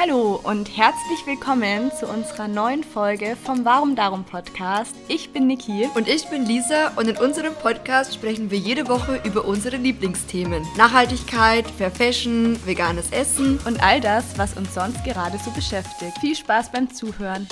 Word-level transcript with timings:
Hallo 0.00 0.38
und 0.44 0.76
herzlich 0.76 1.26
willkommen 1.26 1.90
zu 1.90 2.06
unserer 2.06 2.46
neuen 2.46 2.84
Folge 2.84 3.36
vom 3.42 3.64
Warum 3.64 3.96
Darum 3.96 4.22
Podcast. 4.22 4.94
Ich 5.08 5.32
bin 5.32 5.48
Niki. 5.48 5.88
Und 5.96 6.06
ich 6.06 6.28
bin 6.28 6.46
Lisa 6.46 6.92
und 6.94 7.08
in 7.08 7.16
unserem 7.16 7.52
Podcast 7.52 8.14
sprechen 8.14 8.48
wir 8.52 8.58
jede 8.58 8.86
Woche 8.86 9.20
über 9.24 9.44
unsere 9.44 9.76
Lieblingsthemen. 9.76 10.64
Nachhaltigkeit, 10.76 11.68
Fair 11.68 11.90
Fashion, 11.90 12.64
veganes 12.64 13.10
Essen 13.10 13.58
und 13.66 13.82
all 13.82 14.00
das, 14.00 14.38
was 14.38 14.56
uns 14.56 14.72
sonst 14.72 15.02
gerade 15.02 15.36
so 15.44 15.50
beschäftigt. 15.50 16.16
Viel 16.20 16.36
Spaß 16.36 16.70
beim 16.70 16.94
Zuhören. 16.94 17.48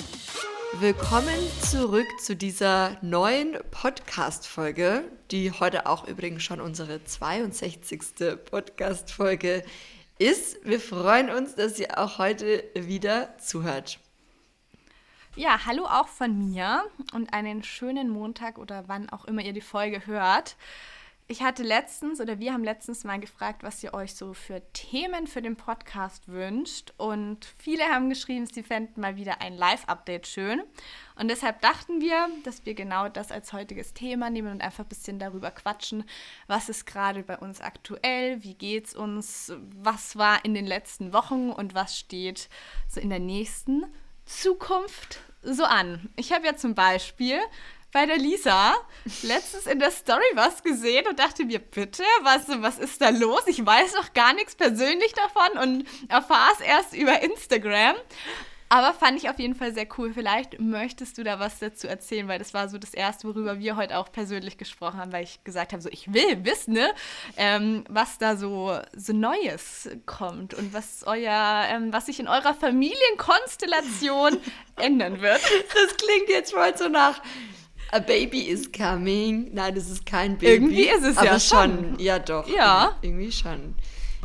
Willkommen 0.79 1.35
zurück 1.63 2.07
zu 2.23 2.37
dieser 2.37 2.97
neuen 3.03 3.57
Podcast-Folge, 3.73 5.03
die 5.33 5.51
heute 5.51 5.87
auch 5.87 6.07
übrigens 6.07 6.45
schon 6.45 6.61
unsere 6.61 7.03
62. 7.03 8.01
Podcast-Folge 8.49 9.65
ist. 9.65 9.96
Wir 10.19 10.81
freuen 10.81 11.29
uns, 11.31 11.55
dass 11.55 11.79
ihr 11.79 11.99
auch 11.99 12.19
heute 12.19 12.65
wieder 12.75 13.37
zuhört. 13.39 14.01
Ja, 15.35 15.67
hallo 15.67 15.85
auch 15.85 16.09
von 16.09 16.39
mir 16.39 16.85
und 17.13 17.35
einen 17.35 17.63
schönen 17.63 18.09
Montag 18.09 18.57
oder 18.57 18.85
wann 18.89 19.11
auch 19.11 19.27
immer 19.27 19.43
ihr 19.43 19.53
die 19.53 19.61
Folge 19.61 20.07
hört. 20.07 20.57
Ich 21.29 21.43
hatte 21.43 21.63
letztens 21.63 22.21
oder 22.21 22.39
wir 22.39 22.55
haben 22.55 22.65
letztens 22.65 23.05
mal 23.05 23.21
gefragt, 23.21 23.63
was 23.63 23.83
ihr 23.83 23.93
euch 23.93 24.15
so 24.15 24.33
für 24.33 24.63
Themen 24.73 25.27
für 25.27 25.43
den 25.43 25.57
Podcast 25.57 26.29
wünscht. 26.29 26.95
Und 26.97 27.55
viele 27.59 27.85
haben 27.85 28.09
geschrieben, 28.09 28.47
sie 28.47 28.63
fänden 28.63 29.01
mal 29.01 29.17
wieder 29.17 29.43
ein 29.43 29.55
Live-Update 29.55 30.27
schön. 30.27 30.63
Und 31.17 31.29
deshalb 31.29 31.61
dachten 31.63 32.01
wir, 32.01 32.29
dass 32.45 32.67
wir 32.67 32.75
genau 32.75 33.09
das 33.09 33.33
als 33.33 33.53
heutiges 33.53 33.95
Thema 33.95 34.31
nehmen 34.31 34.53
und 34.53 34.61
einfach 34.61 34.85
ein 34.85 34.89
bisschen 34.89 35.19
darüber 35.19 35.51
quatschen, 35.51 36.05
was 36.47 36.69
ist 36.69 36.87
gerade 36.87 37.23
bei 37.23 37.39
uns 37.39 37.61
aktuell, 37.61 38.43
wie 38.43 38.55
geht 38.55 38.87
es 38.87 38.95
uns, 38.95 39.53
was 39.75 40.17
war 40.17 40.45
in 40.45 40.55
den 40.55 40.67
letzten 40.67 41.13
Wochen 41.13 41.51
und 41.51 41.75
was 41.75 41.99
steht 41.99 42.49
so 42.89 43.01
in 43.01 43.09
der 43.09 43.19
nächsten 43.19 43.87
Zukunft 44.27 45.21
so 45.43 45.65
an. 45.65 46.11
Ich 46.17 46.33
habe 46.33 46.47
ja 46.47 46.57
zum 46.57 46.75
Beispiel 46.75 47.39
bei 47.93 48.05
der 48.05 48.19
Lisa 48.19 48.75
letztens 49.23 49.67
in 49.67 49.79
der 49.79 49.91
Story 49.91 50.25
was 50.35 50.63
gesehen 50.63 51.07
und 51.09 51.19
dachte 51.19 51.47
mir, 51.47 51.61
bitte, 51.61 52.03
was, 52.23 52.47
was 52.61 52.79
ist 52.79 53.01
da 53.01 53.09
los? 53.09 53.43
Ich 53.47 53.65
weiß 53.65 53.95
noch 53.95 54.13
gar 54.13 54.35
nichts 54.35 54.55
persönlich 54.55 55.15
davon 55.15 55.59
und 55.63 55.89
erfahre 56.11 56.53
es 56.55 56.61
erst 56.61 56.95
über 56.95 57.23
Instagram. 57.23 57.97
Aber 58.69 58.93
fand 58.95 59.19
ich 59.19 59.31
auf 59.31 59.39
jeden 59.39 59.55
Fall 59.55 59.73
sehr 59.73 59.87
cool. 59.97 60.13
Vielleicht 60.13 60.61
möchtest 60.61 61.19
du 61.19 61.25
da 61.25 61.39
was 61.39 61.61
dazu 61.61 61.87
erzählen, 61.87 62.27
weil 62.27 62.39
das 62.39 62.53
war 62.53 62.69
so 62.69 62.79
das 62.79 62.95
Erste, 62.95 63.29
worüber 63.29 63.61
wir 63.61 63.77
heute 63.77 63.97
auch 63.97 64.11
persönlich 64.11 64.59
gesprochen 64.59 64.99
haben, 64.99 65.13
weil 65.13 65.25
ich 65.25 65.43
gesagt 65.45 65.73
habe, 65.73 65.83
so 65.83 65.89
ich 65.91 66.13
will 66.13 66.45
wissen, 66.45 66.75
ne, 66.75 66.91
ähm, 67.37 67.85
was 67.89 68.19
da 68.19 68.37
so, 68.37 68.77
so 68.95 69.13
Neues 69.13 69.89
kommt 70.05 70.55
und 70.55 70.75
was 70.75 71.05
euer, 71.07 71.67
ähm, 71.69 71.93
was 71.93 72.07
sich 72.07 72.19
in 72.19 72.27
eurer 72.27 72.55
Familienkonstellation 72.55 74.39
ändern 74.77 75.21
wird. 75.21 75.41
Das 75.41 75.97
klingt 75.97 76.29
jetzt 76.29 76.53
voll 76.53 76.77
so 76.77 76.89
nach 76.89 77.23
A 77.93 78.01
baby 78.01 78.41
is 78.41 78.71
coming. 78.73 79.51
Nein, 79.55 79.75
das 79.77 79.89
ist 79.89 80.05
kein 80.05 80.37
Baby. 80.39 80.53
Irgendwie 80.53 80.89
ist 80.89 81.05
es 81.05 81.17
aber 81.17 81.27
ja 81.27 81.41
schon. 81.41 81.79
schon. 81.79 81.99
Ja, 82.01 82.19
doch. 82.19 82.49
Ja. 82.49 82.97
Irgendwie 83.01 83.31
schon. 83.31 83.77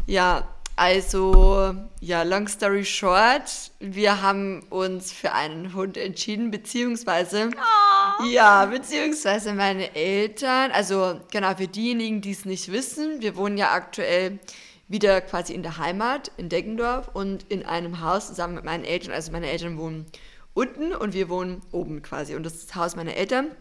Ja, 0.07 0.47
also, 0.81 1.75
ja, 1.99 2.23
long 2.23 2.47
story 2.47 2.83
short, 2.83 3.69
wir 3.79 4.23
haben 4.23 4.63
uns 4.71 5.11
für 5.11 5.31
einen 5.31 5.75
Hund 5.75 5.95
entschieden, 5.95 6.49
beziehungsweise, 6.49 7.51
oh. 7.53 8.25
ja, 8.25 8.65
beziehungsweise 8.65 9.53
meine 9.53 9.95
Eltern, 9.95 10.71
also 10.71 11.21
genau, 11.31 11.53
für 11.53 11.67
diejenigen, 11.67 12.21
die 12.21 12.31
es 12.31 12.45
nicht 12.45 12.71
wissen, 12.71 13.21
wir 13.21 13.35
wohnen 13.35 13.59
ja 13.59 13.73
aktuell 13.73 14.39
wieder 14.87 15.21
quasi 15.21 15.53
in 15.53 15.61
der 15.61 15.77
Heimat 15.77 16.31
in 16.37 16.49
Deggendorf 16.49 17.09
und 17.13 17.43
in 17.49 17.63
einem 17.63 18.01
Haus 18.01 18.29
zusammen 18.29 18.55
mit 18.55 18.65
meinen 18.65 18.83
Eltern, 18.83 19.13
also 19.13 19.31
meine 19.31 19.51
Eltern 19.51 19.77
wohnen 19.77 20.07
unten 20.55 20.93
und 20.93 21.13
wir 21.13 21.29
wohnen 21.29 21.61
oben 21.71 22.01
quasi. 22.01 22.33
Und 22.33 22.41
das 22.41 22.55
ist 22.55 22.71
das 22.71 22.75
Haus 22.75 22.95
meiner 22.95 23.13
Eltern. 23.13 23.51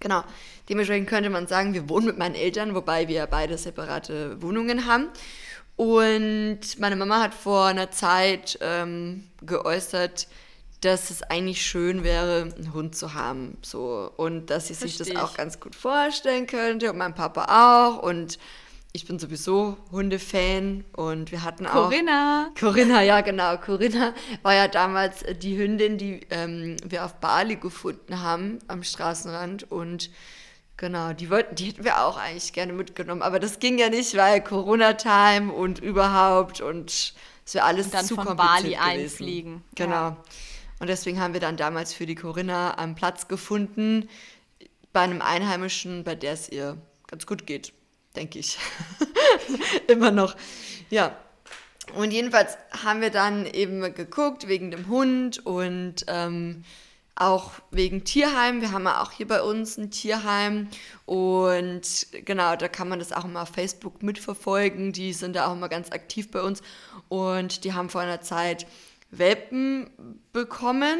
Genau. 0.00 0.24
Dementsprechend 0.68 1.08
könnte 1.08 1.30
man 1.30 1.46
sagen, 1.46 1.74
wir 1.74 1.88
wohnen 1.88 2.06
mit 2.06 2.18
meinen 2.18 2.34
Eltern, 2.34 2.74
wobei 2.74 3.06
wir 3.06 3.26
beide 3.26 3.56
separate 3.56 4.40
Wohnungen 4.42 4.86
haben. 4.86 5.10
Und 5.80 6.78
meine 6.78 6.94
Mama 6.94 7.22
hat 7.22 7.32
vor 7.32 7.64
einer 7.64 7.90
Zeit 7.90 8.58
ähm, 8.60 9.24
geäußert, 9.40 10.28
dass 10.82 11.08
es 11.08 11.22
eigentlich 11.22 11.64
schön 11.64 12.04
wäre, 12.04 12.52
einen 12.54 12.74
Hund 12.74 12.94
zu 12.94 13.14
haben. 13.14 13.56
So. 13.62 14.12
Und 14.18 14.50
dass 14.50 14.66
sie 14.66 14.74
sich 14.74 14.98
das 14.98 15.16
auch 15.16 15.38
ganz 15.38 15.58
gut 15.58 15.74
vorstellen 15.74 16.46
könnte 16.46 16.90
und 16.90 16.98
mein 16.98 17.14
Papa 17.14 17.46
auch. 17.48 18.02
Und 18.02 18.38
ich 18.92 19.06
bin 19.06 19.18
sowieso 19.18 19.78
Hundefan 19.90 20.84
und 20.96 21.32
wir 21.32 21.44
hatten 21.44 21.66
auch. 21.66 21.88
Corinna! 21.88 22.50
Corinna, 22.60 23.00
ja, 23.00 23.22
genau. 23.22 23.56
Corinna 23.56 24.12
war 24.42 24.54
ja 24.54 24.68
damals 24.68 25.24
die 25.40 25.56
Hündin, 25.56 25.96
die 25.96 26.26
ähm, 26.28 26.76
wir 26.84 27.06
auf 27.06 27.14
Bali 27.20 27.56
gefunden 27.56 28.20
haben, 28.20 28.58
am 28.68 28.82
Straßenrand. 28.82 29.72
Und 29.72 30.10
genau, 30.80 31.12
die, 31.12 31.30
wollten, 31.30 31.54
die 31.54 31.66
hätten 31.66 31.84
wir 31.84 32.02
auch 32.02 32.16
eigentlich 32.16 32.52
gerne 32.52 32.72
mitgenommen. 32.72 33.22
Aber 33.22 33.38
das 33.38 33.60
ging 33.60 33.78
ja 33.78 33.88
nicht, 33.88 34.16
weil 34.16 34.42
Corona-Time 34.42 35.52
und 35.52 35.78
überhaupt 35.78 36.60
und 36.60 37.14
es 37.46 37.54
wäre 37.54 37.64
alles 37.64 37.86
und 37.86 37.94
dann 37.94 38.04
zu 38.04 38.16
von 38.16 38.36
Bali 38.36 38.70
gewesen. 38.70 38.80
einfliegen. 38.80 39.64
Genau. 39.76 39.92
Ja. 39.92 40.24
Und 40.80 40.88
deswegen 40.88 41.20
haben 41.20 41.34
wir 41.34 41.40
dann 41.40 41.56
damals 41.56 41.92
für 41.92 42.06
die 42.06 42.14
Corinna 42.16 42.72
einen 42.72 42.94
Platz 42.94 43.28
gefunden 43.28 44.08
bei 44.92 45.02
einem 45.02 45.22
Einheimischen, 45.22 46.02
bei 46.02 46.16
der 46.16 46.32
es 46.32 46.48
ihr 46.48 46.78
ganz 47.06 47.26
gut 47.26 47.46
geht 47.46 47.72
denke 48.16 48.38
ich. 48.38 48.58
Immer 49.88 50.10
noch. 50.10 50.36
Ja. 50.90 51.16
Und 51.94 52.12
jedenfalls 52.12 52.56
haben 52.84 53.00
wir 53.00 53.10
dann 53.10 53.46
eben 53.46 53.94
geguckt 53.94 54.46
wegen 54.46 54.70
dem 54.70 54.88
Hund 54.88 55.44
und 55.44 56.04
ähm, 56.06 56.64
auch 57.20 57.52
wegen 57.70 58.04
Tierheim. 58.04 58.60
Wir 58.60 58.72
haben 58.72 58.84
ja 58.84 59.02
auch 59.02 59.12
hier 59.12 59.28
bei 59.28 59.42
uns 59.42 59.76
ein 59.76 59.90
Tierheim 59.90 60.68
und 61.04 62.06
genau, 62.24 62.56
da 62.56 62.68
kann 62.68 62.88
man 62.88 62.98
das 62.98 63.12
auch 63.12 63.24
immer 63.24 63.42
auf 63.42 63.50
Facebook 63.50 64.02
mitverfolgen. 64.02 64.92
Die 64.92 65.12
sind 65.12 65.36
da 65.36 65.46
auch 65.46 65.52
immer 65.52 65.68
ganz 65.68 65.92
aktiv 65.92 66.30
bei 66.30 66.40
uns 66.40 66.62
und 67.08 67.64
die 67.64 67.74
haben 67.74 67.90
vor 67.90 68.00
einer 68.00 68.20
Zeit 68.22 68.66
Welpen 69.10 69.90
bekommen 70.32 70.98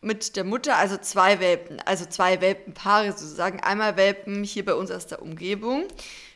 mit 0.00 0.36
der 0.36 0.44
Mutter, 0.44 0.76
also 0.76 0.96
zwei 0.96 1.40
Welpen, 1.40 1.80
also 1.84 2.04
zwei 2.06 2.40
Welpenpaare 2.40 3.12
sozusagen. 3.12 3.60
Einmal 3.60 3.96
Welpen 3.96 4.42
hier 4.44 4.64
bei 4.64 4.74
uns 4.74 4.90
aus 4.90 5.06
der 5.06 5.22
Umgebung 5.22 5.84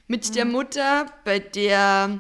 mit 0.06 0.28
mhm. 0.28 0.34
der 0.34 0.44
Mutter, 0.44 1.06
bei 1.24 1.38
der 1.38 2.18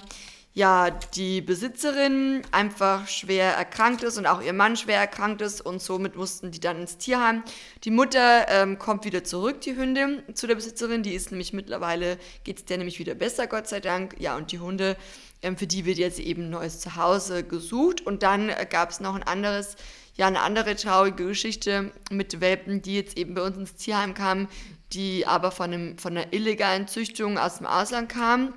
ja 0.54 0.90
die 0.90 1.40
Besitzerin 1.40 2.42
einfach 2.50 3.08
schwer 3.08 3.52
erkrankt 3.54 4.02
ist 4.02 4.18
und 4.18 4.26
auch 4.26 4.42
ihr 4.42 4.52
Mann 4.52 4.76
schwer 4.76 4.98
erkrankt 4.98 5.40
ist 5.40 5.60
und 5.60 5.80
somit 5.80 6.14
mussten 6.16 6.50
die 6.50 6.60
dann 6.60 6.80
ins 6.80 6.98
Tierheim. 6.98 7.42
Die 7.84 7.90
Mutter 7.90 8.46
ähm, 8.48 8.78
kommt 8.78 9.04
wieder 9.04 9.24
zurück, 9.24 9.62
die 9.62 9.76
Hündin, 9.76 10.22
zu 10.34 10.46
der 10.46 10.54
Besitzerin. 10.54 11.02
Die 11.02 11.14
ist 11.14 11.30
nämlich 11.30 11.52
mittlerweile, 11.52 12.18
geht 12.44 12.58
es 12.58 12.64
der 12.66 12.78
nämlich 12.78 12.98
wieder 12.98 13.14
besser, 13.14 13.46
Gott 13.46 13.66
sei 13.66 13.80
Dank. 13.80 14.16
Ja, 14.18 14.36
und 14.36 14.52
die 14.52 14.60
Hunde, 14.60 14.96
ähm, 15.40 15.56
für 15.56 15.66
die 15.66 15.86
wird 15.86 15.98
jetzt 15.98 16.20
eben 16.20 16.44
ein 16.44 16.50
neues 16.50 16.80
Zuhause 16.80 17.44
gesucht. 17.44 18.06
Und 18.06 18.22
dann 18.22 18.50
äh, 18.50 18.66
gab 18.68 18.90
es 18.90 19.00
noch 19.00 19.14
ein 19.14 19.22
anderes 19.22 19.76
ja 20.14 20.26
eine 20.26 20.40
andere 20.40 20.76
traurige 20.76 21.26
Geschichte 21.26 21.90
mit 22.10 22.40
Welpen, 22.40 22.82
die 22.82 22.96
jetzt 22.96 23.16
eben 23.16 23.34
bei 23.34 23.42
uns 23.42 23.56
ins 23.56 23.74
Tierheim 23.76 24.14
kamen, 24.14 24.48
die 24.92 25.26
aber 25.26 25.50
von, 25.50 25.72
einem, 25.72 25.98
von 25.98 26.16
einer 26.16 26.32
illegalen 26.32 26.86
Züchtung 26.86 27.38
aus 27.38 27.58
dem 27.58 27.66
Ausland 27.66 28.10
kamen. 28.10 28.54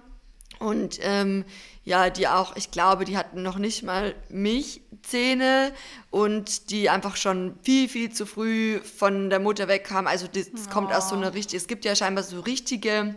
Und 0.59 0.99
ähm, 1.01 1.45
ja, 1.85 2.09
die 2.09 2.27
auch, 2.27 2.55
ich 2.55 2.71
glaube, 2.71 3.05
die 3.05 3.15
hatten 3.15 3.43
noch 3.43 3.59
nicht 3.59 3.83
mal 3.83 4.15
Milchzähne 4.29 5.71
und 6.09 6.71
die 6.71 6.89
einfach 6.89 7.15
schon 7.15 7.57
viel, 7.61 7.87
viel 7.87 8.11
zu 8.11 8.25
früh 8.25 8.79
von 8.79 9.29
der 9.29 9.39
Mutter 9.39 9.67
wegkamen. 9.67 10.07
Also 10.07 10.27
das, 10.27 10.47
oh. 10.47 10.69
kommt 10.71 10.91
aus 10.91 11.09
so 11.09 11.15
einer 11.15 11.35
richtigen, 11.35 11.61
es 11.61 11.67
gibt 11.67 11.85
ja 11.85 11.95
scheinbar 11.95 12.23
so 12.23 12.39
richtige 12.39 13.15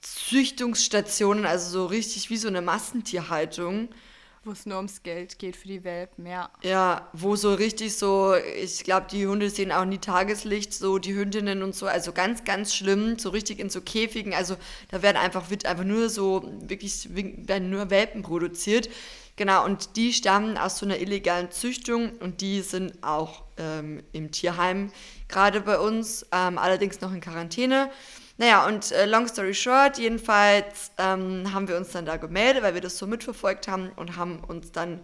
Züchtungsstationen, 0.00 1.44
also 1.44 1.70
so 1.70 1.86
richtig 1.86 2.30
wie 2.30 2.38
so 2.38 2.48
eine 2.48 2.62
Massentierhaltung. 2.62 3.90
Wo 4.48 4.52
es 4.52 4.64
nur 4.64 4.78
ums 4.78 5.02
Geld 5.02 5.38
geht 5.38 5.56
für 5.56 5.68
die 5.68 5.84
Welpen, 5.84 6.24
ja. 6.24 6.48
Ja, 6.62 7.06
wo 7.12 7.36
so 7.36 7.52
richtig 7.52 7.94
so, 7.94 8.34
ich 8.34 8.82
glaube, 8.82 9.06
die 9.10 9.26
Hunde 9.26 9.50
sehen 9.50 9.70
auch 9.70 9.84
nie 9.84 9.98
Tageslicht, 9.98 10.72
so 10.72 10.96
die 10.96 11.12
Hündinnen 11.14 11.62
und 11.62 11.74
so, 11.74 11.86
also 11.86 12.12
ganz, 12.12 12.44
ganz 12.44 12.74
schlimm, 12.74 13.18
so 13.18 13.28
richtig 13.28 13.58
in 13.58 13.68
so 13.68 13.82
Käfigen, 13.82 14.32
also 14.32 14.56
da 14.90 15.02
werden 15.02 15.18
einfach, 15.18 15.50
wird 15.50 15.66
einfach 15.66 15.84
nur 15.84 16.08
so, 16.08 16.50
wirklich, 16.62 17.14
werden 17.14 17.68
nur 17.68 17.90
Welpen 17.90 18.22
produziert. 18.22 18.88
Genau, 19.36 19.66
und 19.66 19.96
die 19.96 20.14
stammen 20.14 20.56
aus 20.56 20.78
so 20.78 20.86
einer 20.86 20.98
illegalen 20.98 21.50
Züchtung 21.50 22.12
und 22.20 22.40
die 22.40 22.62
sind 22.62 22.94
auch 23.02 23.42
ähm, 23.58 24.02
im 24.12 24.30
Tierheim, 24.30 24.90
gerade 25.28 25.60
bei 25.60 25.78
uns, 25.78 26.24
ähm, 26.32 26.56
allerdings 26.56 27.02
noch 27.02 27.12
in 27.12 27.20
Quarantäne. 27.20 27.90
Naja, 28.38 28.66
und 28.66 28.92
äh, 28.92 29.04
long 29.04 29.26
story 29.26 29.52
short, 29.52 29.98
jedenfalls 29.98 30.92
ähm, 30.96 31.52
haben 31.52 31.66
wir 31.66 31.76
uns 31.76 31.90
dann 31.90 32.06
da 32.06 32.16
gemeldet, 32.16 32.62
weil 32.62 32.74
wir 32.74 32.80
das 32.80 32.96
so 32.96 33.06
mitverfolgt 33.06 33.66
haben 33.66 33.90
und 33.96 34.16
haben 34.16 34.42
uns 34.44 34.70
dann 34.70 35.00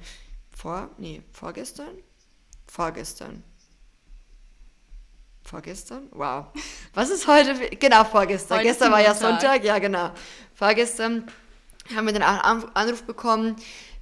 vor, 0.56 0.88
nee, 0.98 1.20
vorgestern? 1.32 1.98
Vorgestern. 2.68 3.42
Vorgestern? 5.42 6.08
Wow. 6.12 6.46
Was 6.94 7.10
ist 7.10 7.26
heute? 7.26 7.54
Genau, 7.76 8.04
vorgestern. 8.04 8.58
Heute 8.58 8.68
Gestern 8.68 8.92
war 8.92 9.02
ja 9.02 9.14
Sonntag, 9.14 9.64
ja 9.64 9.78
genau. 9.78 10.10
Vorgestern 10.54 11.26
haben 11.94 12.06
wir 12.06 12.14
einen 12.14 12.22
Anruf 12.22 13.02
bekommen, 13.02 13.56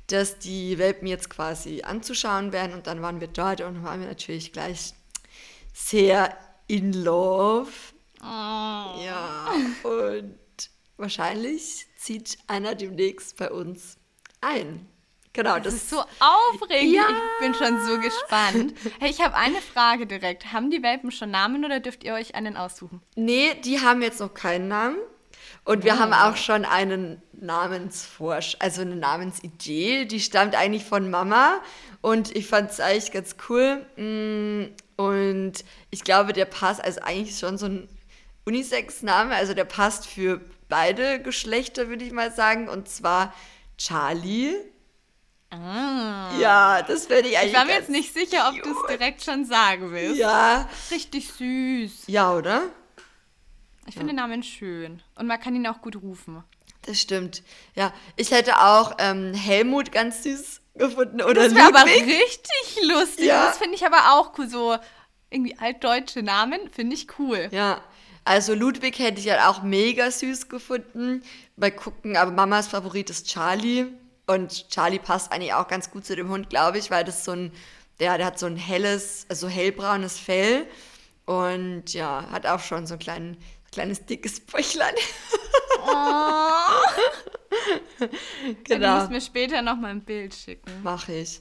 dass 0.08 0.38
die 0.38 0.78
Welpen 0.78 1.08
jetzt 1.08 1.30
quasi 1.30 1.82
anzuschauen 1.82 2.52
werden. 2.52 2.74
Und 2.74 2.86
dann 2.86 3.00
waren 3.02 3.20
wir 3.20 3.28
dort 3.28 3.62
und 3.62 3.82
waren 3.82 4.00
wir 4.00 4.08
natürlich 4.08 4.52
gleich 4.52 4.92
sehr 5.72 6.36
in 6.68 6.92
love. 6.92 7.70
Oh. 8.22 8.26
Ja, 9.04 9.48
und 9.82 10.38
wahrscheinlich 10.96 11.86
zieht 11.96 12.38
einer 12.46 12.74
demnächst 12.74 13.36
bei 13.36 13.50
uns 13.50 13.96
ein. 14.40 14.86
Genau, 15.32 15.54
das, 15.56 15.64
das 15.64 15.74
ist 15.74 15.90
so 15.90 16.04
aufregend. 16.20 16.94
Ja. 16.94 17.08
Ich 17.08 17.46
bin 17.46 17.54
schon 17.54 17.80
so 17.86 17.98
gespannt. 17.98 18.74
Hey, 19.00 19.10
ich 19.10 19.20
habe 19.20 19.34
eine 19.34 19.60
Frage 19.62 20.06
direkt. 20.06 20.52
Haben 20.52 20.70
die 20.70 20.82
Welpen 20.82 21.10
schon 21.10 21.30
Namen 21.30 21.64
oder 21.64 21.80
dürft 21.80 22.04
ihr 22.04 22.12
euch 22.14 22.34
einen 22.34 22.56
aussuchen? 22.56 23.00
Nee, 23.16 23.54
die 23.64 23.80
haben 23.80 24.02
jetzt 24.02 24.20
noch 24.20 24.34
keinen 24.34 24.68
Namen. 24.68 24.98
Und 25.64 25.84
wir 25.84 25.94
oh. 25.94 25.98
haben 25.98 26.12
auch 26.12 26.36
schon 26.36 26.64
einen 26.64 27.22
Namensvorsch, 27.32 28.56
also 28.58 28.82
eine 28.82 28.96
Namensidee, 28.96 30.04
die 30.04 30.20
stammt 30.20 30.54
eigentlich 30.54 30.84
von 30.84 31.10
Mama 31.10 31.60
und 32.00 32.34
ich 32.34 32.46
fand 32.46 32.70
es 32.70 32.80
eigentlich 32.80 33.12
ganz 33.12 33.36
cool. 33.48 33.86
Mm, 33.96 34.74
und 35.00 35.52
ich 35.90 36.04
glaube, 36.04 36.32
der 36.32 36.44
passt, 36.44 36.82
also 36.82 37.00
eigentlich 37.00 37.38
schon 37.38 37.58
so 37.58 37.66
ein 37.66 37.88
Unisex-Name, 38.44 39.34
also 39.34 39.54
der 39.54 39.64
passt 39.64 40.06
für 40.06 40.40
beide 40.68 41.20
Geschlechter, 41.20 41.88
würde 41.88 42.04
ich 42.04 42.12
mal 42.12 42.32
sagen. 42.32 42.68
Und 42.68 42.88
zwar 42.88 43.34
Charlie. 43.78 44.54
Ah. 45.50 46.30
Ja, 46.38 46.82
das 46.82 47.06
finde 47.06 47.28
ich 47.28 47.36
eigentlich. 47.36 47.52
Ich 47.52 47.58
war 47.58 47.66
mir 47.66 47.74
jetzt 47.74 47.90
nicht 47.90 48.14
sicher, 48.14 48.48
ob 48.48 48.62
du 48.62 48.70
es 48.70 48.86
direkt 48.88 49.22
schon 49.22 49.44
sagen 49.44 49.92
willst. 49.92 50.18
Ja. 50.18 50.68
Richtig 50.90 51.30
süß. 51.32 52.04
Ja, 52.06 52.34
oder? 52.34 52.70
Ich 53.86 53.94
finde 53.94 54.12
ja. 54.12 54.12
den 54.12 54.16
Namen 54.16 54.42
schön. 54.42 55.02
Und 55.16 55.26
man 55.26 55.38
kann 55.40 55.54
ihn 55.54 55.66
auch 55.66 55.82
gut 55.82 55.96
rufen. 55.96 56.42
Das 56.82 57.00
stimmt. 57.00 57.42
Ja, 57.74 57.92
ich 58.16 58.30
hätte 58.30 58.60
auch 58.60 58.94
ähm, 58.98 59.34
Helmut 59.34 59.92
ganz 59.92 60.22
süß 60.22 60.60
gefunden. 60.74 61.20
Oder 61.20 61.44
das 61.44 61.54
wäre 61.54 61.68
aber 61.68 61.84
richtig 61.84 62.78
lustig. 62.82 63.26
Ja. 63.26 63.46
Das 63.46 63.58
finde 63.58 63.74
ich 63.76 63.84
aber 63.84 64.14
auch 64.14 64.36
cool. 64.38 64.48
So 64.48 64.76
irgendwie 65.30 65.58
altdeutsche 65.58 66.22
Namen 66.22 66.70
finde 66.70 66.94
ich 66.96 67.06
cool. 67.18 67.48
Ja. 67.52 67.82
Also 68.24 68.54
Ludwig 68.54 68.98
hätte 68.98 69.20
ich 69.20 69.28
halt 69.28 69.42
auch 69.42 69.62
mega 69.62 70.10
süß 70.10 70.48
gefunden. 70.48 71.22
Mal 71.56 71.72
gucken, 71.72 72.16
aber 72.16 72.30
Mamas 72.30 72.68
Favorit 72.68 73.10
ist 73.10 73.28
Charlie. 73.28 73.86
Und 74.26 74.68
Charlie 74.68 75.00
passt 75.00 75.32
eigentlich 75.32 75.54
auch 75.54 75.66
ganz 75.66 75.90
gut 75.90 76.06
zu 76.06 76.14
dem 76.14 76.28
Hund, 76.28 76.48
glaube 76.48 76.78
ich, 76.78 76.90
weil 76.90 77.04
das 77.04 77.24
so 77.24 77.32
ein, 77.32 77.52
der, 77.98 78.16
der 78.18 78.26
hat 78.26 78.38
so 78.38 78.46
ein 78.46 78.56
helles, 78.56 79.26
also 79.28 79.48
hellbraunes 79.48 80.18
Fell. 80.18 80.66
Und 81.24 81.92
ja, 81.92 82.26
hat 82.30 82.46
auch 82.46 82.60
schon 82.60 82.86
so 82.86 82.94
ein 82.94 83.00
kleinen, 83.00 83.36
kleines 83.72 84.06
dickes 84.06 84.40
Bäuchlein. 84.40 84.94
Oh. 85.84 86.46
genau. 88.64 88.94
Du 88.94 89.00
musst 89.00 89.10
mir 89.10 89.20
später 89.20 89.62
noch 89.62 89.76
mal 89.76 89.90
ein 89.90 90.04
Bild 90.04 90.34
schicken. 90.34 90.70
Mache 90.82 91.12
ich. 91.12 91.40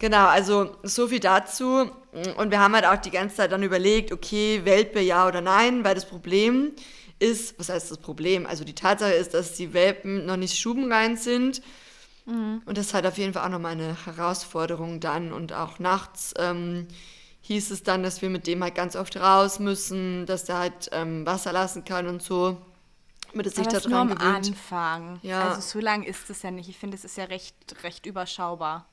Genau, 0.00 0.26
also 0.26 0.76
so 0.82 1.08
viel 1.08 1.20
dazu. 1.20 1.90
Und 2.36 2.50
wir 2.50 2.58
haben 2.58 2.74
halt 2.74 2.86
auch 2.86 2.96
die 2.96 3.10
ganze 3.10 3.36
Zeit 3.36 3.52
dann 3.52 3.62
überlegt, 3.62 4.12
okay, 4.12 4.62
Welpe 4.64 4.98
ja 5.00 5.28
oder 5.28 5.42
nein, 5.42 5.84
weil 5.84 5.94
das 5.94 6.08
Problem 6.08 6.72
ist, 7.18 7.56
was 7.58 7.68
heißt 7.68 7.90
das 7.90 7.98
Problem? 7.98 8.46
Also 8.46 8.64
die 8.64 8.74
Tatsache 8.74 9.12
ist, 9.12 9.34
dass 9.34 9.52
die 9.52 9.74
Welpen 9.74 10.24
noch 10.24 10.38
nicht 10.38 10.58
schubenrein 10.58 11.18
sind. 11.18 11.60
Mhm. 12.24 12.62
Und 12.64 12.78
das 12.78 12.86
ist 12.86 12.94
halt 12.94 13.06
auf 13.06 13.18
jeden 13.18 13.34
Fall 13.34 13.44
auch 13.44 13.50
nochmal 13.50 13.72
eine 13.72 13.94
Herausforderung 14.06 15.00
dann. 15.00 15.34
Und 15.34 15.52
auch 15.52 15.78
nachts 15.78 16.32
ähm, 16.38 16.88
hieß 17.42 17.70
es 17.70 17.82
dann, 17.82 18.02
dass 18.02 18.22
wir 18.22 18.30
mit 18.30 18.46
dem 18.46 18.62
halt 18.62 18.74
ganz 18.74 18.96
oft 18.96 19.18
raus 19.18 19.58
müssen, 19.58 20.24
dass 20.24 20.44
der 20.44 20.58
halt 20.58 20.88
ähm, 20.92 21.26
Wasser 21.26 21.52
lassen 21.52 21.84
kann 21.84 22.08
und 22.08 22.22
so. 22.22 22.56
Damit 23.32 23.46
es 23.46 23.54
sich 23.54 23.66
da 23.66 23.80
dran 23.80 24.08
nur 24.08 24.16
am 24.16 24.34
Anfang. 24.34 25.20
Ja. 25.22 25.50
Also 25.50 25.60
so 25.60 25.78
lang 25.78 26.04
ist 26.04 26.30
es 26.30 26.40
ja 26.42 26.50
nicht. 26.50 26.70
Ich 26.70 26.78
finde, 26.78 26.96
es 26.96 27.04
ist 27.04 27.18
ja 27.18 27.24
recht, 27.24 27.54
recht 27.84 28.06
überschaubar. 28.06 28.86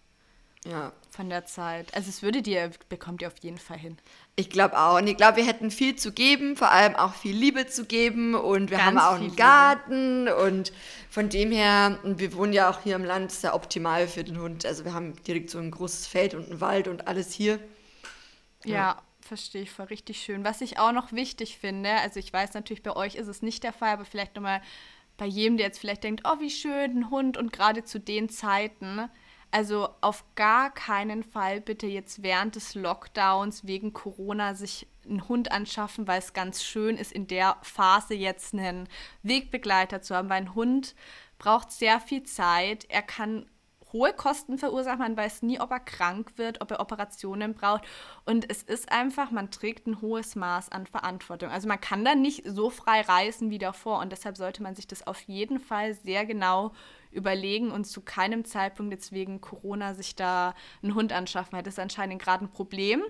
Ja. 0.66 0.92
Von 1.12 1.30
der 1.30 1.46
Zeit. 1.46 1.94
Also 1.96 2.10
es 2.10 2.22
würde 2.22 2.42
dir, 2.42 2.72
bekommt 2.90 3.22
ihr 3.22 3.28
auf 3.28 3.38
jeden 3.40 3.58
Fall 3.58 3.78
hin. 3.78 3.98
Ich 4.36 4.50
glaube 4.50 4.78
auch. 4.78 4.98
Und 4.98 5.08
ich 5.08 5.18
glaube, 5.18 5.38
wir 5.38 5.46
hätten 5.46 5.72
viel 5.72 5.96
zu 5.96 6.12
geben, 6.12 6.58
vor 6.58 6.72
allem 6.72 6.96
auch 6.96 7.14
viel 7.14 7.36
Liebe 7.36 7.68
zu 7.68 7.86
geben. 7.86 8.36
Und 8.36 8.70
wir 8.70 8.78
Ganz 8.78 8.88
haben 8.88 9.00
auch 9.00 9.20
einen 9.20 9.36
Garten. 9.36 10.26
Liebe. 10.26 10.36
Und 10.36 10.74
von 11.10 11.30
dem 11.30 11.52
her, 11.52 12.00
und 12.04 12.20
wir 12.20 12.34
wohnen 12.34 12.54
ja 12.54 12.70
auch 12.70 12.82
hier 12.82 12.96
im 12.96 13.06
Land, 13.06 13.32
ist 13.32 13.44
ja 13.44 13.54
optimal 13.54 14.08
für 14.08 14.24
den 14.24 14.40
Hund. 14.40 14.66
Also 14.66 14.84
wir 14.84 14.94
haben 14.94 15.16
direkt 15.24 15.50
so 15.50 15.60
ein 15.60 15.72
großes 15.72 16.08
Feld 16.08 16.34
und 16.34 16.50
einen 16.50 16.62
Wald 16.62 16.88
und 16.88 17.08
alles 17.08 17.32
hier. 17.32 17.60
Ja, 18.66 18.74
ja 18.74 19.02
verstehe 19.22 19.62
ich 19.62 19.72
voll 19.72 19.86
richtig 19.88 20.22
schön. 20.22 20.44
Was 20.44 20.62
ich 20.62 20.80
auch 20.80 20.92
noch 20.92 21.12
wichtig 21.12 21.58
finde, 21.58 21.92
also 21.92 22.20
ich 22.20 22.32
weiß 22.32 22.54
natürlich, 22.54 22.84
bei 22.84 22.96
euch 22.96 23.16
ist 23.16 23.28
es 23.28 23.42
nicht 23.42 23.64
der 23.64 23.74
Fall, 23.74 23.92
aber 23.92 24.06
vielleicht 24.06 24.36
nochmal 24.36 24.62
bei 25.18 25.26
jedem, 25.26 25.58
der 25.58 25.68
jetzt 25.68 25.80
vielleicht 25.80 26.04
denkt, 26.04 26.22
oh, 26.26 26.40
wie 26.40 26.50
schön, 26.50 27.00
ein 27.00 27.10
Hund 27.10 27.38
und 27.38 27.52
gerade 27.52 27.84
zu 27.84 28.00
den 28.00 28.30
Zeiten 28.30 29.10
also 29.52 29.90
auf 30.02 30.24
gar 30.36 30.74
keinen 30.74 31.24
Fall 31.24 31.62
bitte 31.62 31.88
jetzt 31.88 32.24
während 32.24 32.56
des 32.56 32.76
Lockdowns 32.76 33.66
wegen 33.66 33.94
Corona 33.94 34.56
sich 34.56 34.88
einen 35.08 35.28
Hund 35.28 35.52
anschaffen, 35.52 36.08
weil 36.08 36.20
es 36.20 36.34
ganz 36.34 36.64
schön 36.64 36.98
ist, 36.98 37.12
in 37.12 37.28
der 37.28 37.58
Phase 37.62 38.14
jetzt 38.14 38.54
einen 38.54 38.90
Wegbegleiter 39.24 40.02
zu 40.02 40.16
haben, 40.16 40.30
weil 40.30 40.42
ein 40.42 40.56
Hund 40.56 40.96
braucht 41.40 41.72
sehr 41.72 42.00
viel 42.00 42.24
Zeit. 42.24 42.86
Er 42.90 43.02
kann 43.02 43.48
hohe 43.94 44.14
Kosten 44.14 44.58
verursachen. 44.58 45.00
Man 45.00 45.18
weiß 45.18 45.44
nie, 45.44 45.60
ob 45.60 45.72
er 45.72 45.80
krank 45.80 46.34
wird, 46.36 46.62
ob 46.62 46.72
er 46.72 46.80
Operationen 46.80 47.54
braucht. 47.54 47.86
Und 48.26 48.50
es 48.50 48.64
ist 48.64 48.92
einfach, 48.92 49.32
man 49.32 49.52
trägt 49.52 49.88
ein 49.88 50.02
hohes 50.02 50.36
Maß 50.36 50.72
an 50.72 50.88
Verantwortung. 50.88 51.50
Also 51.50 51.68
man 51.68 51.80
kann 51.80 52.04
da 52.04 52.16
nicht 52.16 52.44
so 52.46 52.70
frei 52.70 53.02
reisen 53.02 53.50
wie 53.50 53.60
davor. 53.60 54.00
Und 54.00 54.12
deshalb 54.12 54.38
sollte 54.38 54.62
man 54.64 54.76
sich 54.76 54.88
das 54.88 55.06
auf 55.08 55.22
jeden 55.22 55.60
Fall 55.60 55.94
sehr 55.94 56.26
genau 56.26 56.74
überlegen 56.74 56.97
und 57.72 57.86
zu 57.86 58.02
keinem 58.02 58.46
Zeitpunkt 58.46 58.94
jetzt 58.94 59.12
wegen 59.12 59.42
Corona 59.42 59.94
sich 59.94 60.16
da 60.16 60.54
einen 60.82 60.96
Hund 60.96 61.14
anschaffen. 61.14 61.58
Das 61.64 61.76
ist 61.76 61.80
anscheinend 61.80 62.22
gerade 62.22 62.46
ein 62.46 62.52
Problem 62.52 63.04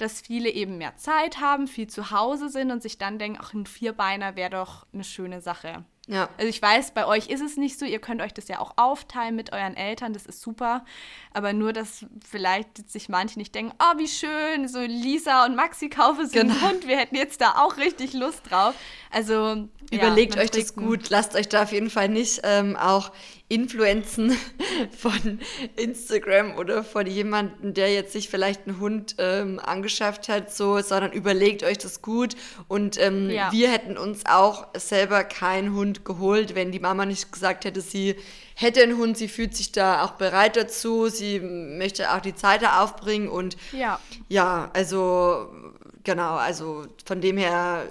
dass 0.00 0.20
viele 0.20 0.48
eben 0.48 0.78
mehr 0.78 0.96
Zeit 0.96 1.40
haben, 1.40 1.66
viel 1.66 1.86
zu 1.86 2.10
Hause 2.10 2.48
sind 2.48 2.70
und 2.70 2.82
sich 2.82 2.98
dann 2.98 3.18
denken, 3.18 3.38
ach, 3.40 3.52
ein 3.52 3.66
Vierbeiner 3.66 4.34
wäre 4.34 4.50
doch 4.50 4.86
eine 4.92 5.04
schöne 5.04 5.40
Sache. 5.40 5.84
Ja. 6.10 6.28
Also 6.38 6.48
ich 6.48 6.60
weiß, 6.60 6.90
bei 6.90 7.06
euch 7.06 7.28
ist 7.28 7.40
es 7.40 7.56
nicht 7.56 7.78
so, 7.78 7.86
ihr 7.86 8.00
könnt 8.00 8.20
euch 8.20 8.34
das 8.34 8.48
ja 8.48 8.58
auch 8.58 8.72
aufteilen 8.74 9.36
mit 9.36 9.52
euren 9.52 9.76
Eltern, 9.76 10.12
das 10.12 10.26
ist 10.26 10.42
super. 10.42 10.84
Aber 11.32 11.52
nur, 11.52 11.72
dass 11.72 12.04
vielleicht 12.28 12.90
sich 12.90 13.08
manche 13.08 13.38
nicht 13.38 13.54
denken, 13.54 13.72
oh, 13.78 13.98
wie 13.98 14.08
schön, 14.08 14.66
so 14.66 14.80
Lisa 14.80 15.44
und 15.44 15.54
Maxi 15.54 15.88
kaufen 15.88 16.26
sich 16.26 16.40
genau. 16.40 16.54
einen 16.54 16.62
Hund, 16.68 16.88
wir 16.88 16.98
hätten 16.98 17.14
jetzt 17.14 17.40
da 17.40 17.62
auch 17.64 17.76
richtig 17.76 18.12
Lust 18.12 18.50
drauf. 18.50 18.74
Also 19.12 19.68
Überlegt 19.92 20.36
ja, 20.36 20.42
euch 20.42 20.50
das 20.50 20.76
gut, 20.76 21.10
lasst 21.10 21.34
euch 21.34 21.48
da 21.48 21.64
auf 21.64 21.72
jeden 21.72 21.90
Fall 21.90 22.08
nicht 22.08 22.42
ähm, 22.44 22.76
auch 22.76 23.10
influenzen 23.48 24.36
von 24.96 25.40
Instagram 25.74 26.56
oder 26.56 26.84
von 26.84 27.08
jemandem, 27.08 27.74
der 27.74 27.92
jetzt 27.92 28.12
sich 28.12 28.28
vielleicht 28.28 28.68
einen 28.68 28.78
Hund 28.78 29.16
ähm, 29.18 29.58
angeschafft 29.58 30.28
hat, 30.28 30.52
so, 30.54 30.80
sondern 30.80 31.10
überlegt 31.10 31.64
euch 31.64 31.78
das 31.78 32.02
gut. 32.02 32.36
Und 32.68 33.00
ähm, 33.00 33.30
ja. 33.30 33.50
wir 33.50 33.68
hätten 33.72 33.98
uns 33.98 34.24
auch 34.26 34.68
selber 34.76 35.24
keinen 35.24 35.74
Hund 35.74 35.99
geholt, 36.04 36.54
wenn 36.54 36.72
die 36.72 36.80
Mama 36.80 37.06
nicht 37.06 37.32
gesagt 37.32 37.64
hätte, 37.64 37.80
sie 37.80 38.16
hätte 38.54 38.82
einen 38.82 38.98
Hund, 38.98 39.16
sie 39.16 39.28
fühlt 39.28 39.56
sich 39.56 39.72
da 39.72 40.04
auch 40.04 40.12
bereit 40.12 40.56
dazu, 40.56 41.08
sie 41.08 41.40
möchte 41.40 42.12
auch 42.12 42.20
die 42.20 42.34
Zeit 42.34 42.62
da 42.62 42.82
aufbringen 42.82 43.28
und 43.28 43.56
ja, 43.72 44.00
ja 44.28 44.70
also 44.74 45.50
genau, 46.04 46.34
also 46.34 46.86
von 47.04 47.20
dem 47.20 47.36
her 47.36 47.86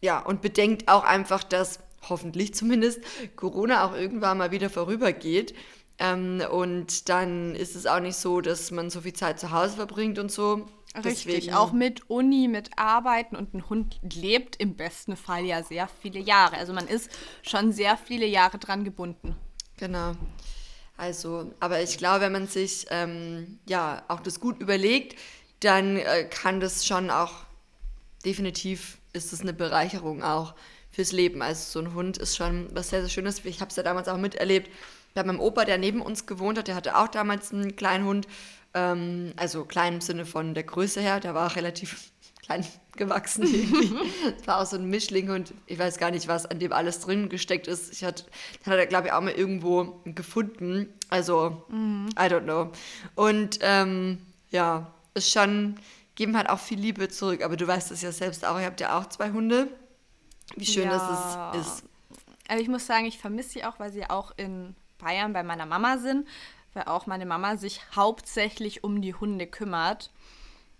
ja, 0.00 0.20
und 0.20 0.42
bedenkt 0.42 0.88
auch 0.88 1.04
einfach, 1.04 1.42
dass 1.42 1.80
hoffentlich 2.08 2.54
zumindest 2.54 3.00
Corona 3.36 3.84
auch 3.84 3.94
irgendwann 3.94 4.38
mal 4.38 4.50
wieder 4.50 4.70
vorübergeht. 4.70 5.54
Ähm, 5.98 6.42
und 6.50 7.08
dann 7.08 7.54
ist 7.54 7.74
es 7.74 7.86
auch 7.86 8.00
nicht 8.00 8.16
so, 8.16 8.40
dass 8.40 8.70
man 8.70 8.90
so 8.90 9.00
viel 9.00 9.14
Zeit 9.14 9.40
zu 9.40 9.50
Hause 9.50 9.76
verbringt 9.76 10.18
und 10.18 10.30
so. 10.30 10.68
Richtig, 11.04 11.34
Deswegen. 11.34 11.54
auch 11.54 11.72
mit 11.72 12.08
Uni, 12.08 12.48
mit 12.48 12.70
Arbeiten 12.76 13.36
und 13.36 13.54
ein 13.54 13.68
Hund 13.68 13.98
lebt 14.14 14.56
im 14.56 14.76
besten 14.76 15.16
Fall 15.16 15.44
ja 15.44 15.62
sehr 15.62 15.88
viele 15.88 16.18
Jahre. 16.18 16.56
Also 16.56 16.72
man 16.72 16.88
ist 16.88 17.10
schon 17.42 17.72
sehr 17.72 17.96
viele 17.96 18.26
Jahre 18.26 18.58
dran 18.58 18.84
gebunden. 18.84 19.36
Genau. 19.76 20.12
Also, 20.96 21.52
aber 21.60 21.82
ich 21.82 21.98
glaube, 21.98 22.22
wenn 22.22 22.32
man 22.32 22.46
sich 22.46 22.86
ähm, 22.90 23.58
ja 23.66 24.02
auch 24.08 24.20
das 24.20 24.40
gut 24.40 24.60
überlegt, 24.60 25.18
dann 25.60 25.96
äh, 25.96 26.24
kann 26.24 26.60
das 26.60 26.86
schon 26.86 27.10
auch 27.10 27.32
definitiv 28.24 28.98
ist 29.12 29.32
es 29.32 29.40
eine 29.40 29.52
Bereicherung 29.52 30.22
auch 30.22 30.54
fürs 30.90 31.12
Leben. 31.12 31.42
Also 31.42 31.80
so 31.80 31.86
ein 31.86 31.94
Hund 31.94 32.18
ist 32.18 32.36
schon 32.36 32.68
was 32.72 32.90
sehr, 32.90 33.00
sehr 33.00 33.08
Schönes. 33.08 33.44
Ich 33.44 33.60
habe 33.60 33.70
es 33.70 33.76
ja 33.76 33.82
damals 33.82 34.08
auch 34.08 34.18
miterlebt. 34.18 34.70
Bei 35.14 35.24
meinem 35.24 35.40
Opa, 35.40 35.64
der 35.64 35.78
neben 35.78 36.02
uns 36.02 36.26
gewohnt 36.26 36.58
hat, 36.58 36.68
der 36.68 36.74
hatte 36.74 36.96
auch 36.96 37.08
damals 37.08 37.52
einen 37.52 37.76
kleinen 37.76 38.04
Hund. 38.04 38.28
Ähm, 38.76 39.32
also 39.36 39.64
klein 39.64 39.94
im 39.94 40.00
Sinne 40.02 40.26
von 40.26 40.52
der 40.52 40.64
Größe 40.64 41.00
her. 41.00 41.18
Der 41.18 41.34
war 41.34 41.50
auch 41.50 41.56
relativ 41.56 42.10
klein 42.44 42.64
gewachsen 42.94 43.42
das 44.38 44.46
war 44.46 44.60
auch 44.60 44.66
so 44.66 44.76
ein 44.76 44.88
Mischlinghund. 44.88 45.52
Ich 45.66 45.78
weiß 45.78 45.98
gar 45.98 46.10
nicht, 46.10 46.28
was 46.28 46.46
an 46.46 46.58
dem 46.58 46.72
alles 46.72 47.00
drin 47.00 47.28
gesteckt 47.28 47.66
ist. 47.66 47.92
Ich 47.92 48.04
hatte, 48.04 48.24
hat 48.64 48.78
er, 48.78 48.86
glaube 48.86 49.08
ich, 49.08 49.12
auch 49.12 49.20
mal 49.20 49.32
irgendwo 49.32 50.00
gefunden. 50.04 50.92
Also, 51.08 51.64
mhm. 51.68 52.08
I 52.18 52.22
don't 52.22 52.44
know. 52.44 52.70
Und 53.14 53.58
ähm, 53.62 54.18
ja, 54.50 54.92
ist 55.14 55.32
schon 55.32 55.76
geben 56.14 56.36
halt 56.36 56.48
auch 56.48 56.58
viel 56.58 56.78
Liebe 56.78 57.08
zurück. 57.08 57.42
Aber 57.42 57.56
du 57.56 57.66
weißt 57.66 57.90
es 57.92 58.02
ja 58.02 58.12
selbst 58.12 58.44
auch, 58.44 58.58
ihr 58.58 58.66
habt 58.66 58.80
ja 58.80 58.98
auch 58.98 59.06
zwei 59.06 59.30
Hunde. 59.30 59.68
Wie 60.56 60.66
schön 60.66 60.84
ja. 60.84 61.46
das 61.52 61.66
ist. 61.66 61.84
Also 62.48 62.62
ich 62.62 62.68
muss 62.68 62.86
sagen, 62.86 63.06
ich 63.06 63.18
vermisse 63.18 63.50
sie 63.50 63.64
auch, 63.64 63.78
weil 63.78 63.92
sie 63.92 64.08
auch 64.08 64.32
in 64.36 64.74
Bayern 64.98 65.32
bei 65.32 65.42
meiner 65.42 65.66
Mama 65.66 65.98
sind, 65.98 66.26
weil 66.76 66.84
auch 66.84 67.06
meine 67.06 67.26
Mama 67.26 67.56
sich 67.56 67.80
hauptsächlich 67.96 68.84
um 68.84 69.00
die 69.00 69.14
Hunde 69.14 69.46
kümmert. 69.46 70.10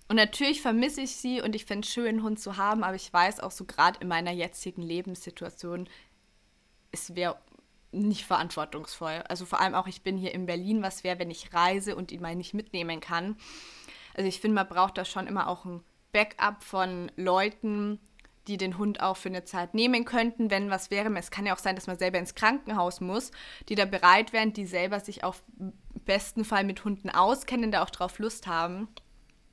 Und 0.09 0.17
natürlich 0.17 0.62
vermisse 0.62 1.00
ich 1.00 1.17
sie 1.17 1.41
und 1.41 1.57
ich 1.57 1.65
finde 1.65 1.87
es 1.87 1.93
schön, 1.93 2.07
einen 2.07 2.23
Hund 2.23 2.38
zu 2.38 2.57
haben, 2.57 2.85
aber 2.85 2.95
ich 2.95 3.12
weiß 3.12 3.41
auch 3.41 3.50
so 3.50 3.65
gerade 3.65 3.99
in 4.00 4.09
meiner 4.09 4.31
jetzigen 4.31 4.83
Lebenssituation, 4.83 5.88
es 6.93 7.17
wäre 7.17 7.38
nicht 7.91 8.25
verantwortungsvoll. 8.25 9.25
Also 9.29 9.47
vor 9.47 9.61
allem 9.61 9.75
auch, 9.75 9.87
ich 9.87 10.03
bin 10.03 10.17
hier 10.17 10.33
in 10.33 10.47
Berlin, 10.47 10.83
was 10.83 11.03
wäre, 11.03 11.19
wenn 11.19 11.31
ich 11.31 11.53
reise 11.53 11.97
und 11.97 12.12
ihn 12.12 12.23
mal 12.23 12.37
nicht 12.37 12.55
mitnehmen 12.55 13.00
kann. 13.00 13.37
Also 14.15 14.29
ich 14.29 14.41
finde, 14.41 14.55
man 14.55 14.69
braucht 14.69 14.97
da 14.99 15.05
schon 15.05 15.26
immer 15.26 15.49
auch 15.49 15.65
ein 15.65 15.83
Backup 16.12 16.62
von 16.62 17.11
Leuten, 17.17 17.99
die 18.47 18.57
den 18.57 18.79
Hund 18.79 19.00
auch 19.00 19.17
für 19.17 19.29
eine 19.29 19.45
Zeit 19.45 19.75
nehmen 19.75 20.05
könnten, 20.05 20.50
wenn 20.50 20.71
was 20.71 20.91
wäre. 20.91 21.12
Es 21.17 21.31
kann 21.31 21.47
ja 21.47 21.55
auch 21.55 21.59
sein, 21.59 21.75
dass 21.76 21.87
man 21.87 21.99
selber 21.99 22.19
ins 22.19 22.35
Krankenhaus 22.35 23.00
muss, 23.00 23.31
die 23.69 23.75
da 23.75 23.85
bereit 23.85 24.33
wären, 24.33 24.53
die 24.53 24.67
selber 24.67 25.00
sich 25.00 25.25
auf 25.25 25.43
besten 26.05 26.45
Fall 26.45 26.65
mit 26.65 26.85
Hunden 26.85 27.11
auskennen, 27.11 27.73
da 27.73 27.83
auch 27.83 27.91
drauf 27.91 28.19
Lust 28.19 28.47
haben. 28.47 28.88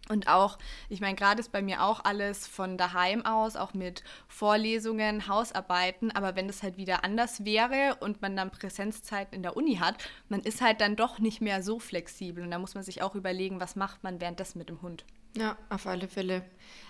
Und 0.10 0.28
auch, 0.28 0.58
ich 0.90 1.00
meine, 1.00 1.16
gerade 1.16 1.40
ist 1.40 1.54
bei 1.54 1.62
mir 1.62 1.82
auch 1.82 2.04
alles 2.04 2.46
von 2.46 2.78
daheim 2.78 3.26
aus, 3.26 3.56
auch 3.56 3.74
mit 3.74 4.04
Vorlesungen, 4.28 5.30
Hausarbeiten. 5.30 6.12
Aber 6.12 6.36
wenn 6.36 6.48
das 6.48 6.62
halt 6.62 6.76
wieder 6.76 7.06
anders 7.06 7.46
wäre 7.46 7.96
und 8.02 8.22
man 8.22 8.36
dann 8.36 8.52
Präsenzzeiten 8.52 9.34
in 9.34 9.44
der 9.44 9.56
Uni 9.56 9.78
hat, 9.78 9.96
man 10.28 10.42
ist 10.42 10.62
halt 10.62 10.82
dann 10.82 10.98
doch 10.98 11.20
nicht 11.20 11.40
mehr 11.40 11.64
so 11.64 11.80
flexibel. 11.80 12.44
Und 12.44 12.52
da 12.52 12.60
muss 12.60 12.76
man 12.76 12.84
sich 12.84 13.02
auch 13.02 13.16
überlegen, 13.16 13.62
was 13.62 13.78
macht 13.78 14.04
man 14.04 14.20
währenddessen 14.20 14.60
mit 14.60 14.68
dem 14.68 14.82
Hund. 14.82 15.06
Ja, 15.36 15.58
auf 15.70 15.88
alle 15.88 16.08
Fälle. 16.08 16.44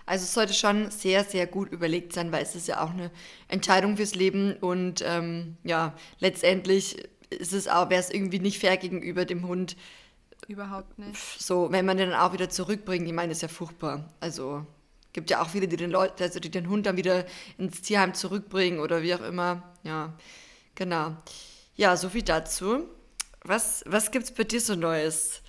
Also 0.06 0.24
es 0.26 0.34
sollte 0.34 0.54
schon 0.54 0.92
sehr, 0.92 1.24
sehr 1.24 1.48
gut 1.48 1.72
überlegt 1.72 2.14
sein, 2.14 2.32
weil 2.32 2.44
es 2.44 2.56
ist 2.56 2.68
ja 2.68 2.84
auch 2.84 2.90
eine 2.90 3.10
Entscheidung 3.48 3.96
fürs 3.96 4.16
Leben. 4.16 4.54
Und 4.58 5.02
ähm, 5.06 5.58
ja, 5.64 5.96
letztendlich 6.20 7.08
ist 7.30 7.54
es 7.54 7.68
auch, 7.68 7.90
wäre 7.90 8.02
es 8.02 8.10
irgendwie 8.10 8.40
nicht 8.40 8.60
fair 8.60 8.78
gegenüber 8.78 9.26
dem 9.26 9.48
Hund, 9.48 9.78
Überhaupt 10.48 11.00
nicht. 11.00 11.18
So, 11.18 11.72
wenn 11.72 11.86
man 11.86 11.98
den 11.98 12.10
dann 12.10 12.20
auch 12.20 12.34
wieder 12.34 12.50
zurückbringt, 12.50 13.08
ich 13.08 13.14
meine, 13.14 13.30
das 13.30 13.38
ist 13.38 13.42
ja 13.44 13.48
furchtbar. 13.48 14.10
Also 14.20 14.66
gibt 15.14 15.30
ja 15.30 15.42
auch 15.42 15.50
viele, 15.50 15.68
die 15.68 15.78
den 15.78 15.92
Leuten, 15.92 16.22
also 16.22 16.40
die 16.40 16.52
den 16.52 16.70
Hund 16.70 16.86
dann 16.86 16.98
wieder 16.98 17.26
ins 17.58 17.82
Tierheim 17.82 18.14
zurückbringen 18.14 18.80
oder 18.80 19.02
wie 19.04 19.14
auch 19.16 19.22
immer. 19.22 19.64
Ja, 19.84 20.14
genau. 20.76 21.16
Ja, 21.76 21.96
so 21.96 22.10
viel 22.10 22.24
dazu. 22.24 22.88
Was, 23.44 23.84
was 23.88 24.12
gibt 24.12 24.26
es 24.26 24.32
bei 24.32 24.44
dir 24.44 24.62
so 24.62 24.76
Neues? 24.76 25.42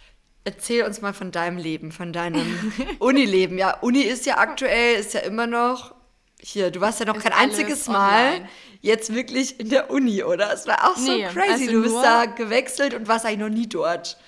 Erzähl 0.45 0.85
uns 0.85 1.01
mal 1.01 1.15
von 1.15 1.31
deinem 1.31 1.57
Leben, 1.57 1.91
von 1.91 2.13
deinem 2.13 2.73
Unileben. 2.99 3.57
Ja, 3.57 3.79
Uni 3.81 4.03
ist 4.03 4.27
ja 4.27 4.37
aktuell, 4.39 4.97
ist 5.01 5.15
ja 5.15 5.21
immer 5.21 5.47
noch 5.47 5.95
hier. 6.39 6.71
Du 6.71 6.81
warst 6.81 7.01
ja 7.01 7.07
noch 7.07 7.17
ist 7.17 7.23
kein 7.23 7.33
einziges 7.33 7.89
Mal 7.89 8.35
online. 8.35 8.49
jetzt 8.83 9.15
wirklich 9.15 9.59
in 9.59 9.71
der 9.71 9.91
Uni, 9.91 10.23
oder? 10.23 10.53
Es 10.53 10.67
war 10.67 10.91
auch 10.91 10.97
nee, 10.99 11.27
so 11.27 11.33
crazy. 11.33 11.51
Also 11.51 11.71
du 11.71 11.83
bist 11.83 11.97
da 11.97 12.27
gewechselt 12.27 12.93
und 12.93 13.09
warst 13.09 13.25
eigentlich 13.25 13.39
noch 13.39 13.49
nie 13.49 13.67
dort. 13.67 14.19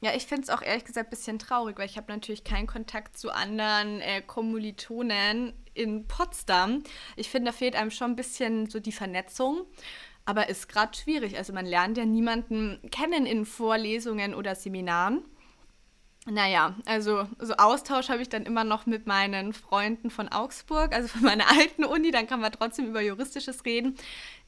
Ja, 0.00 0.14
ich 0.14 0.26
finde 0.26 0.42
es 0.42 0.50
auch 0.50 0.62
ehrlich 0.62 0.84
gesagt 0.84 1.08
ein 1.08 1.10
bisschen 1.10 1.38
traurig, 1.40 1.76
weil 1.78 1.86
ich 1.86 1.96
habe 1.96 2.12
natürlich 2.12 2.44
keinen 2.44 2.68
Kontakt 2.68 3.18
zu 3.18 3.30
anderen 3.30 4.00
äh, 4.00 4.22
Kommilitonen 4.22 5.52
in 5.74 6.06
Potsdam. 6.06 6.84
Ich 7.16 7.28
finde, 7.30 7.50
da 7.50 7.56
fehlt 7.56 7.74
einem 7.74 7.90
schon 7.90 8.12
ein 8.12 8.16
bisschen 8.16 8.70
so 8.70 8.78
die 8.78 8.92
Vernetzung. 8.92 9.66
Aber 10.28 10.50
ist 10.50 10.68
gerade 10.68 10.94
schwierig. 10.94 11.38
Also 11.38 11.54
man 11.54 11.64
lernt 11.64 11.96
ja 11.96 12.04
niemanden 12.04 12.78
kennen 12.90 13.24
in 13.24 13.46
Vorlesungen 13.46 14.34
oder 14.34 14.54
Seminaren. 14.54 15.24
Naja, 16.26 16.74
also 16.84 17.26
so 17.38 17.54
Austausch 17.54 18.10
habe 18.10 18.20
ich 18.20 18.28
dann 18.28 18.44
immer 18.44 18.62
noch 18.62 18.84
mit 18.84 19.06
meinen 19.06 19.54
Freunden 19.54 20.10
von 20.10 20.28
Augsburg, 20.28 20.94
also 20.94 21.08
von 21.08 21.22
meiner 21.22 21.48
alten 21.50 21.82
Uni, 21.82 22.10
dann 22.10 22.26
kann 22.26 22.40
man 22.40 22.52
trotzdem 22.52 22.88
über 22.88 23.00
Juristisches 23.00 23.64
reden. 23.64 23.96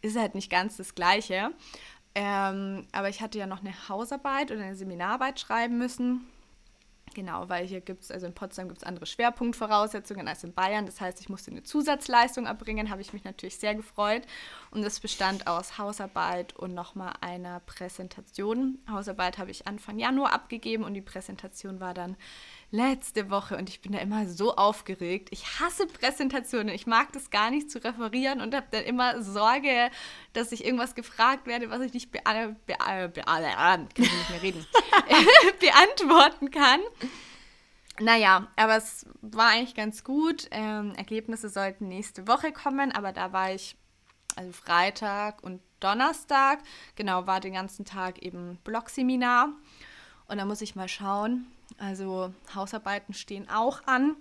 Ist 0.02 0.18
halt 0.18 0.34
nicht 0.34 0.50
ganz 0.50 0.76
das 0.76 0.94
Gleiche. 0.94 1.52
Ähm, 2.14 2.86
aber 2.92 3.08
ich 3.08 3.22
hatte 3.22 3.38
ja 3.38 3.46
noch 3.46 3.60
eine 3.60 3.88
Hausarbeit 3.88 4.50
oder 4.50 4.60
eine 4.62 4.76
Seminararbeit 4.76 5.40
schreiben 5.40 5.78
müssen. 5.78 6.26
Genau, 7.14 7.48
weil 7.48 7.66
hier 7.66 7.80
gibt 7.80 8.04
es, 8.04 8.10
also 8.12 8.26
in 8.26 8.34
Potsdam 8.34 8.68
gibt 8.68 8.78
es 8.78 8.84
andere 8.84 9.04
Schwerpunktvoraussetzungen 9.04 10.28
als 10.28 10.44
in 10.44 10.52
Bayern. 10.52 10.86
Das 10.86 11.00
heißt, 11.00 11.20
ich 11.20 11.28
musste 11.28 11.50
eine 11.50 11.64
Zusatzleistung 11.64 12.46
erbringen, 12.46 12.88
habe 12.88 13.00
ich 13.00 13.12
mich 13.12 13.24
natürlich 13.24 13.56
sehr 13.56 13.74
gefreut. 13.74 14.22
Und 14.70 14.84
es 14.84 15.00
bestand 15.00 15.48
aus 15.48 15.76
Hausarbeit 15.76 16.54
und 16.56 16.72
nochmal 16.72 17.14
einer 17.20 17.60
Präsentation. 17.60 18.78
Hausarbeit 18.88 19.38
habe 19.38 19.50
ich 19.50 19.66
Anfang 19.66 19.98
Januar 19.98 20.32
abgegeben 20.32 20.84
und 20.84 20.94
die 20.94 21.00
Präsentation 21.00 21.80
war 21.80 21.94
dann 21.94 22.16
letzte 22.70 23.30
Woche 23.30 23.56
und 23.56 23.68
ich 23.68 23.80
bin 23.80 23.92
da 23.92 23.98
immer 23.98 24.28
so 24.28 24.54
aufgeregt. 24.54 25.28
Ich 25.32 25.60
hasse 25.60 25.86
Präsentationen. 25.86 26.74
Ich 26.74 26.86
mag 26.86 27.12
das 27.12 27.30
gar 27.30 27.50
nicht 27.50 27.70
zu 27.70 27.82
referieren 27.82 28.40
und 28.40 28.54
habe 28.54 28.66
dann 28.70 28.84
immer 28.84 29.22
Sorge, 29.22 29.90
dass 30.32 30.52
ich 30.52 30.64
irgendwas 30.64 30.94
gefragt 30.94 31.46
werde, 31.46 31.70
was 31.70 31.80
ich 31.80 31.92
nicht, 31.92 32.12
bea 32.12 32.54
bea 32.66 33.08
bea 33.08 33.24
kann 33.24 33.88
ich 33.96 34.12
nicht 34.12 34.30
mehr 34.30 34.42
reden, 34.42 34.66
beantworten 35.60 36.50
kann. 36.50 36.80
Naja, 37.98 38.46
aber 38.56 38.76
es 38.76 39.06
war 39.20 39.50
eigentlich 39.50 39.74
ganz 39.74 40.04
gut. 40.04 40.48
Ähm, 40.52 40.94
Ergebnisse 40.94 41.48
sollten 41.48 41.88
nächste 41.88 42.26
Woche 42.26 42.52
kommen, 42.52 42.92
aber 42.92 43.12
da 43.12 43.32
war 43.32 43.52
ich, 43.52 43.76
also 44.36 44.52
Freitag 44.52 45.42
und 45.42 45.60
Donnerstag, 45.80 46.60
genau, 46.94 47.26
war 47.26 47.40
den 47.40 47.54
ganzen 47.54 47.84
Tag 47.84 48.22
eben 48.22 48.58
Blogseminar. 48.64 49.50
Und 50.28 50.38
da 50.38 50.44
muss 50.44 50.60
ich 50.60 50.76
mal 50.76 50.88
schauen, 50.88 51.46
also 51.80 52.32
Hausarbeiten 52.54 53.14
stehen 53.14 53.48
auch 53.48 53.82
an. 53.86 54.16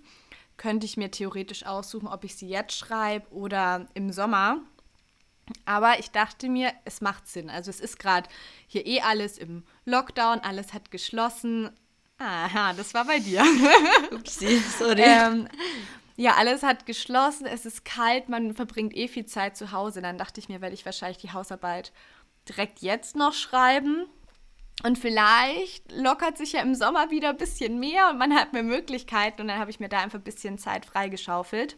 Könnte 0.57 0.85
ich 0.85 0.97
mir 0.97 1.11
theoretisch 1.11 1.65
aussuchen, 1.65 2.07
ob 2.07 2.23
ich 2.23 2.35
sie 2.35 2.47
jetzt 2.47 2.77
schreibe 2.77 3.31
oder 3.31 3.87
im 3.93 4.11
Sommer. 4.11 4.57
Aber 5.65 5.99
ich 5.99 6.11
dachte 6.11 6.49
mir, 6.49 6.73
es 6.85 7.01
macht 7.01 7.27
Sinn. 7.27 7.49
Also 7.49 7.69
es 7.69 7.79
ist 7.79 7.99
gerade 7.99 8.29
hier 8.67 8.85
eh 8.85 9.01
alles 9.01 9.37
im 9.37 9.63
Lockdown, 9.85 10.39
alles 10.39 10.73
hat 10.73 10.91
geschlossen. 10.91 11.71
Aha, 12.17 12.73
das 12.73 12.93
war 12.93 13.05
bei 13.05 13.19
dir. 13.19 13.43
Upsi, 14.11 14.59
sorry. 14.77 15.01
ähm, 15.01 15.47
ja, 16.17 16.35
alles 16.35 16.63
hat 16.63 16.85
geschlossen, 16.85 17.45
es 17.45 17.65
ist 17.65 17.85
kalt, 17.85 18.27
man 18.27 18.53
verbringt 18.53 18.93
eh 18.95 19.07
viel 19.07 19.25
Zeit 19.25 19.55
zu 19.55 19.71
Hause. 19.71 20.01
Dann 20.01 20.17
dachte 20.17 20.39
ich 20.41 20.49
mir, 20.49 20.59
werde 20.59 20.75
ich 20.75 20.85
wahrscheinlich 20.85 21.17
die 21.17 21.31
Hausarbeit 21.31 21.93
direkt 22.47 22.79
jetzt 22.79 23.15
noch 23.15 23.33
schreiben. 23.33 24.05
Und 24.83 24.97
vielleicht 24.97 25.91
lockert 25.91 26.37
sich 26.37 26.53
ja 26.53 26.61
im 26.61 26.73
Sommer 26.73 27.11
wieder 27.11 27.29
ein 27.29 27.37
bisschen 27.37 27.79
mehr 27.79 28.09
und 28.09 28.17
man 28.17 28.33
hat 28.33 28.53
mehr 28.53 28.63
Möglichkeiten. 28.63 29.41
Und 29.41 29.47
dann 29.49 29.59
habe 29.59 29.71
ich 29.71 29.79
mir 29.79 29.89
da 29.89 29.99
einfach 29.99 30.19
ein 30.19 30.23
bisschen 30.23 30.57
Zeit 30.57 30.85
freigeschaufelt. 30.85 31.75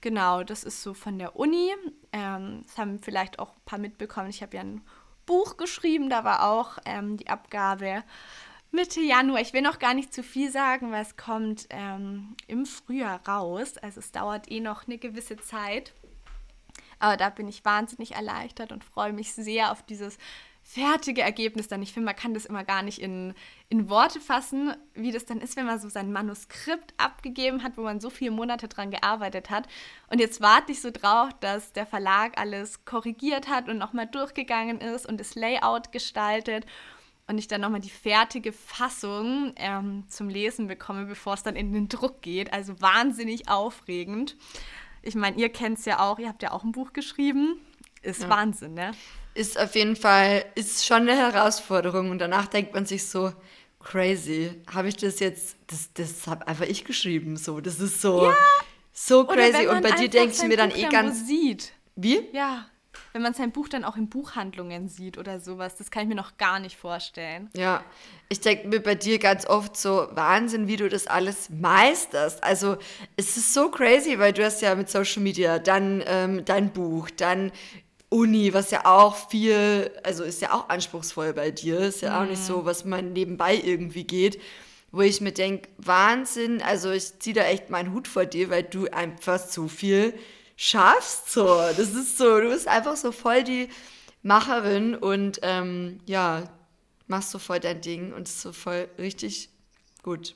Genau, 0.00 0.44
das 0.44 0.62
ist 0.62 0.82
so 0.82 0.94
von 0.94 1.18
der 1.18 1.36
Uni. 1.36 1.72
Ähm, 2.12 2.62
das 2.66 2.76
haben 2.76 2.98
vielleicht 3.00 3.38
auch 3.38 3.54
ein 3.54 3.64
paar 3.64 3.78
mitbekommen. 3.78 4.30
Ich 4.30 4.42
habe 4.42 4.56
ja 4.56 4.62
ein 4.62 4.82
Buch 5.26 5.56
geschrieben, 5.56 6.10
da 6.10 6.24
war 6.24 6.48
auch 6.48 6.78
ähm, 6.84 7.16
die 7.16 7.28
Abgabe 7.28 8.04
Mitte 8.70 9.00
Januar. 9.00 9.40
Ich 9.40 9.54
will 9.54 9.62
noch 9.62 9.78
gar 9.78 9.94
nicht 9.94 10.12
zu 10.12 10.22
viel 10.22 10.50
sagen, 10.50 10.92
weil 10.92 11.02
es 11.02 11.16
kommt 11.16 11.66
ähm, 11.70 12.36
im 12.46 12.66
Frühjahr 12.66 13.26
raus. 13.26 13.78
Also 13.78 14.00
es 14.00 14.12
dauert 14.12 14.50
eh 14.50 14.60
noch 14.60 14.86
eine 14.86 14.98
gewisse 14.98 15.36
Zeit. 15.38 15.94
Aber 16.98 17.16
da 17.16 17.30
bin 17.30 17.48
ich 17.48 17.64
wahnsinnig 17.64 18.12
erleichtert 18.12 18.72
und 18.72 18.84
freue 18.84 19.12
mich 19.12 19.32
sehr 19.32 19.72
auf 19.72 19.82
dieses 19.82 20.18
fertige 20.68 21.22
Ergebnis 21.22 21.66
dann. 21.66 21.80
Ich 21.80 21.94
finde, 21.94 22.04
man 22.04 22.16
kann 22.16 22.34
das 22.34 22.44
immer 22.44 22.62
gar 22.62 22.82
nicht 22.82 23.00
in, 23.00 23.32
in 23.70 23.88
Worte 23.88 24.20
fassen, 24.20 24.74
wie 24.92 25.12
das 25.12 25.24
dann 25.24 25.40
ist, 25.40 25.56
wenn 25.56 25.64
man 25.64 25.80
so 25.80 25.88
sein 25.88 26.12
Manuskript 26.12 26.92
abgegeben 26.98 27.62
hat, 27.62 27.78
wo 27.78 27.82
man 27.82 28.00
so 28.00 28.10
viele 28.10 28.32
Monate 28.32 28.68
dran 28.68 28.90
gearbeitet 28.90 29.48
hat. 29.48 29.66
Und 30.08 30.20
jetzt 30.20 30.42
warte 30.42 30.72
ich 30.72 30.82
so 30.82 30.90
drauf, 30.90 31.30
dass 31.40 31.72
der 31.72 31.86
Verlag 31.86 32.38
alles 32.38 32.84
korrigiert 32.84 33.48
hat 33.48 33.70
und 33.70 33.78
nochmal 33.78 34.08
durchgegangen 34.08 34.82
ist 34.82 35.06
und 35.06 35.18
das 35.18 35.34
Layout 35.34 35.90
gestaltet 35.90 36.66
und 37.26 37.38
ich 37.38 37.48
dann 37.48 37.62
nochmal 37.62 37.80
die 37.80 37.88
fertige 37.88 38.52
Fassung 38.52 39.54
ähm, 39.56 40.04
zum 40.08 40.28
Lesen 40.28 40.66
bekomme, 40.66 41.06
bevor 41.06 41.32
es 41.32 41.42
dann 41.42 41.56
in 41.56 41.72
den 41.72 41.88
Druck 41.88 42.20
geht. 42.20 42.52
Also 42.52 42.78
wahnsinnig 42.78 43.48
aufregend. 43.48 44.36
Ich 45.00 45.14
meine, 45.14 45.38
ihr 45.38 45.48
kennt 45.48 45.78
es 45.78 45.86
ja 45.86 46.00
auch, 46.00 46.18
ihr 46.18 46.28
habt 46.28 46.42
ja 46.42 46.52
auch 46.52 46.62
ein 46.62 46.72
Buch 46.72 46.92
geschrieben. 46.92 47.58
Ist 48.02 48.22
ja. 48.22 48.28
Wahnsinn, 48.28 48.74
ne? 48.74 48.92
Ist 49.38 49.58
auf 49.58 49.74
jeden 49.74 49.96
Fall, 49.96 50.44
ist 50.54 50.84
schon 50.84 51.08
eine 51.08 51.16
Herausforderung. 51.16 52.10
Und 52.10 52.18
danach 52.18 52.46
denkt 52.46 52.74
man 52.74 52.86
sich 52.86 53.06
so, 53.06 53.32
crazy, 53.80 54.60
habe 54.72 54.88
ich 54.88 54.96
das 54.96 55.20
jetzt, 55.20 55.56
das, 55.68 55.92
das 55.94 56.26
habe 56.26 56.46
einfach 56.46 56.66
ich 56.66 56.84
geschrieben, 56.84 57.36
so, 57.36 57.60
das 57.60 57.80
ist 57.80 58.00
so, 58.00 58.26
ja. 58.26 58.34
so 58.92 59.24
crazy. 59.24 59.66
Und 59.66 59.82
bei 59.82 59.92
dir 59.92 60.08
denkst 60.08 60.40
du 60.40 60.46
mir 60.46 60.56
dann 60.56 60.70
Buch 60.70 60.78
eh 60.78 60.88
ganz... 60.88 61.26
Sieht. 61.26 61.72
Wie? 61.94 62.28
Ja, 62.32 62.66
wenn 63.12 63.22
man 63.22 63.34
sein 63.34 63.50
Buch 63.50 63.68
dann 63.68 63.84
auch 63.84 63.96
in 63.96 64.08
Buchhandlungen 64.08 64.88
sieht 64.88 65.18
oder 65.18 65.40
sowas, 65.40 65.76
das 65.76 65.90
kann 65.90 66.02
ich 66.02 66.08
mir 66.08 66.14
noch 66.14 66.36
gar 66.36 66.60
nicht 66.60 66.76
vorstellen. 66.76 67.50
Ja, 67.56 67.82
ich 68.28 68.40
denke 68.40 68.68
mir 68.68 68.80
bei 68.80 68.94
dir 68.94 69.18
ganz 69.18 69.46
oft 69.46 69.76
so, 69.76 70.08
Wahnsinn, 70.12 70.68
wie 70.68 70.76
du 70.76 70.88
das 70.88 71.06
alles 71.06 71.50
meisterst. 71.50 72.42
Also 72.44 72.76
es 73.16 73.36
ist 73.36 73.54
so 73.54 73.70
crazy, 73.70 74.18
weil 74.18 74.32
du 74.32 74.44
hast 74.44 74.62
ja 74.62 74.74
mit 74.74 74.88
Social 74.90 75.22
Media 75.22 75.58
dann 75.58 76.02
ähm, 76.06 76.44
dein 76.44 76.72
Buch, 76.72 77.10
dann 77.10 77.50
Uni, 78.10 78.54
was 78.54 78.70
ja 78.70 78.86
auch 78.86 79.28
viel, 79.28 79.90
also 80.02 80.24
ist 80.24 80.40
ja 80.40 80.54
auch 80.54 80.68
anspruchsvoll 80.68 81.34
bei 81.34 81.50
dir, 81.50 81.78
ist 81.80 82.00
ja 82.00 82.10
mhm. 82.10 82.16
auch 82.16 82.30
nicht 82.30 82.42
so, 82.42 82.58
mhm. 82.58 82.64
was 82.64 82.84
man 82.84 83.12
nebenbei 83.12 83.54
irgendwie 83.56 84.04
geht, 84.04 84.40
wo 84.90 85.02
ich 85.02 85.20
mir 85.20 85.32
denke, 85.32 85.68
Wahnsinn, 85.76 86.62
also 86.62 86.90
ich 86.90 87.18
ziehe 87.18 87.34
da 87.34 87.42
echt 87.42 87.68
meinen 87.68 87.92
Hut 87.92 88.08
vor 88.08 88.24
dir, 88.24 88.48
weil 88.48 88.62
du 88.62 88.86
einfach 88.88 89.38
so 89.38 89.68
viel 89.68 90.14
schaffst, 90.56 91.30
so, 91.30 91.44
das 91.44 91.94
ist 91.94 92.16
so, 92.16 92.40
du 92.40 92.48
bist 92.48 92.66
einfach 92.66 92.96
so 92.96 93.12
voll 93.12 93.44
die 93.44 93.68
Macherin 94.22 94.94
und 94.94 95.40
ähm, 95.42 96.00
ja, 96.06 96.44
machst 97.06 97.30
so 97.30 97.38
voll 97.38 97.60
dein 97.60 97.80
Ding 97.80 98.12
und 98.12 98.28
ist 98.28 98.40
so 98.40 98.52
voll 98.52 98.88
richtig 98.98 99.50
gut. 100.02 100.34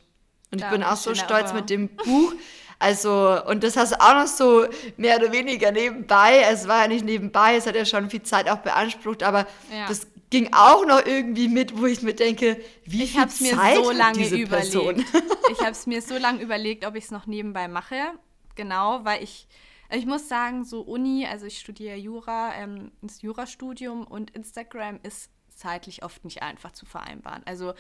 Und 0.53 0.61
ich 0.61 0.69
bin 0.69 0.83
auch 0.83 0.97
so 0.97 1.15
stolz 1.15 1.53
mit 1.53 1.71
dem 1.71 1.89
Buch. 1.89 2.35
Also, 2.79 3.41
und 3.47 3.63
das 3.63 3.77
hast 3.77 3.93
du 3.93 4.01
auch 4.01 4.15
noch 4.15 4.27
so 4.27 4.67
mehr 4.97 5.17
oder 5.17 5.33
weniger 5.33 5.71
nebenbei. 5.71 6.43
Es 6.51 6.67
war 6.67 6.83
ja 6.83 6.89
nicht 6.89 7.05
nebenbei, 7.05 7.57
es 7.57 7.67
hat 7.67 7.77
ja 7.77 7.85
schon 7.85 8.11
viel 8.11 8.23
Zeit 8.23 8.51
auch 8.51 8.59
beansprucht, 8.59 9.23
aber 9.23 9.47
ja. 9.71 9.87
das 9.87 10.09
ging 10.31 10.53
auch 10.53 10.85
noch 10.85 11.07
irgendwie 11.07 11.47
mit, 11.47 11.79
wo 11.79 11.87
ich 11.87 12.03
mir 12.03 12.15
denke, 12.15 12.61
wie 12.85 13.05
ich 13.05 13.13
viel 13.13 13.29
Zeit 13.29 13.77
mir 13.77 13.85
so 13.85 13.91
lange 13.93 14.19
diese 14.19 14.37
überlegt. 14.37 14.73
Person? 14.73 15.05
ich 15.53 15.61
habe 15.61 15.71
es 15.71 15.87
mir 15.87 16.03
so 16.03 16.19
lange 16.19 16.43
überlegt, 16.43 16.85
ob 16.85 16.97
ich 16.97 17.05
es 17.05 17.11
noch 17.11 17.27
nebenbei 17.27 17.69
mache. 17.69 17.97
Genau, 18.57 19.05
weil 19.05 19.23
ich, 19.23 19.47
ich 19.91 20.05
muss 20.05 20.29
sagen, 20.29 20.65
so 20.65 20.81
Uni, 20.81 21.27
also 21.27 21.47
ich 21.47 21.61
studiere 21.61 21.97
Jura, 21.97 22.55
ähm, 22.57 22.91
das 23.01 23.23
Jurastudium 23.23 24.05
und 24.05 24.31
Instagram 24.33 24.99
ist 25.03 25.31
zeitlich 25.55 26.03
oft 26.03 26.25
nicht 26.25 26.43
einfach 26.43 26.73
zu 26.73 26.85
vereinbaren. 26.85 27.43
Also 27.45 27.75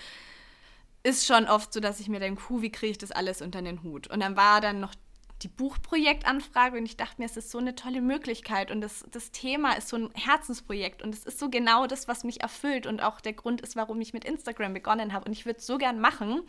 ist 1.02 1.26
schon 1.26 1.46
oft 1.48 1.72
so, 1.72 1.80
dass 1.80 2.00
ich 2.00 2.08
mir 2.08 2.20
denke, 2.20 2.42
wie 2.62 2.70
kriege 2.70 2.92
ich 2.92 2.98
das 2.98 3.12
alles 3.12 3.42
unter 3.42 3.62
den 3.62 3.82
Hut? 3.82 4.06
Und 4.06 4.20
dann 4.20 4.36
war 4.36 4.60
dann 4.60 4.80
noch 4.80 4.94
die 5.42 5.48
Buchprojektanfrage 5.48 6.78
und 6.78 6.84
ich 6.84 6.96
dachte 6.96 7.20
mir, 7.20 7.26
es 7.26 7.36
ist 7.36 7.50
so 7.50 7.58
eine 7.58 7.74
tolle 7.74 8.00
Möglichkeit 8.00 8.70
und 8.70 8.80
das, 8.80 9.04
das 9.10 9.32
Thema 9.32 9.72
ist 9.72 9.88
so 9.88 9.96
ein 9.96 10.10
Herzensprojekt 10.14 11.02
und 11.02 11.14
es 11.14 11.24
ist 11.24 11.38
so 11.38 11.50
genau 11.50 11.86
das, 11.86 12.06
was 12.06 12.22
mich 12.24 12.42
erfüllt 12.42 12.86
und 12.86 13.02
auch 13.02 13.20
der 13.20 13.32
Grund 13.32 13.60
ist, 13.60 13.74
warum 13.74 14.00
ich 14.00 14.12
mit 14.12 14.24
Instagram 14.24 14.72
begonnen 14.72 15.12
habe 15.12 15.24
und 15.24 15.32
ich 15.32 15.44
würde 15.44 15.58
es 15.58 15.66
so 15.66 15.78
gern 15.78 16.00
machen. 16.00 16.42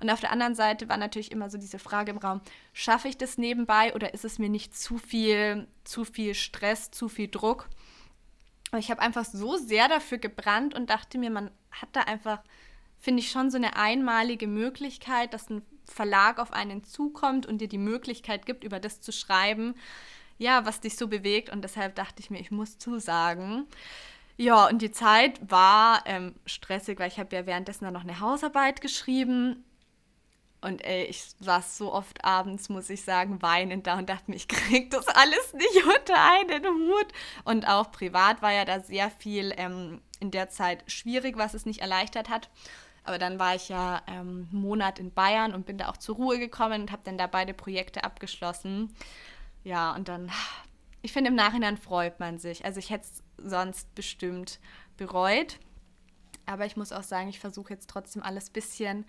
Und 0.00 0.10
auf 0.10 0.20
der 0.20 0.30
anderen 0.30 0.54
Seite 0.54 0.88
war 0.90 0.98
natürlich 0.98 1.32
immer 1.32 1.48
so 1.48 1.56
diese 1.56 1.78
Frage 1.78 2.10
im 2.10 2.18
Raum, 2.18 2.42
schaffe 2.74 3.08
ich 3.08 3.16
das 3.16 3.38
nebenbei 3.38 3.94
oder 3.94 4.12
ist 4.12 4.26
es 4.26 4.38
mir 4.38 4.50
nicht 4.50 4.76
zu 4.76 4.98
viel, 4.98 5.66
zu 5.84 6.04
viel 6.04 6.34
Stress, 6.34 6.90
zu 6.90 7.08
viel 7.08 7.28
Druck? 7.28 7.68
Aber 8.70 8.78
ich 8.78 8.90
habe 8.90 9.00
einfach 9.00 9.24
so 9.24 9.56
sehr 9.56 9.88
dafür 9.88 10.18
gebrannt 10.18 10.74
und 10.74 10.90
dachte 10.90 11.16
mir, 11.16 11.30
man 11.30 11.50
hat 11.70 11.88
da 11.92 12.00
einfach 12.00 12.42
finde 12.98 13.20
ich 13.20 13.30
schon 13.30 13.50
so 13.50 13.56
eine 13.56 13.76
einmalige 13.76 14.46
Möglichkeit, 14.46 15.34
dass 15.34 15.50
ein 15.50 15.62
Verlag 15.84 16.38
auf 16.38 16.52
einen 16.52 16.84
zukommt 16.84 17.46
und 17.46 17.58
dir 17.58 17.68
die 17.68 17.78
Möglichkeit 17.78 18.46
gibt, 18.46 18.64
über 18.64 18.80
das 18.80 19.00
zu 19.00 19.12
schreiben, 19.12 19.74
ja, 20.38 20.66
was 20.66 20.80
dich 20.80 20.96
so 20.96 21.08
bewegt. 21.08 21.50
Und 21.50 21.62
deshalb 21.62 21.94
dachte 21.94 22.20
ich 22.20 22.30
mir, 22.30 22.40
ich 22.40 22.50
muss 22.50 22.78
zusagen. 22.78 23.66
Ja, 24.36 24.66
und 24.66 24.82
die 24.82 24.90
Zeit 24.90 25.40
war 25.50 26.02
ähm, 26.04 26.34
stressig, 26.44 26.98
weil 26.98 27.08
ich 27.08 27.18
habe 27.18 27.34
ja 27.34 27.46
währenddessen 27.46 27.84
dann 27.84 27.94
noch 27.94 28.02
eine 28.02 28.20
Hausarbeit 28.20 28.80
geschrieben. 28.80 29.64
Und 30.60 30.84
ey, 30.84 31.04
ich 31.04 31.22
saß 31.40 31.78
so 31.78 31.92
oft 31.92 32.24
abends, 32.24 32.68
muss 32.68 32.90
ich 32.90 33.02
sagen, 33.02 33.40
weinend 33.40 33.86
da 33.86 33.98
und 33.98 34.08
dachte 34.10 34.30
mir, 34.30 34.36
ich 34.36 34.48
krieg 34.48 34.90
das 34.90 35.06
alles 35.08 35.54
nicht 35.54 35.84
unter 35.84 36.20
einen 36.32 36.64
Hut. 36.64 37.06
Und 37.44 37.68
auch 37.68 37.90
privat 37.92 38.42
war 38.42 38.52
ja 38.52 38.64
da 38.64 38.80
sehr 38.80 39.10
viel 39.10 39.54
ähm, 39.56 40.02
in 40.20 40.30
der 40.30 40.50
Zeit 40.50 40.82
schwierig, 40.90 41.38
was 41.38 41.54
es 41.54 41.66
nicht 41.66 41.80
erleichtert 41.80 42.28
hat. 42.28 42.50
Aber 43.06 43.18
dann 43.18 43.38
war 43.38 43.54
ich 43.54 43.68
ja 43.68 44.02
ähm, 44.08 44.48
einen 44.50 44.60
Monat 44.60 44.98
in 44.98 45.12
Bayern 45.12 45.54
und 45.54 45.64
bin 45.64 45.78
da 45.78 45.88
auch 45.88 45.96
zur 45.96 46.16
Ruhe 46.16 46.38
gekommen 46.38 46.82
und 46.82 46.92
habe 46.92 47.02
dann 47.04 47.16
da 47.16 47.26
beide 47.26 47.54
Projekte 47.54 48.04
abgeschlossen. 48.04 48.92
Ja, 49.64 49.94
und 49.94 50.08
dann, 50.08 50.30
ich 51.02 51.12
finde, 51.12 51.30
im 51.30 51.36
Nachhinein 51.36 51.76
freut 51.76 52.20
man 52.20 52.38
sich. 52.38 52.64
Also 52.64 52.78
ich 52.78 52.90
hätte 52.90 53.06
es 53.06 53.22
sonst 53.50 53.94
bestimmt 53.94 54.58
bereut. 54.96 55.58
Aber 56.46 56.66
ich 56.66 56.76
muss 56.76 56.92
auch 56.92 57.02
sagen, 57.02 57.28
ich 57.28 57.40
versuche 57.40 57.72
jetzt 57.72 57.90
trotzdem 57.90 58.22
alles 58.22 58.50
ein 58.50 58.52
bisschen 58.52 59.06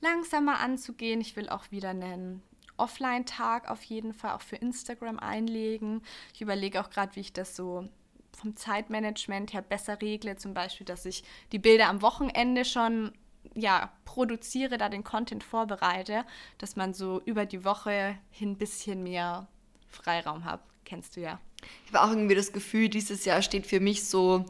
langsamer 0.00 0.60
anzugehen. 0.60 1.20
Ich 1.20 1.36
will 1.36 1.48
auch 1.48 1.70
wieder 1.70 1.90
einen 1.90 2.42
Offline-Tag 2.76 3.70
auf 3.70 3.82
jeden 3.82 4.12
Fall 4.12 4.32
auch 4.32 4.42
für 4.42 4.56
Instagram 4.56 5.18
einlegen. 5.18 6.02
Ich 6.34 6.42
überlege 6.42 6.80
auch 6.80 6.90
gerade, 6.90 7.16
wie 7.16 7.20
ich 7.20 7.32
das 7.32 7.56
so 7.56 7.88
vom 8.32 8.54
Zeitmanagement 8.54 9.52
her 9.52 9.62
besser 9.62 10.00
regle. 10.00 10.36
Zum 10.36 10.52
Beispiel, 10.54 10.84
dass 10.84 11.06
ich 11.06 11.24
die 11.52 11.58
Bilder 11.58 11.88
am 11.88 12.02
Wochenende 12.02 12.64
schon 12.64 13.12
ja, 13.54 13.90
produziere, 14.04 14.78
da 14.78 14.88
den 14.88 15.04
Content 15.04 15.44
vorbereite, 15.44 16.24
dass 16.58 16.76
man 16.76 16.94
so 16.94 17.20
über 17.24 17.46
die 17.46 17.64
Woche 17.64 18.16
hin 18.30 18.52
ein 18.52 18.58
bisschen 18.58 19.02
mehr 19.02 19.48
Freiraum 19.88 20.44
hat. 20.44 20.60
Kennst 20.84 21.16
du 21.16 21.20
ja. 21.20 21.40
Ich 21.86 21.92
habe 21.92 22.04
auch 22.04 22.10
irgendwie 22.10 22.34
das 22.34 22.52
Gefühl, 22.52 22.88
dieses 22.88 23.24
Jahr 23.24 23.42
steht 23.42 23.66
für 23.66 23.80
mich 23.80 24.04
so 24.04 24.44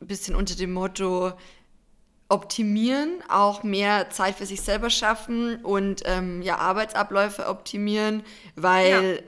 ein 0.00 0.06
bisschen 0.06 0.34
unter 0.34 0.54
dem 0.54 0.72
Motto 0.72 1.32
optimieren, 2.28 3.22
auch 3.28 3.64
mehr 3.64 4.08
Zeit 4.10 4.36
für 4.36 4.46
sich 4.46 4.62
selber 4.62 4.88
schaffen 4.88 5.56
und 5.64 6.02
ähm, 6.06 6.42
ja, 6.42 6.58
Arbeitsabläufe 6.58 7.48
optimieren, 7.48 8.22
weil 8.54 9.22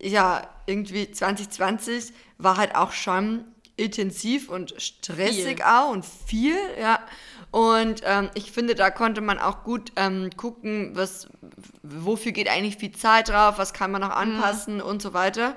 ja. 0.00 0.40
ja, 0.40 0.48
irgendwie 0.66 1.10
2020 1.10 2.12
war 2.36 2.58
halt 2.58 2.74
auch 2.74 2.92
schon 2.92 3.44
intensiv 3.76 4.50
und 4.50 4.74
stressig 4.78 5.56
viel. 5.56 5.62
auch 5.62 5.90
und 5.90 6.04
viel, 6.04 6.56
ja. 6.78 7.00
Und 7.54 8.00
ähm, 8.02 8.30
ich 8.34 8.50
finde, 8.50 8.74
da 8.74 8.90
konnte 8.90 9.20
man 9.20 9.38
auch 9.38 9.62
gut 9.62 9.92
ähm, 9.94 10.30
gucken, 10.36 10.90
was, 10.94 11.28
wofür 11.84 12.32
geht 12.32 12.48
eigentlich 12.48 12.78
viel 12.78 12.90
Zeit 12.90 13.28
drauf, 13.28 13.58
was 13.58 13.72
kann 13.72 13.92
man 13.92 14.00
noch 14.00 14.08
mhm. 14.08 14.34
anpassen 14.34 14.74
mhm. 14.78 14.82
und 14.82 15.00
so 15.00 15.14
weiter. 15.14 15.54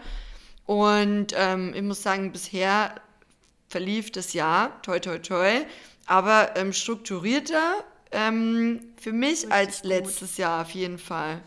Und 0.68 1.34
ähm, 1.36 1.74
ich 1.74 1.82
muss 1.82 2.04
sagen, 2.04 2.32
bisher 2.32 2.94
verlief 3.68 4.12
das 4.12 4.34
Jahr, 4.34 4.80
toi 4.84 5.00
toi 5.00 5.18
toi, 5.18 5.66
aber 6.06 6.56
ähm, 6.56 6.72
strukturierter 6.72 7.84
ähm, 8.12 8.94
für 9.02 9.12
mich 9.12 9.46
Richtig 9.46 9.52
als 9.54 9.84
letztes 9.84 10.34
gut. 10.34 10.38
Jahr 10.38 10.62
auf 10.62 10.70
jeden 10.70 11.00
Fall. 11.00 11.42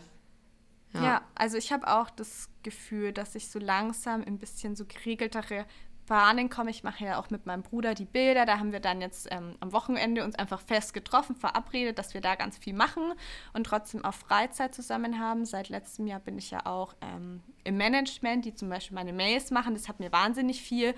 Ja, 0.93 1.03
ja 1.03 1.21
also 1.33 1.55
ich 1.55 1.71
habe 1.71 1.87
auch 1.87 2.09
das 2.09 2.49
Gefühl, 2.61 3.13
dass 3.13 3.35
ich 3.35 3.47
so 3.47 3.57
langsam 3.57 4.21
ein 4.27 4.37
bisschen 4.37 4.75
so 4.75 4.83
geregeltere 4.83 5.65
Bahnen 6.11 6.49
komme. 6.49 6.71
Ich 6.71 6.83
mache 6.83 7.05
ja 7.05 7.17
auch 7.17 7.29
mit 7.29 7.45
meinem 7.45 7.63
Bruder 7.63 7.93
die 7.93 8.03
Bilder. 8.03 8.45
Da 8.45 8.59
haben 8.59 8.73
wir 8.73 8.81
dann 8.81 8.99
jetzt 8.99 9.29
ähm, 9.31 9.55
am 9.61 9.71
Wochenende 9.71 10.25
uns 10.25 10.35
einfach 10.35 10.59
fest 10.59 10.93
getroffen, 10.93 11.37
verabredet, 11.37 11.97
dass 11.97 12.13
wir 12.13 12.19
da 12.19 12.35
ganz 12.35 12.57
viel 12.57 12.73
machen 12.73 13.13
und 13.53 13.63
trotzdem 13.63 14.03
auch 14.03 14.13
Freizeit 14.13 14.75
zusammen 14.75 15.21
haben. 15.21 15.45
Seit 15.45 15.69
letztem 15.69 16.07
Jahr 16.07 16.19
bin 16.19 16.37
ich 16.37 16.51
ja 16.51 16.65
auch 16.65 16.95
ähm, 16.99 17.41
im 17.63 17.77
Management, 17.77 18.43
die 18.43 18.53
zum 18.53 18.67
Beispiel 18.67 18.93
meine 18.93 19.13
Mails 19.13 19.51
machen. 19.51 19.73
Das 19.73 19.87
hat 19.87 20.01
mir 20.01 20.11
wahnsinnig 20.11 20.61
viel 20.61 20.95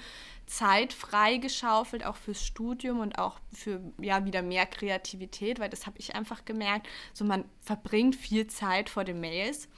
Zeit 0.48 0.94
freigeschaufelt, 0.94 2.04
auch 2.04 2.16
fürs 2.16 2.44
Studium 2.44 3.00
und 3.00 3.20
auch 3.20 3.40
für 3.54 3.82
ja 4.00 4.26
wieder 4.26 4.42
mehr 4.42 4.66
Kreativität, 4.66 5.60
weil 5.60 5.70
das 5.70 5.86
habe 5.86 6.00
ich 6.00 6.16
einfach 6.16 6.44
gemerkt. 6.44 6.88
So 7.14 7.24
man 7.24 7.46
verbringt 7.62 8.16
viel 8.16 8.48
Zeit 8.48 8.90
vor 8.90 9.04
den 9.04 9.20
Mails. 9.20 9.70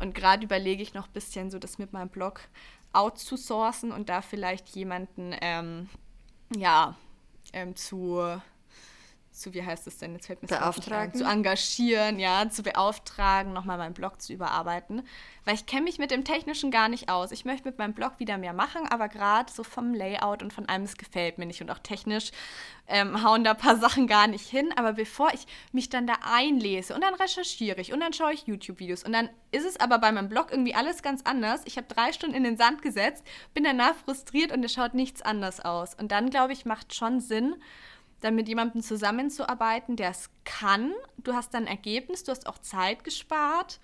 Und 0.00 0.14
gerade 0.14 0.44
überlege 0.44 0.82
ich 0.82 0.94
noch 0.94 1.06
ein 1.06 1.12
bisschen 1.12 1.50
so 1.50 1.60
das 1.60 1.78
mit 1.78 1.92
meinem 1.92 2.08
Blog 2.08 2.40
outzusourcen 2.92 3.92
und 3.92 4.08
da 4.08 4.22
vielleicht 4.22 4.68
jemanden 4.70 5.34
ähm, 5.40 5.88
ja, 6.56 6.96
ähm, 7.52 7.76
zu, 7.76 8.40
zu, 9.40 9.54
wie 9.54 9.64
heißt 9.64 9.86
es 9.86 9.98
denn, 9.98 10.12
jetzt 10.14 10.26
fällt 10.26 10.42
mir 10.42 10.48
beauftragen. 10.48 11.14
zu 11.14 11.24
engagieren, 11.24 12.18
ja, 12.18 12.48
zu 12.50 12.62
beauftragen, 12.62 13.52
nochmal 13.52 13.78
meinen 13.78 13.94
Blog 13.94 14.20
zu 14.20 14.32
überarbeiten. 14.32 15.02
Weil 15.44 15.54
ich 15.54 15.66
kenne 15.66 15.82
mich 15.82 15.98
mit 15.98 16.10
dem 16.10 16.24
Technischen 16.24 16.70
gar 16.70 16.88
nicht 16.88 17.08
aus. 17.08 17.32
Ich 17.32 17.44
möchte 17.44 17.66
mit 17.66 17.78
meinem 17.78 17.94
Blog 17.94 18.14
wieder 18.18 18.38
mehr 18.38 18.52
machen, 18.52 18.86
aber 18.88 19.08
gerade 19.08 19.50
so 19.50 19.64
vom 19.64 19.94
Layout 19.94 20.42
und 20.42 20.52
von 20.52 20.68
allem, 20.68 20.82
es 20.82 20.96
gefällt 20.96 21.38
mir 21.38 21.46
nicht. 21.46 21.62
Und 21.62 21.70
auch 21.70 21.78
technisch 21.78 22.30
ähm, 22.86 23.24
hauen 23.24 23.42
da 23.42 23.52
ein 23.52 23.56
paar 23.56 23.76
Sachen 23.80 24.06
gar 24.06 24.26
nicht 24.26 24.46
hin. 24.46 24.72
Aber 24.76 24.92
bevor 24.92 25.32
ich 25.32 25.46
mich 25.72 25.88
dann 25.88 26.06
da 26.06 26.14
einlese 26.22 26.94
und 26.94 27.02
dann 27.02 27.14
recherchiere 27.14 27.80
ich 27.80 27.92
und 27.92 28.00
dann 28.00 28.12
schaue 28.12 28.34
ich 28.34 28.46
YouTube-Videos 28.46 29.04
und 29.04 29.12
dann 29.12 29.30
ist 29.50 29.64
es 29.64 29.80
aber 29.80 29.98
bei 29.98 30.12
meinem 30.12 30.28
Blog 30.28 30.48
irgendwie 30.50 30.74
alles 30.74 31.02
ganz 31.02 31.22
anders. 31.24 31.62
Ich 31.64 31.76
habe 31.76 31.86
drei 31.88 32.12
Stunden 32.12 32.36
in 32.36 32.44
den 32.44 32.56
Sand 32.56 32.82
gesetzt, 32.82 33.24
bin 33.54 33.64
danach 33.64 33.94
frustriert 33.94 34.52
und 34.52 34.64
es 34.64 34.72
schaut 34.72 34.94
nichts 34.94 35.22
anders 35.22 35.60
aus. 35.60 35.94
Und 35.94 36.12
dann, 36.12 36.30
glaube 36.30 36.52
ich, 36.52 36.64
macht 36.66 36.94
schon 36.94 37.20
Sinn, 37.20 37.56
dann 38.20 38.34
mit 38.34 38.48
jemandem 38.48 38.82
zusammenzuarbeiten, 38.82 39.96
der 39.96 40.10
es 40.10 40.30
kann. 40.44 40.92
Du 41.18 41.34
hast 41.34 41.54
dann 41.54 41.64
ein 41.64 41.68
Ergebnis, 41.68 42.24
du 42.24 42.32
hast 42.32 42.46
auch 42.46 42.58
Zeit 42.58 43.04
gespart 43.04 43.80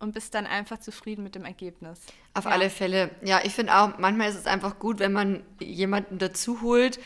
und 0.00 0.12
bist 0.12 0.34
dann 0.34 0.46
einfach 0.46 0.78
zufrieden 0.78 1.22
mit 1.22 1.34
dem 1.34 1.44
Ergebnis. 1.44 2.00
Auf 2.34 2.44
ja. 2.44 2.50
alle 2.50 2.70
Fälle. 2.70 3.10
Ja, 3.22 3.40
ich 3.42 3.52
finde 3.52 3.76
auch, 3.76 3.98
manchmal 3.98 4.28
ist 4.28 4.36
es 4.36 4.46
einfach 4.46 4.78
gut, 4.78 4.98
wenn 4.98 5.12
man 5.12 5.42
jemanden 5.60 6.18
dazu 6.18 6.62
holt, 6.62 6.98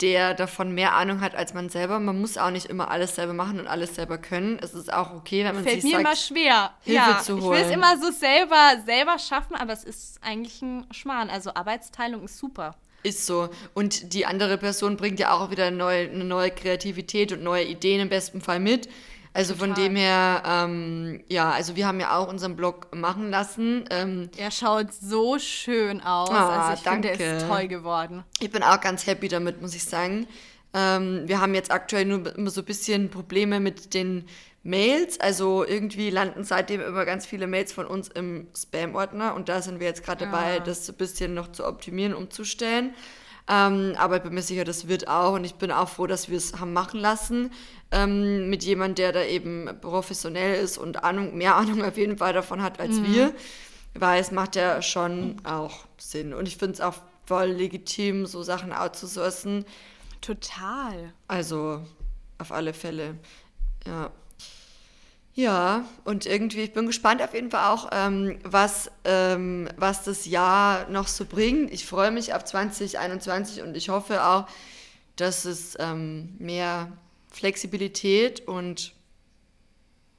der 0.00 0.32
davon 0.32 0.74
mehr 0.74 0.94
Ahnung 0.94 1.20
hat 1.20 1.34
als 1.34 1.52
man 1.52 1.68
selber. 1.68 2.00
Man 2.00 2.18
muss 2.18 2.38
auch 2.38 2.50
nicht 2.50 2.66
immer 2.66 2.90
alles 2.90 3.14
selber 3.14 3.34
machen 3.34 3.60
und 3.60 3.66
alles 3.66 3.94
selber 3.94 4.16
können. 4.16 4.58
Es 4.62 4.72
ist 4.72 4.90
auch 4.90 5.12
okay, 5.12 5.44
wenn 5.44 5.54
man 5.54 5.64
Fällt 5.64 5.82
sich 5.82 5.84
mir 5.84 5.98
sagt, 5.98 6.00
immer 6.00 6.16
schwer. 6.16 6.70
Hilfe 6.80 7.10
ja, 7.10 7.20
zu 7.22 7.40
holen. 7.40 7.44
Ich 7.44 7.50
will 7.50 7.66
es 7.66 7.70
immer 7.70 7.98
so 7.98 8.10
selber, 8.10 8.82
selber 8.84 9.18
schaffen, 9.18 9.54
aber 9.54 9.72
es 9.74 9.84
ist 9.84 10.18
eigentlich 10.22 10.62
ein 10.62 10.86
Schmarrn. 10.92 11.28
Also 11.28 11.54
Arbeitsteilung 11.54 12.24
ist 12.24 12.38
super. 12.38 12.74
Ist 13.06 13.24
so. 13.24 13.48
Und 13.72 14.14
die 14.14 14.26
andere 14.26 14.58
Person 14.58 14.96
bringt 14.96 15.20
ja 15.20 15.30
auch 15.30 15.52
wieder 15.52 15.70
neue, 15.70 16.10
eine 16.10 16.24
neue 16.24 16.50
Kreativität 16.50 17.30
und 17.30 17.40
neue 17.40 17.62
Ideen 17.62 18.00
im 18.00 18.08
besten 18.08 18.40
Fall 18.40 18.58
mit. 18.58 18.88
Also 19.32 19.54
Total. 19.54 19.68
von 19.68 19.84
dem 19.84 19.94
her, 19.94 20.42
ähm, 20.44 21.22
ja, 21.28 21.52
also 21.52 21.76
wir 21.76 21.86
haben 21.86 22.00
ja 22.00 22.16
auch 22.16 22.26
unseren 22.26 22.56
Blog 22.56 22.92
machen 22.92 23.30
lassen. 23.30 23.84
Ähm, 23.90 24.28
er 24.36 24.50
schaut 24.50 24.92
so 24.92 25.38
schön 25.38 26.00
aus. 26.00 26.30
Ah, 26.30 26.62
also 26.62 26.78
ich 26.78 26.82
danke. 26.82 27.10
finde, 27.10 27.24
er 27.24 27.36
ist 27.36 27.46
toll 27.46 27.68
geworden. 27.68 28.24
Ich 28.40 28.50
bin 28.50 28.64
auch 28.64 28.80
ganz 28.80 29.06
happy 29.06 29.28
damit, 29.28 29.62
muss 29.62 29.76
ich 29.76 29.84
sagen. 29.84 30.26
Ähm, 30.74 31.22
wir 31.26 31.40
haben 31.40 31.54
jetzt 31.54 31.70
aktuell 31.70 32.06
nur 32.06 32.34
immer 32.34 32.50
so 32.50 32.60
ein 32.62 32.64
bisschen 32.64 33.08
Probleme 33.08 33.60
mit 33.60 33.94
den 33.94 34.24
Mails. 34.66 35.20
Also 35.20 35.64
irgendwie 35.64 36.10
landen 36.10 36.44
seitdem 36.44 36.80
immer 36.80 37.04
ganz 37.04 37.24
viele 37.24 37.46
Mails 37.46 37.72
von 37.72 37.86
uns 37.86 38.08
im 38.08 38.48
Spam-Ordner 38.56 39.34
und 39.34 39.48
da 39.48 39.62
sind 39.62 39.80
wir 39.80 39.86
jetzt 39.86 40.04
gerade 40.04 40.26
dabei, 40.26 40.58
ah. 40.58 40.60
das 40.60 40.88
ein 40.88 40.96
bisschen 40.96 41.34
noch 41.34 41.52
zu 41.52 41.66
optimieren, 41.66 42.14
umzustellen. 42.14 42.94
Ähm, 43.48 43.94
aber 43.96 44.16
ich 44.16 44.22
bin 44.24 44.34
mir 44.34 44.42
sicher, 44.42 44.64
das 44.64 44.88
wird 44.88 45.06
auch. 45.08 45.34
Und 45.34 45.44
ich 45.44 45.54
bin 45.54 45.70
auch 45.70 45.88
froh, 45.88 46.06
dass 46.06 46.28
wir 46.28 46.36
es 46.36 46.58
haben 46.58 46.72
machen 46.72 46.98
lassen. 46.98 47.52
Ähm, 47.92 48.50
mit 48.50 48.64
jemandem, 48.64 48.96
der 48.96 49.12
da 49.12 49.22
eben 49.22 49.70
professionell 49.80 50.60
ist 50.62 50.78
und 50.78 51.04
Ahnung, 51.04 51.36
mehr 51.36 51.54
Ahnung 51.54 51.84
auf 51.84 51.96
jeden 51.96 52.18
Fall 52.18 52.32
davon 52.32 52.60
hat 52.60 52.80
als 52.80 52.96
mhm. 52.96 53.14
wir. 53.14 53.34
Weil 53.94 54.20
es 54.20 54.32
macht 54.32 54.56
ja 54.56 54.82
schon 54.82 55.36
auch 55.44 55.86
Sinn. 55.96 56.34
Und 56.34 56.48
ich 56.48 56.56
finde 56.56 56.74
es 56.74 56.80
auch 56.80 56.94
voll 57.24 57.46
legitim, 57.46 58.26
so 58.26 58.42
Sachen 58.42 58.72
outzusourcen. 58.72 59.64
Total. 60.20 61.12
Also 61.28 61.82
auf 62.38 62.50
alle 62.50 62.74
Fälle. 62.74 63.14
Ja. 63.86 64.10
Ja, 65.38 65.84
und 66.04 66.24
irgendwie, 66.24 66.62
ich 66.62 66.72
bin 66.72 66.86
gespannt 66.86 67.20
auf 67.22 67.34
jeden 67.34 67.50
Fall 67.50 67.70
auch, 67.70 67.90
ähm, 67.92 68.38
was, 68.42 68.90
ähm, 69.04 69.68
was 69.76 70.02
das 70.02 70.24
Jahr 70.24 70.88
noch 70.88 71.06
so 71.08 71.26
bringt. 71.26 71.70
Ich 71.74 71.84
freue 71.84 72.10
mich 72.10 72.32
auf 72.32 72.42
2021 72.42 73.60
und 73.60 73.76
ich 73.76 73.90
hoffe 73.90 74.24
auch, 74.24 74.46
dass 75.16 75.44
es 75.44 75.76
ähm, 75.78 76.34
mehr 76.38 76.90
Flexibilität 77.30 78.48
und 78.48 78.94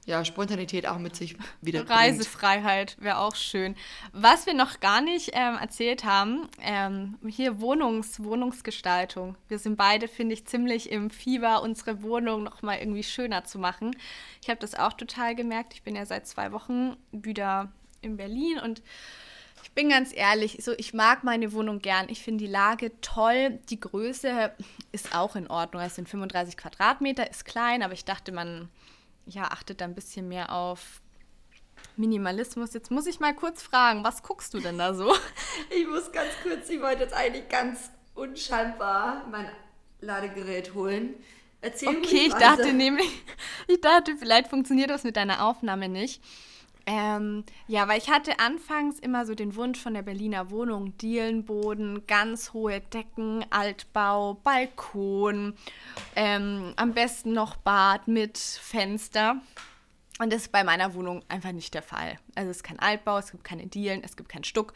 ja, 0.08 0.24
Spontanität 0.24 0.88
auch 0.88 0.96
mit 0.96 1.14
sich 1.14 1.36
wieder 1.60 1.88
Reisefreiheit 1.88 2.96
wäre 2.98 3.18
auch 3.18 3.36
schön. 3.36 3.76
Was 4.12 4.46
wir 4.46 4.54
noch 4.54 4.80
gar 4.80 5.02
nicht 5.02 5.32
ähm, 5.34 5.58
erzählt 5.60 6.04
haben, 6.04 6.48
ähm, 6.62 7.18
hier 7.26 7.60
Wohnungs, 7.60 8.24
Wohnungsgestaltung. 8.24 9.36
Wir 9.48 9.58
sind 9.58 9.76
beide, 9.76 10.08
finde 10.08 10.32
ich, 10.32 10.46
ziemlich 10.46 10.90
im 10.90 11.10
Fieber, 11.10 11.60
unsere 11.60 12.02
Wohnung 12.02 12.42
noch 12.42 12.62
mal 12.62 12.78
irgendwie 12.78 13.02
schöner 13.02 13.44
zu 13.44 13.58
machen. 13.58 13.94
Ich 14.42 14.48
habe 14.48 14.58
das 14.58 14.74
auch 14.74 14.94
total 14.94 15.34
gemerkt. 15.34 15.74
Ich 15.74 15.82
bin 15.82 15.94
ja 15.94 16.06
seit 16.06 16.26
zwei 16.26 16.52
Wochen 16.52 16.96
wieder 17.12 17.70
in 18.00 18.16
Berlin 18.16 18.60
und 18.60 18.80
ich 19.62 19.72
bin 19.72 19.90
ganz 19.90 20.16
ehrlich, 20.16 20.56
so 20.62 20.72
ich 20.78 20.94
mag 20.94 21.22
meine 21.22 21.52
Wohnung 21.52 21.80
gern. 21.80 22.06
Ich 22.08 22.22
finde 22.22 22.44
die 22.46 22.50
Lage 22.50 22.98
toll. 23.02 23.58
Die 23.68 23.78
Größe 23.78 24.52
ist 24.90 25.14
auch 25.14 25.36
in 25.36 25.48
Ordnung. 25.48 25.82
Es 25.82 25.96
sind 25.96 26.08
35 26.08 26.56
Quadratmeter, 26.56 27.28
ist 27.28 27.44
klein, 27.44 27.82
aber 27.82 27.92
ich 27.92 28.06
dachte, 28.06 28.32
man 28.32 28.70
ja, 29.28 29.44
achtet 29.44 29.80
da 29.80 29.84
ein 29.84 29.94
bisschen 29.94 30.28
mehr 30.28 30.52
auf 30.52 31.00
Minimalismus. 31.96 32.72
Jetzt 32.74 32.90
muss 32.90 33.06
ich 33.06 33.20
mal 33.20 33.34
kurz 33.34 33.62
fragen, 33.62 34.04
was 34.04 34.22
guckst 34.22 34.54
du 34.54 34.60
denn 34.60 34.78
da 34.78 34.94
so? 34.94 35.14
Ich 35.70 35.86
muss 35.86 36.12
ganz 36.12 36.30
kurz, 36.42 36.68
ich 36.70 36.80
wollte 36.80 37.02
jetzt 37.02 37.14
eigentlich 37.14 37.48
ganz 37.48 37.90
unscheinbar 38.14 39.26
mein 39.30 39.48
Ladegerät 40.00 40.74
holen. 40.74 41.14
Erzähl 41.60 41.88
okay, 41.88 42.26
ich 42.28 42.34
dachte 42.34 42.72
nämlich, 42.72 43.24
ich 43.66 43.80
dachte, 43.80 44.16
vielleicht 44.16 44.48
funktioniert 44.48 44.90
das 44.90 45.04
mit 45.04 45.16
deiner 45.16 45.44
Aufnahme 45.44 45.88
nicht. 45.88 46.22
Ähm, 46.90 47.44
ja, 47.66 47.86
weil 47.86 47.98
ich 47.98 48.08
hatte 48.08 48.38
anfangs 48.38 48.98
immer 48.98 49.26
so 49.26 49.34
den 49.34 49.56
Wunsch 49.56 49.78
von 49.78 49.92
der 49.92 50.00
Berliner 50.00 50.50
Wohnung, 50.50 50.96
Dielenboden, 50.96 52.06
ganz 52.06 52.54
hohe 52.54 52.80
Decken, 52.80 53.44
Altbau, 53.50 54.40
Balkon, 54.42 55.52
ähm, 56.16 56.72
am 56.76 56.94
besten 56.94 57.34
noch 57.34 57.56
Bad 57.56 58.08
mit 58.08 58.38
Fenster. 58.38 59.36
Und 60.18 60.32
das 60.32 60.44
ist 60.44 60.52
bei 60.52 60.64
meiner 60.64 60.94
Wohnung 60.94 61.22
einfach 61.28 61.52
nicht 61.52 61.74
der 61.74 61.82
Fall. 61.82 62.18
Also 62.34 62.50
es 62.50 62.56
ist 62.56 62.62
kein 62.62 62.78
Altbau, 62.78 63.18
es 63.18 63.32
gibt 63.32 63.44
keine 63.44 63.66
Dielen, 63.66 64.02
es 64.02 64.16
gibt 64.16 64.30
keinen 64.30 64.44
Stuck. 64.44 64.72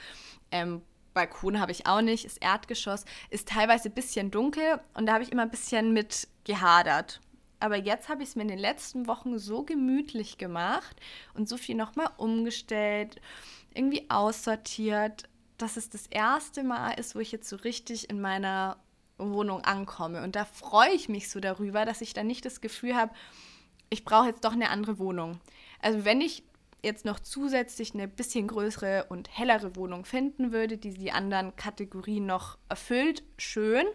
Ähm, 0.51 0.83
Balkon 1.15 1.61
habe 1.61 1.73
ich 1.73 1.87
auch 1.87 2.03
nicht, 2.03 2.27
ist 2.27 2.43
Erdgeschoss, 2.43 3.07
ist 3.31 3.49
teilweise 3.49 3.89
ein 3.89 3.95
bisschen 3.95 4.31
dunkel 4.31 4.83
und 4.93 5.07
da 5.07 5.15
habe 5.15 5.25
ich 5.25 5.33
immer 5.33 5.45
ein 5.45 5.51
bisschen 5.51 5.95
mit 5.95 6.29
gehadert. 6.45 7.23
Aber 7.63 7.77
jetzt 7.77 8.09
habe 8.09 8.25
ich 8.25 8.31
es 8.31 8.37
mir 8.37 8.43
in 8.43 8.49
den 8.49 8.59
letzten 8.59 9.07
Wochen 9.07 9.39
so 9.39 9.63
gemütlich 9.63 10.37
gemacht 10.37 10.97
und 11.35 11.49
so 11.49 11.57
viel 11.57 11.77
nochmal 11.77 12.11
umgestellt, 12.17 13.21
irgendwie 13.73 14.11
aussortiert, 14.11 15.29
dass 15.59 15.77
es 15.77 15.89
das 15.89 16.09
erste 16.09 16.65
Mal 16.65 16.95
ist, 16.95 17.15
wo 17.15 17.21
ich 17.21 17.31
jetzt 17.31 17.49
so 17.49 17.55
richtig 17.55 18.11
in 18.11 18.21
meiner 18.21 18.79
Wohnung 19.17 19.61
ankomme. 19.61 20.25
Und 20.25 20.35
da 20.35 20.45
freue 20.45 20.91
ich 20.91 21.09
mich 21.09 21.31
so 21.31 21.39
darüber, 21.39 21.85
dass 21.85 22.01
ich 22.01 22.15
dann 22.15 22.27
nicht 22.27 22.45
das 22.45 22.61
Gefühl 22.61 22.97
habe, 22.97 23.13
ich 23.91 24.05
brauche 24.05 24.27
jetzt 24.27 24.45
doch 24.45 24.55
eine 24.55 24.71
andere 24.71 24.99
Wohnung. 24.99 25.39
Also 25.81 26.05
wenn 26.05 26.21
ich 26.21 26.43
jetzt 26.83 27.05
noch 27.05 27.21
zusätzlich 27.21 27.95
eine 27.95 28.09
bisschen 28.09 28.49
größere 28.49 29.07
und 29.09 29.31
hellere 29.31 29.77
Wohnung 29.77 30.05
finden 30.05 30.51
würde, 30.51 30.79
die 30.79 30.95
die 30.95 31.13
anderen 31.13 31.55
Kategorien 31.55 32.27
noch 32.27 32.59
erfüllt, 32.69 33.23
schön. 33.39 33.87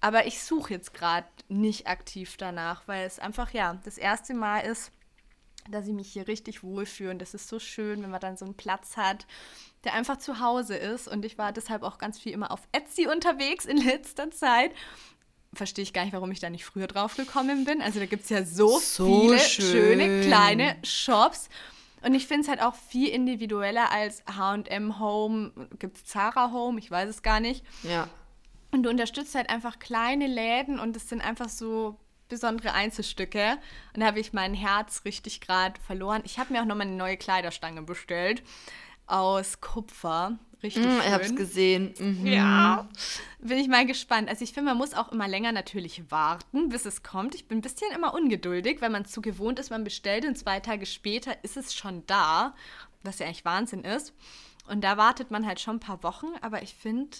Aber 0.00 0.26
ich 0.26 0.42
suche 0.42 0.74
jetzt 0.74 0.94
gerade 0.94 1.26
nicht 1.48 1.86
aktiv 1.86 2.36
danach, 2.36 2.82
weil 2.86 3.06
es 3.06 3.18
einfach, 3.18 3.52
ja, 3.52 3.78
das 3.84 3.98
erste 3.98 4.34
Mal 4.34 4.60
ist, 4.60 4.92
dass 5.70 5.86
ich 5.86 5.92
mich 5.92 6.12
hier 6.12 6.28
richtig 6.28 6.62
wohlfühle. 6.62 7.10
Und 7.10 7.18
das 7.18 7.34
ist 7.34 7.48
so 7.48 7.58
schön, 7.58 8.02
wenn 8.02 8.10
man 8.10 8.20
dann 8.20 8.36
so 8.36 8.44
einen 8.44 8.54
Platz 8.54 8.96
hat, 8.96 9.26
der 9.84 9.94
einfach 9.94 10.18
zu 10.18 10.40
Hause 10.40 10.76
ist. 10.76 11.08
Und 11.08 11.24
ich 11.24 11.38
war 11.38 11.52
deshalb 11.52 11.82
auch 11.82 11.98
ganz 11.98 12.18
viel 12.18 12.32
immer 12.32 12.50
auf 12.50 12.60
Etsy 12.72 13.06
unterwegs 13.06 13.64
in 13.64 13.76
letzter 13.84 14.30
Zeit. 14.30 14.72
Verstehe 15.54 15.82
ich 15.82 15.92
gar 15.92 16.04
nicht, 16.04 16.12
warum 16.12 16.30
ich 16.30 16.40
da 16.40 16.50
nicht 16.50 16.64
früher 16.64 16.86
drauf 16.86 17.16
gekommen 17.16 17.64
bin. 17.64 17.80
Also 17.80 17.98
da 17.98 18.06
gibt 18.06 18.24
es 18.24 18.30
ja 18.30 18.44
so, 18.44 18.78
so 18.78 19.06
viele 19.06 19.38
schön. 19.38 19.64
schöne 19.64 20.20
kleine 20.20 20.76
Shops. 20.84 21.48
Und 22.02 22.14
ich 22.14 22.26
finde 22.26 22.42
es 22.42 22.48
halt 22.48 22.62
auch 22.62 22.74
viel 22.74 23.08
individueller 23.08 23.90
als 23.90 24.22
HM 24.26 25.00
Home. 25.00 25.52
Gibt 25.78 25.96
es 25.96 26.04
Zara 26.04 26.52
Home? 26.52 26.78
Ich 26.78 26.90
weiß 26.90 27.08
es 27.08 27.22
gar 27.22 27.40
nicht. 27.40 27.64
Ja. 27.82 28.08
Und 28.70 28.82
du 28.82 28.90
unterstützt 28.90 29.34
halt 29.34 29.48
einfach 29.50 29.78
kleine 29.78 30.26
Läden 30.26 30.78
und 30.78 30.96
es 30.96 31.08
sind 31.08 31.22
einfach 31.22 31.48
so 31.48 31.96
besondere 32.28 32.72
Einzelstücke. 32.72 33.58
Und 33.94 34.00
da 34.00 34.06
habe 34.06 34.20
ich 34.20 34.32
mein 34.32 34.54
Herz 34.54 35.02
richtig 35.04 35.40
gerade 35.40 35.80
verloren. 35.80 36.22
Ich 36.24 36.38
habe 36.38 36.52
mir 36.52 36.60
auch 36.60 36.66
nochmal 36.66 36.86
eine 36.86 36.96
neue 36.96 37.16
Kleiderstange 37.16 37.82
bestellt 37.82 38.42
aus 39.06 39.60
Kupfer. 39.60 40.38
Richtig 40.62 40.84
mm, 40.84 40.88
schön. 40.88 41.00
Ich 41.00 41.12
habe 41.12 41.24
es 41.24 41.36
gesehen. 41.36 41.94
Mhm. 41.98 42.26
Ja. 42.26 42.88
Bin 43.40 43.58
ich 43.58 43.68
mal 43.68 43.86
gespannt. 43.86 44.28
Also 44.28 44.44
ich 44.44 44.52
finde, 44.52 44.70
man 44.70 44.78
muss 44.78 44.94
auch 44.94 45.10
immer 45.12 45.28
länger 45.28 45.52
natürlich 45.52 46.10
warten, 46.10 46.68
bis 46.68 46.84
es 46.84 47.02
kommt. 47.02 47.34
Ich 47.34 47.46
bin 47.46 47.58
ein 47.58 47.62
bisschen 47.62 47.90
immer 47.94 48.12
ungeduldig, 48.14 48.80
weil 48.80 48.90
man 48.90 49.04
zu 49.04 49.22
gewohnt 49.22 49.58
ist, 49.58 49.70
man 49.70 49.84
bestellt 49.84 50.26
und 50.26 50.36
zwei 50.36 50.60
Tage 50.60 50.84
später 50.84 51.42
ist 51.42 51.56
es 51.56 51.74
schon 51.74 52.04
da, 52.06 52.54
was 53.02 53.18
ja 53.18 53.26
eigentlich 53.26 53.44
Wahnsinn 53.44 53.84
ist. 53.84 54.12
Und 54.66 54.82
da 54.82 54.96
wartet 54.96 55.30
man 55.30 55.46
halt 55.46 55.60
schon 55.60 55.76
ein 55.76 55.80
paar 55.80 56.02
Wochen, 56.02 56.26
aber 56.42 56.62
ich 56.62 56.74
finde, 56.74 57.16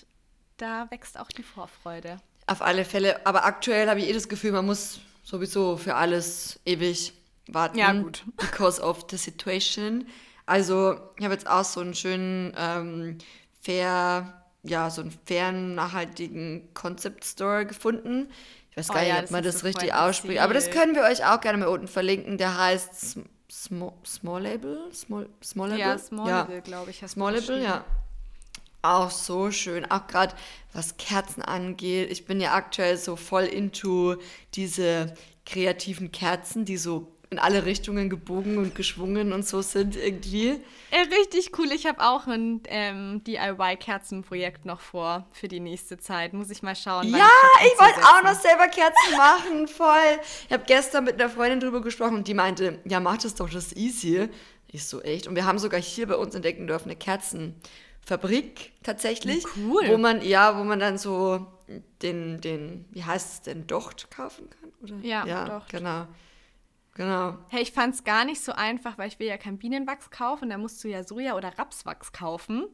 da 0.59 0.91
wächst 0.91 1.19
auch 1.19 1.29
die 1.29 1.43
Vorfreude. 1.43 2.19
Auf 2.47 2.63
alle 2.63 2.85
Fälle. 2.85 3.27
Aber 3.27 3.45
aktuell 3.45 3.89
habe 3.89 4.01
ich 4.01 4.09
eh 4.09 4.13
das 4.13 4.29
Gefühl, 4.29 4.53
man 4.53 4.67
muss 4.67 5.01
sowieso 5.23 5.77
für 5.77 5.95
alles 5.95 6.61
ewig 6.65 7.13
warten. 7.47 7.79
Ja, 7.79 7.93
gut. 7.93 8.25
Because 8.37 8.81
of 8.83 9.07
the 9.11 9.17
situation. 9.17 10.07
Also, 10.47 10.99
ich 11.17 11.25
habe 11.25 11.35
jetzt 11.35 11.49
auch 11.49 11.65
so 11.65 11.81
einen 11.81 11.95
schönen, 11.95 12.55
ähm, 12.57 13.19
fair, 13.61 14.43
ja, 14.63 14.89
so 14.91 15.03
einen 15.03 15.19
fairen, 15.27 15.75
nachhaltigen 15.75 16.73
Concept 16.75 17.25
Store 17.25 17.67
gefunden. 17.67 18.31
Ich 18.71 18.77
weiß 18.79 18.91
oh 18.91 18.93
gar 18.95 19.03
oh, 19.03 19.05
nicht, 19.05 19.15
ja, 19.15 19.25
ob 19.25 19.31
man 19.31 19.45
das, 19.45 19.65
richtig 19.65 19.93
ausspricht. 19.93 20.41
Aber 20.41 20.55
das 20.55 20.71
können 20.71 20.95
wir 20.95 21.03
euch 21.03 21.25
auch 21.25 21.41
gerne 21.41 21.59
mal 21.59 21.69
unten 21.69 21.89
verlinken. 21.89 22.39
Der 22.39 22.57
heißt 22.57 23.19
Small, 23.51 23.93
Small 24.07 24.43
Label? 24.43 24.91
Small, 24.95 25.29
Small 25.45 25.69
Label? 25.69 25.81
Ja, 25.81 25.99
Small 25.99 26.29
ja. 26.29 26.41
Label, 26.43 26.61
glaube 26.63 26.91
ich. 26.91 27.05
Small 27.07 27.35
Label, 27.35 27.63
ja. 27.63 27.85
Auch 28.83 29.11
so 29.11 29.51
schön, 29.51 29.91
auch 29.91 30.07
gerade 30.07 30.35
was 30.73 30.97
Kerzen 30.97 31.43
angeht. 31.43 32.11
Ich 32.11 32.27
bin 32.27 32.41
ja 32.41 32.55
aktuell 32.55 32.97
so 32.97 33.17
voll 33.17 33.45
into 33.45 34.17
diese 34.55 35.15
kreativen 35.45 36.13
Kerzen, 36.13 36.65
die 36.65 36.77
so 36.77 37.13
in 37.31 37.39
alle 37.39 37.67
Richtungen 37.67 38.09
gebogen 38.09 38.57
und 38.57 38.75
geschwungen 38.75 39.33
und 39.33 39.47
so 39.47 39.61
sind 39.61 39.97
irgendwie. 39.97 40.61
Ja, 40.91 41.01
richtig 41.21 41.59
cool. 41.59 41.71
Ich 41.73 41.87
habe 41.87 42.01
auch 42.01 42.27
ein 42.27 42.63
ähm, 42.69 43.23
DIY-Kerzenprojekt 43.25 44.65
noch 44.65 44.81
vor 44.81 45.27
für 45.33 45.49
die 45.49 45.61
nächste 45.61 45.99
Zeit. 45.99 46.33
Muss 46.33 46.49
ich 46.49 46.63
mal 46.63 46.75
schauen. 46.75 47.09
Ja, 47.09 47.29
ich, 47.61 47.73
ich 47.73 47.79
wollte 47.79 48.01
auch 48.01 48.23
noch 48.23 48.41
selber 48.41 48.69
Kerzen 48.69 49.17
machen, 49.17 49.69
voll. 49.69 50.21
Ich 50.47 50.53
habe 50.53 50.65
gestern 50.67 51.05
mit 51.05 51.21
einer 51.21 51.29
Freundin 51.29 51.61
drüber 51.61 51.83
gesprochen 51.83 52.17
und 52.17 52.29
die 52.29 52.35
meinte, 52.35 52.79
ja, 52.87 52.99
mach 52.99 53.19
das 53.19 53.35
doch, 53.35 53.51
das 53.51 53.67
ist 53.67 53.77
easy. 53.77 54.29
Ich 54.71 54.87
so, 54.87 55.03
echt? 55.03 55.27
Und 55.27 55.35
wir 55.35 55.45
haben 55.45 55.59
sogar 55.59 55.81
hier 55.81 56.07
bei 56.07 56.17
uns 56.17 56.35
entdecken 56.35 56.67
dürfen 56.67 56.89
eine 56.89 56.97
Kerzen. 56.97 57.61
Fabrik 58.09 58.73
tatsächlich. 58.83 59.45
Cool. 59.57 59.83
Wo 59.89 59.99
man, 59.99 60.23
ja, 60.23 60.59
wo 60.59 60.65
man 60.65 60.81
dann 60.81 60.97
so 60.97 61.47
den, 62.01 62.41
den, 62.41 62.87
wie 62.91 63.05
heißt 63.05 63.33
es 63.35 63.43
denn, 63.43 63.67
Docht 63.67 64.11
kaufen 64.11 64.49
kann? 64.49 64.73
Oder? 64.83 65.07
Ja, 65.07 65.27
ja 65.27 65.45
Docht. 65.45 65.69
genau. 65.69 66.07
Genau. 66.95 67.37
Hey, 67.49 67.63
ich 67.63 67.71
fand 67.71 67.95
es 67.95 68.05
gar 68.05 68.25
nicht 68.25 68.41
so 68.41 68.53
einfach, 68.53 68.97
weil 68.97 69.09
ich 69.09 69.19
will 69.21 69.27
ja 69.29 69.37
kein 69.37 69.59
Bienenwachs 69.59 70.11
kaufen, 70.11 70.51
da 70.51 70.59
musst 70.59 70.83
du 70.83 70.89
ja 70.89 71.05
Soja- 71.05 71.37
oder 71.37 71.57
Rapswachs 71.57 72.11
kaufen. 72.13 72.67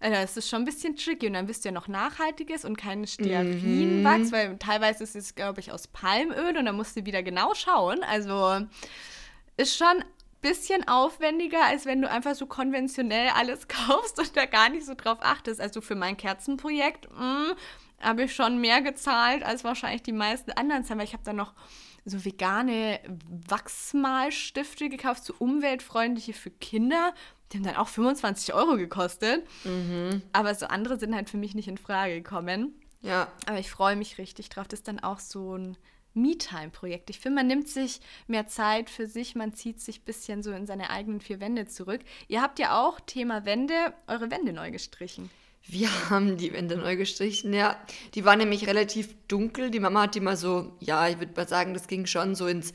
Also 0.00 0.16
das 0.16 0.36
ist 0.36 0.50
schon 0.50 0.62
ein 0.62 0.64
bisschen 0.64 0.96
tricky 0.96 1.28
und 1.28 1.34
dann 1.34 1.46
bist 1.46 1.64
du 1.64 1.68
ja 1.68 1.72
noch 1.72 1.86
nachhaltiges 1.86 2.64
und 2.64 2.76
kein 2.76 3.06
Stearinwachs, 3.06 4.30
mhm. 4.30 4.32
weil 4.32 4.58
teilweise 4.58 5.04
ist 5.04 5.14
es, 5.14 5.34
glaube 5.34 5.60
ich, 5.60 5.72
aus 5.72 5.86
Palmöl 5.86 6.58
und 6.58 6.64
dann 6.64 6.74
musst 6.74 6.96
du 6.96 7.06
wieder 7.06 7.22
genau 7.22 7.54
schauen. 7.54 8.02
Also 8.02 8.66
ist 9.56 9.76
schon 9.76 10.04
bisschen 10.40 10.86
aufwendiger, 10.88 11.64
als 11.64 11.86
wenn 11.86 12.02
du 12.02 12.10
einfach 12.10 12.34
so 12.34 12.46
konventionell 12.46 13.28
alles 13.34 13.68
kaufst 13.68 14.18
und 14.18 14.36
da 14.36 14.46
gar 14.46 14.68
nicht 14.68 14.86
so 14.86 14.94
drauf 14.94 15.18
achtest. 15.20 15.60
Also 15.60 15.80
für 15.80 15.94
mein 15.94 16.16
Kerzenprojekt 16.16 17.08
mm, 17.12 17.52
habe 18.00 18.24
ich 18.24 18.34
schon 18.34 18.60
mehr 18.60 18.80
gezahlt 18.82 19.42
als 19.42 19.64
wahrscheinlich 19.64 20.02
die 20.02 20.12
meisten 20.12 20.52
anderen 20.52 20.88
weil 20.88 21.04
ich 21.04 21.12
habe 21.12 21.24
dann 21.24 21.36
noch 21.36 21.52
so 22.04 22.24
vegane 22.24 23.00
Wachsmalstifte 23.48 24.88
gekauft, 24.88 25.24
so 25.24 25.34
umweltfreundliche 25.38 26.32
für 26.32 26.50
Kinder. 26.50 27.12
Die 27.52 27.58
haben 27.58 27.64
dann 27.64 27.76
auch 27.76 27.88
25 27.88 28.54
Euro 28.54 28.76
gekostet. 28.76 29.46
Mhm. 29.64 30.22
Aber 30.32 30.54
so 30.54 30.66
andere 30.66 30.98
sind 30.98 31.14
halt 31.14 31.28
für 31.28 31.36
mich 31.36 31.54
nicht 31.54 31.68
in 31.68 31.78
Frage 31.78 32.14
gekommen. 32.14 32.74
Ja. 33.02 33.28
Aber 33.46 33.58
ich 33.58 33.70
freue 33.70 33.96
mich 33.96 34.18
richtig 34.18 34.48
drauf. 34.48 34.68
Das 34.68 34.80
ist 34.80 34.88
dann 34.88 35.00
auch 35.00 35.18
so 35.18 35.56
ein 35.56 35.76
Me-Time-Projekt. 36.14 37.10
Ich 37.10 37.20
finde, 37.20 37.36
man 37.36 37.46
nimmt 37.46 37.68
sich 37.68 38.00
mehr 38.26 38.46
Zeit 38.46 38.90
für 38.90 39.06
sich, 39.06 39.34
man 39.34 39.54
zieht 39.54 39.80
sich 39.80 40.00
ein 40.00 40.04
bisschen 40.04 40.42
so 40.42 40.52
in 40.52 40.66
seine 40.66 40.90
eigenen 40.90 41.20
vier 41.20 41.40
Wände 41.40 41.66
zurück. 41.66 42.00
Ihr 42.28 42.42
habt 42.42 42.58
ja 42.58 42.80
auch 42.82 43.00
Thema 43.00 43.44
Wände, 43.44 43.94
eure 44.06 44.30
Wände 44.30 44.52
neu 44.52 44.70
gestrichen. 44.70 45.30
Wir 45.66 45.88
haben 46.10 46.36
die 46.36 46.52
Wände 46.52 46.76
neu 46.76 46.96
gestrichen, 46.96 47.52
ja. 47.52 47.76
Die 48.14 48.24
waren 48.24 48.38
nämlich 48.38 48.66
relativ 48.66 49.14
dunkel. 49.28 49.70
Die 49.70 49.80
Mama 49.80 50.02
hat 50.02 50.14
die 50.14 50.20
mal 50.20 50.36
so, 50.36 50.76
ja, 50.80 51.08
ich 51.08 51.18
würde 51.18 51.34
mal 51.36 51.46
sagen, 51.46 51.74
das 51.74 51.86
ging 51.86 52.06
schon 52.06 52.34
so 52.34 52.46
ins 52.46 52.72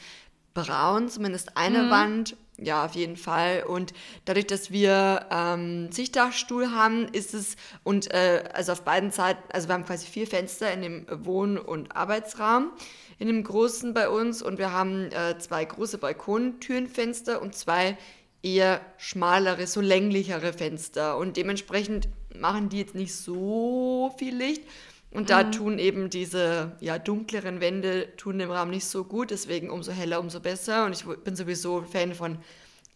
Braun, 0.54 1.10
zumindest 1.10 1.58
eine 1.58 1.84
mhm. 1.84 1.90
Wand. 1.90 2.38
Ja, 2.58 2.86
auf 2.86 2.96
jeden 2.96 3.18
Fall. 3.18 3.64
Und 3.68 3.94
dadurch, 4.24 4.48
dass 4.48 4.72
wir 4.72 5.26
ähm, 5.30 5.92
Sichtdachstuhl 5.92 6.72
haben, 6.72 7.08
ist 7.10 7.34
es, 7.34 7.58
und 7.84 8.12
äh, 8.12 8.46
also 8.54 8.72
auf 8.72 8.84
beiden 8.84 9.12
Seiten, 9.12 9.44
also 9.52 9.68
wir 9.68 9.74
haben 9.74 9.86
quasi 9.86 10.08
vier 10.08 10.26
Fenster 10.26 10.72
in 10.72 10.82
dem 10.82 11.06
Wohn- 11.26 11.58
und 11.58 11.96
Arbeitsraum, 11.96 12.72
in 13.20 13.28
dem 13.28 13.44
großen 13.44 13.94
bei 13.94 14.08
uns. 14.08 14.42
Und 14.42 14.58
wir 14.58 14.72
haben 14.72 15.12
äh, 15.12 15.38
zwei 15.38 15.66
große 15.66 15.98
Balkontürenfenster 15.98 17.42
und 17.42 17.56
zwei 17.56 17.98
eher 18.42 18.80
schmalere, 18.98 19.68
so 19.68 19.82
länglichere 19.82 20.54
Fenster. 20.54 21.18
Und 21.18 21.36
dementsprechend 21.36 22.08
machen 22.40 22.70
die 22.70 22.80
jetzt 22.80 22.96
nicht 22.96 23.16
so 23.16 24.16
viel 24.18 24.36
Licht. 24.36 24.64
Und 25.12 25.30
da 25.30 25.44
mhm. 25.44 25.52
tun 25.54 25.80
eben 25.80 26.10
diese 26.10 26.76
ja, 26.82 27.00
dunkleren 27.00 27.62
Wände 27.62 28.16
tun 28.18 28.38
dem 28.38 28.52
Raum 28.52 28.70
nicht 28.70 28.86
so 28.86 29.06
gut, 29.06 29.32
deswegen 29.32 29.70
umso 29.70 29.94
heller, 29.94 30.20
umso 30.20 30.42
besser. 30.42 30.86
Und 30.86 30.94
ich 30.94 31.06
bin 31.24 31.36
sowieso 31.36 31.84
Fan 31.84 32.14
von 32.14 32.38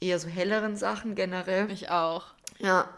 eher 0.01 0.19
so 0.19 0.27
helleren 0.27 0.75
Sachen 0.75 1.15
generell. 1.15 1.71
Ich 1.71 1.89
auch. 1.89 2.25
Ja. 2.57 2.89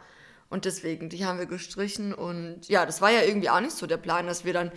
Und 0.49 0.65
deswegen, 0.65 1.09
die 1.09 1.25
haben 1.25 1.39
wir 1.39 1.45
gestrichen. 1.45 2.13
Und 2.13 2.67
ja, 2.67 2.85
das 2.85 2.99
war 2.99 3.11
ja 3.11 3.21
irgendwie 3.21 3.49
auch 3.49 3.61
nicht 3.61 3.71
so 3.71 3.87
der 3.87 3.97
Plan, 3.97 4.27
dass 4.27 4.43
wir 4.43 4.53
dann, 4.53 4.71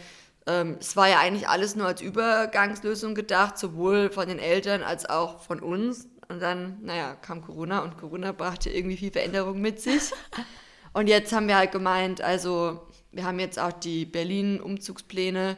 ähm, 0.46 0.76
es 0.78 0.94
war 0.94 1.08
ja 1.08 1.18
eigentlich 1.18 1.48
alles 1.48 1.74
nur 1.74 1.86
als 1.86 2.00
Übergangslösung 2.00 3.14
gedacht, 3.14 3.58
sowohl 3.58 4.10
von 4.10 4.28
den 4.28 4.38
Eltern 4.38 4.82
als 4.82 5.08
auch 5.08 5.42
von 5.42 5.60
uns. 5.60 6.08
Und 6.28 6.40
dann, 6.40 6.78
naja, 6.82 7.14
kam 7.14 7.42
Corona 7.42 7.80
und 7.82 7.98
Corona 7.98 8.32
brachte 8.32 8.70
irgendwie 8.70 8.96
viel 8.96 9.10
Veränderung 9.10 9.60
mit 9.60 9.80
sich. 9.80 10.12
und 10.92 11.08
jetzt 11.08 11.32
haben 11.32 11.48
wir 11.48 11.56
halt 11.56 11.72
gemeint, 11.72 12.20
also 12.20 12.86
wir 13.14 13.24
haben 13.24 13.38
jetzt 13.38 13.58
auch 13.58 13.72
die 13.72 14.04
Berlin-Umzugspläne 14.04 15.56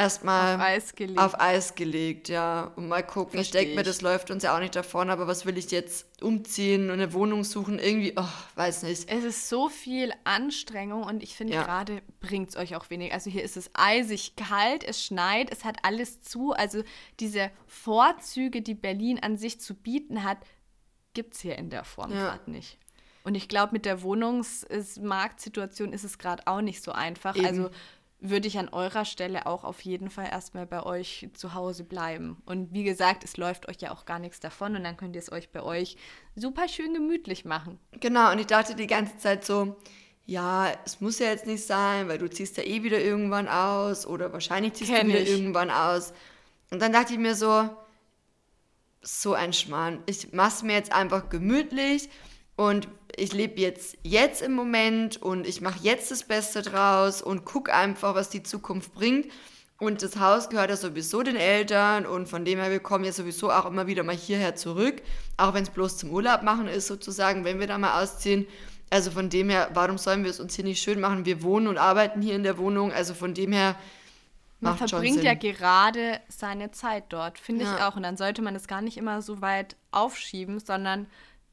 erstmal 0.00 0.56
auf 0.56 0.60
Eis 0.60 0.94
gelegt. 0.94 1.20
Auf 1.20 1.40
Eis 1.40 1.74
gelegt, 1.74 2.28
ja. 2.28 2.72
Und 2.76 2.88
mal 2.88 3.02
gucken. 3.02 3.34
Versteh 3.34 3.58
ich 3.58 3.64
denke 3.64 3.76
mir, 3.76 3.82
das 3.82 4.00
läuft 4.00 4.30
uns 4.30 4.42
ja 4.42 4.54
auch 4.54 4.60
nicht 4.60 4.74
davon, 4.74 5.10
aber 5.10 5.26
was 5.26 5.46
will 5.46 5.58
ich 5.58 5.70
jetzt 5.70 6.06
umziehen 6.22 6.84
und 6.84 6.94
eine 6.94 7.12
Wohnung 7.12 7.44
suchen? 7.44 7.78
Irgendwie, 7.78 8.14
oh, 8.16 8.28
weiß 8.56 8.82
nicht. 8.84 9.08
Es 9.08 9.24
ist 9.24 9.48
so 9.48 9.68
viel 9.68 10.12
Anstrengung 10.24 11.04
und 11.04 11.22
ich 11.22 11.36
finde, 11.36 11.54
ja. 11.54 11.62
gerade 11.62 12.02
bringt 12.20 12.50
es 12.50 12.56
euch 12.56 12.76
auch 12.76 12.88
wenig. 12.90 13.12
Also 13.12 13.30
hier 13.30 13.42
ist 13.42 13.56
es 13.56 13.70
eisig 13.74 14.36
kalt, 14.36 14.84
es 14.84 15.04
schneit, 15.04 15.50
es 15.52 15.64
hat 15.64 15.78
alles 15.82 16.22
zu. 16.22 16.52
Also 16.52 16.82
diese 17.20 17.50
Vorzüge, 17.66 18.62
die 18.62 18.74
Berlin 18.74 19.18
an 19.20 19.36
sich 19.36 19.60
zu 19.60 19.74
bieten 19.74 20.24
hat, 20.24 20.38
gibt 21.12 21.34
es 21.34 21.40
hier 21.40 21.58
in 21.58 21.70
der 21.70 21.84
Form 21.84 22.12
ja. 22.12 22.30
gerade 22.30 22.50
nicht. 22.50 22.78
Und 23.22 23.34
ich 23.34 23.48
glaube, 23.48 23.72
mit 23.72 23.84
der 23.84 24.02
Wohnungsmarktsituation 24.02 25.92
ist 25.92 26.04
es 26.04 26.18
gerade 26.18 26.46
auch 26.46 26.60
nicht 26.60 26.82
so 26.82 26.92
einfach. 26.92 27.36
Eben. 27.36 27.46
Also 27.46 27.70
würde 28.20 28.48
ich 28.48 28.58
an 28.58 28.68
eurer 28.68 29.04
Stelle 29.04 29.46
auch 29.46 29.64
auf 29.64 29.80
jeden 29.80 30.10
Fall 30.10 30.28
erstmal 30.30 30.66
bei 30.66 30.82
euch 30.82 31.28
zu 31.32 31.54
Hause 31.54 31.84
bleiben. 31.84 32.42
Und 32.44 32.72
wie 32.72 32.84
gesagt, 32.84 33.24
es 33.24 33.36
läuft 33.36 33.68
euch 33.68 33.80
ja 33.80 33.92
auch 33.92 34.04
gar 34.04 34.18
nichts 34.18 34.40
davon 34.40 34.76
und 34.76 34.84
dann 34.84 34.96
könnt 34.96 35.16
ihr 35.16 35.22
es 35.22 35.32
euch 35.32 35.50
bei 35.50 35.62
euch 35.62 35.96
super 36.36 36.68
schön 36.68 36.92
gemütlich 36.92 37.44
machen. 37.44 37.78
Genau, 37.92 38.30
und 38.30 38.38
ich 38.38 38.46
dachte 38.46 38.74
die 38.74 38.86
ganze 38.86 39.16
Zeit 39.16 39.44
so, 39.44 39.76
ja, 40.26 40.70
es 40.84 41.00
muss 41.00 41.18
ja 41.18 41.26
jetzt 41.26 41.46
nicht 41.46 41.64
sein, 41.64 42.08
weil 42.08 42.18
du 42.18 42.28
ziehst 42.28 42.56
ja 42.58 42.62
eh 42.62 42.82
wieder 42.82 43.00
irgendwann 43.00 43.48
aus 43.48 44.06
oder 44.06 44.32
wahrscheinlich 44.32 44.74
ziehst 44.74 44.90
Kenn 44.90 45.08
du 45.08 45.14
wieder 45.14 45.22
ich. 45.22 45.30
irgendwann 45.30 45.70
aus. 45.70 46.12
Und 46.70 46.80
dann 46.80 46.92
dachte 46.92 47.14
ich 47.14 47.18
mir 47.18 47.34
so, 47.34 47.68
so 49.02 49.32
ein 49.32 49.52
Schmarrn. 49.52 50.02
Ich 50.06 50.32
mach's 50.32 50.62
mir 50.62 50.74
jetzt 50.74 50.92
einfach 50.92 51.30
gemütlich 51.30 52.10
und 52.60 52.88
ich 53.16 53.32
lebe 53.32 53.58
jetzt 53.58 53.96
jetzt 54.02 54.42
im 54.42 54.52
Moment 54.52 55.16
und 55.16 55.46
ich 55.46 55.62
mache 55.62 55.78
jetzt 55.80 56.10
das 56.10 56.24
Beste 56.24 56.60
draus 56.60 57.22
und 57.22 57.46
gucke 57.46 57.72
einfach, 57.72 58.14
was 58.14 58.28
die 58.28 58.42
Zukunft 58.42 58.92
bringt. 58.92 59.32
Und 59.78 60.02
das 60.02 60.20
Haus 60.20 60.50
gehört 60.50 60.68
ja 60.68 60.76
sowieso 60.76 61.22
den 61.22 61.36
Eltern 61.36 62.04
und 62.04 62.28
von 62.28 62.44
dem 62.44 62.58
her, 62.58 62.70
wir 62.70 62.80
kommen 62.80 63.04
ja 63.04 63.12
sowieso 63.12 63.50
auch 63.50 63.64
immer 63.64 63.86
wieder 63.86 64.02
mal 64.02 64.14
hierher 64.14 64.56
zurück, 64.56 65.00
auch 65.38 65.54
wenn 65.54 65.62
es 65.62 65.70
bloß 65.70 65.96
zum 65.96 66.10
Urlaub 66.10 66.42
machen 66.42 66.68
ist 66.68 66.86
sozusagen, 66.86 67.46
wenn 67.46 67.60
wir 67.60 67.66
da 67.66 67.78
mal 67.78 68.02
ausziehen. 68.02 68.46
Also 68.90 69.10
von 69.10 69.30
dem 69.30 69.48
her, 69.48 69.70
warum 69.72 69.96
sollen 69.96 70.22
wir 70.22 70.30
es 70.30 70.38
uns 70.38 70.54
hier 70.54 70.66
nicht 70.66 70.82
schön 70.82 71.00
machen? 71.00 71.24
Wir 71.24 71.42
wohnen 71.42 71.66
und 71.66 71.78
arbeiten 71.78 72.20
hier 72.20 72.34
in 72.34 72.42
der 72.42 72.58
Wohnung, 72.58 72.92
also 72.92 73.14
von 73.14 73.32
dem 73.32 73.52
her 73.52 73.74
man 74.62 74.76
verbringt 74.76 75.22
ja 75.22 75.32
gerade 75.32 76.20
seine 76.28 76.72
Zeit 76.72 77.04
dort, 77.08 77.38
finde 77.38 77.64
ja. 77.64 77.74
ich 77.74 77.82
auch. 77.82 77.96
Und 77.96 78.02
dann 78.02 78.18
sollte 78.18 78.42
man 78.42 78.54
es 78.54 78.68
gar 78.68 78.82
nicht 78.82 78.98
immer 78.98 79.22
so 79.22 79.40
weit 79.40 79.76
aufschieben, 79.90 80.60
sondern 80.60 81.06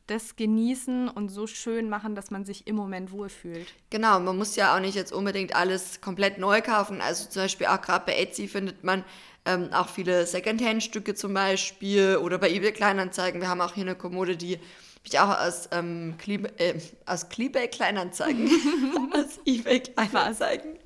das 0.07 0.35
genießen 0.35 1.09
und 1.09 1.29
so 1.29 1.47
schön 1.47 1.89
machen, 1.89 2.15
dass 2.15 2.31
man 2.31 2.45
sich 2.45 2.67
im 2.67 2.75
Moment 2.75 3.11
wohlfühlt. 3.11 3.67
Genau, 3.89 4.19
man 4.19 4.37
muss 4.37 4.55
ja 4.55 4.75
auch 4.75 4.79
nicht 4.79 4.95
jetzt 4.95 5.11
unbedingt 5.11 5.55
alles 5.55 6.01
komplett 6.01 6.37
neu 6.37 6.61
kaufen. 6.61 7.01
Also 7.01 7.29
zum 7.29 7.43
Beispiel 7.43 7.67
auch 7.67 7.81
gerade 7.81 8.05
bei 8.05 8.17
Etsy 8.17 8.47
findet 8.47 8.83
man 8.83 9.03
ähm, 9.45 9.69
auch 9.73 9.89
viele 9.89 10.25
Secondhand-Stücke 10.25 11.15
zum 11.15 11.33
Beispiel 11.33 12.17
oder 12.17 12.37
bei 12.37 12.49
eBay 12.49 12.71
Kleinanzeigen. 12.71 13.41
Wir 13.41 13.49
haben 13.49 13.61
auch 13.61 13.73
hier 13.73 13.83
eine 13.83 13.95
Kommode, 13.95 14.37
die 14.37 14.59
ich 15.03 15.19
auch 15.19 15.39
aus, 15.39 15.69
ähm, 15.71 16.15
Klebe, 16.17 16.57
äh, 16.59 16.79
aus 17.05 17.29
Kleebay 17.29 17.67
Kleinanzeigen, 17.67 18.49
aus 19.13 19.39
eBay 19.45 19.79
Kleinanzeigen 19.79 20.77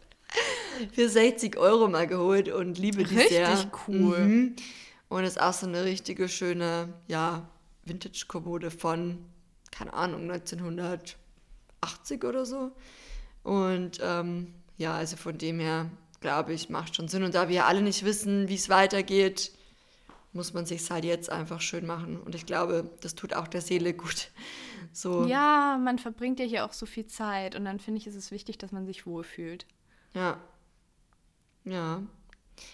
für 0.93 1.09
60 1.09 1.57
Euro 1.57 1.87
mal 1.87 2.07
geholt 2.07 2.49
und 2.49 2.77
liebe 2.77 3.03
die 3.03 3.15
Richtig 3.15 3.29
sehr. 3.29 3.51
Richtig 3.51 3.71
cool. 3.87 4.19
Mhm. 4.19 4.55
Und 5.09 5.25
ist 5.25 5.41
auch 5.41 5.53
so 5.53 5.67
eine 5.67 5.83
richtige 5.83 6.29
schöne, 6.29 6.93
ja, 7.07 7.49
Vintage-Kommode 7.91 8.71
von, 8.71 9.25
keine 9.71 9.93
Ahnung, 9.93 10.29
1980 10.31 12.23
oder 12.23 12.45
so. 12.45 12.71
Und 13.43 13.99
ähm, 14.01 14.53
ja, 14.77 14.93
also 14.95 15.17
von 15.17 15.37
dem 15.37 15.59
her, 15.59 15.89
glaube 16.19 16.53
ich, 16.53 16.69
macht 16.69 16.95
schon 16.95 17.07
Sinn. 17.07 17.23
Und 17.23 17.35
da 17.35 17.49
wir 17.49 17.65
alle 17.65 17.81
nicht 17.81 18.05
wissen, 18.05 18.47
wie 18.47 18.55
es 18.55 18.69
weitergeht, 18.69 19.51
muss 20.33 20.53
man 20.53 20.65
sich 20.65 20.89
halt 20.89 21.03
jetzt 21.03 21.29
einfach 21.29 21.59
schön 21.59 21.85
machen. 21.85 22.17
Und 22.17 22.35
ich 22.35 22.45
glaube, 22.45 22.89
das 23.01 23.15
tut 23.15 23.33
auch 23.33 23.47
der 23.47 23.61
Seele 23.61 23.93
gut. 23.93 24.29
So. 24.93 25.25
Ja, 25.25 25.79
man 25.81 25.99
verbringt 25.99 26.37
ja 26.41 26.45
hier 26.45 26.65
auch 26.65 26.73
so 26.73 26.85
viel 26.85 27.07
Zeit 27.07 27.55
und 27.55 27.63
dann 27.63 27.79
finde 27.79 27.99
ich, 27.99 28.07
ist 28.07 28.15
es 28.15 28.29
wichtig, 28.29 28.57
dass 28.57 28.73
man 28.73 28.85
sich 28.85 29.05
wohlfühlt. 29.05 29.65
Ja. 30.13 30.37
Ja. 31.63 32.01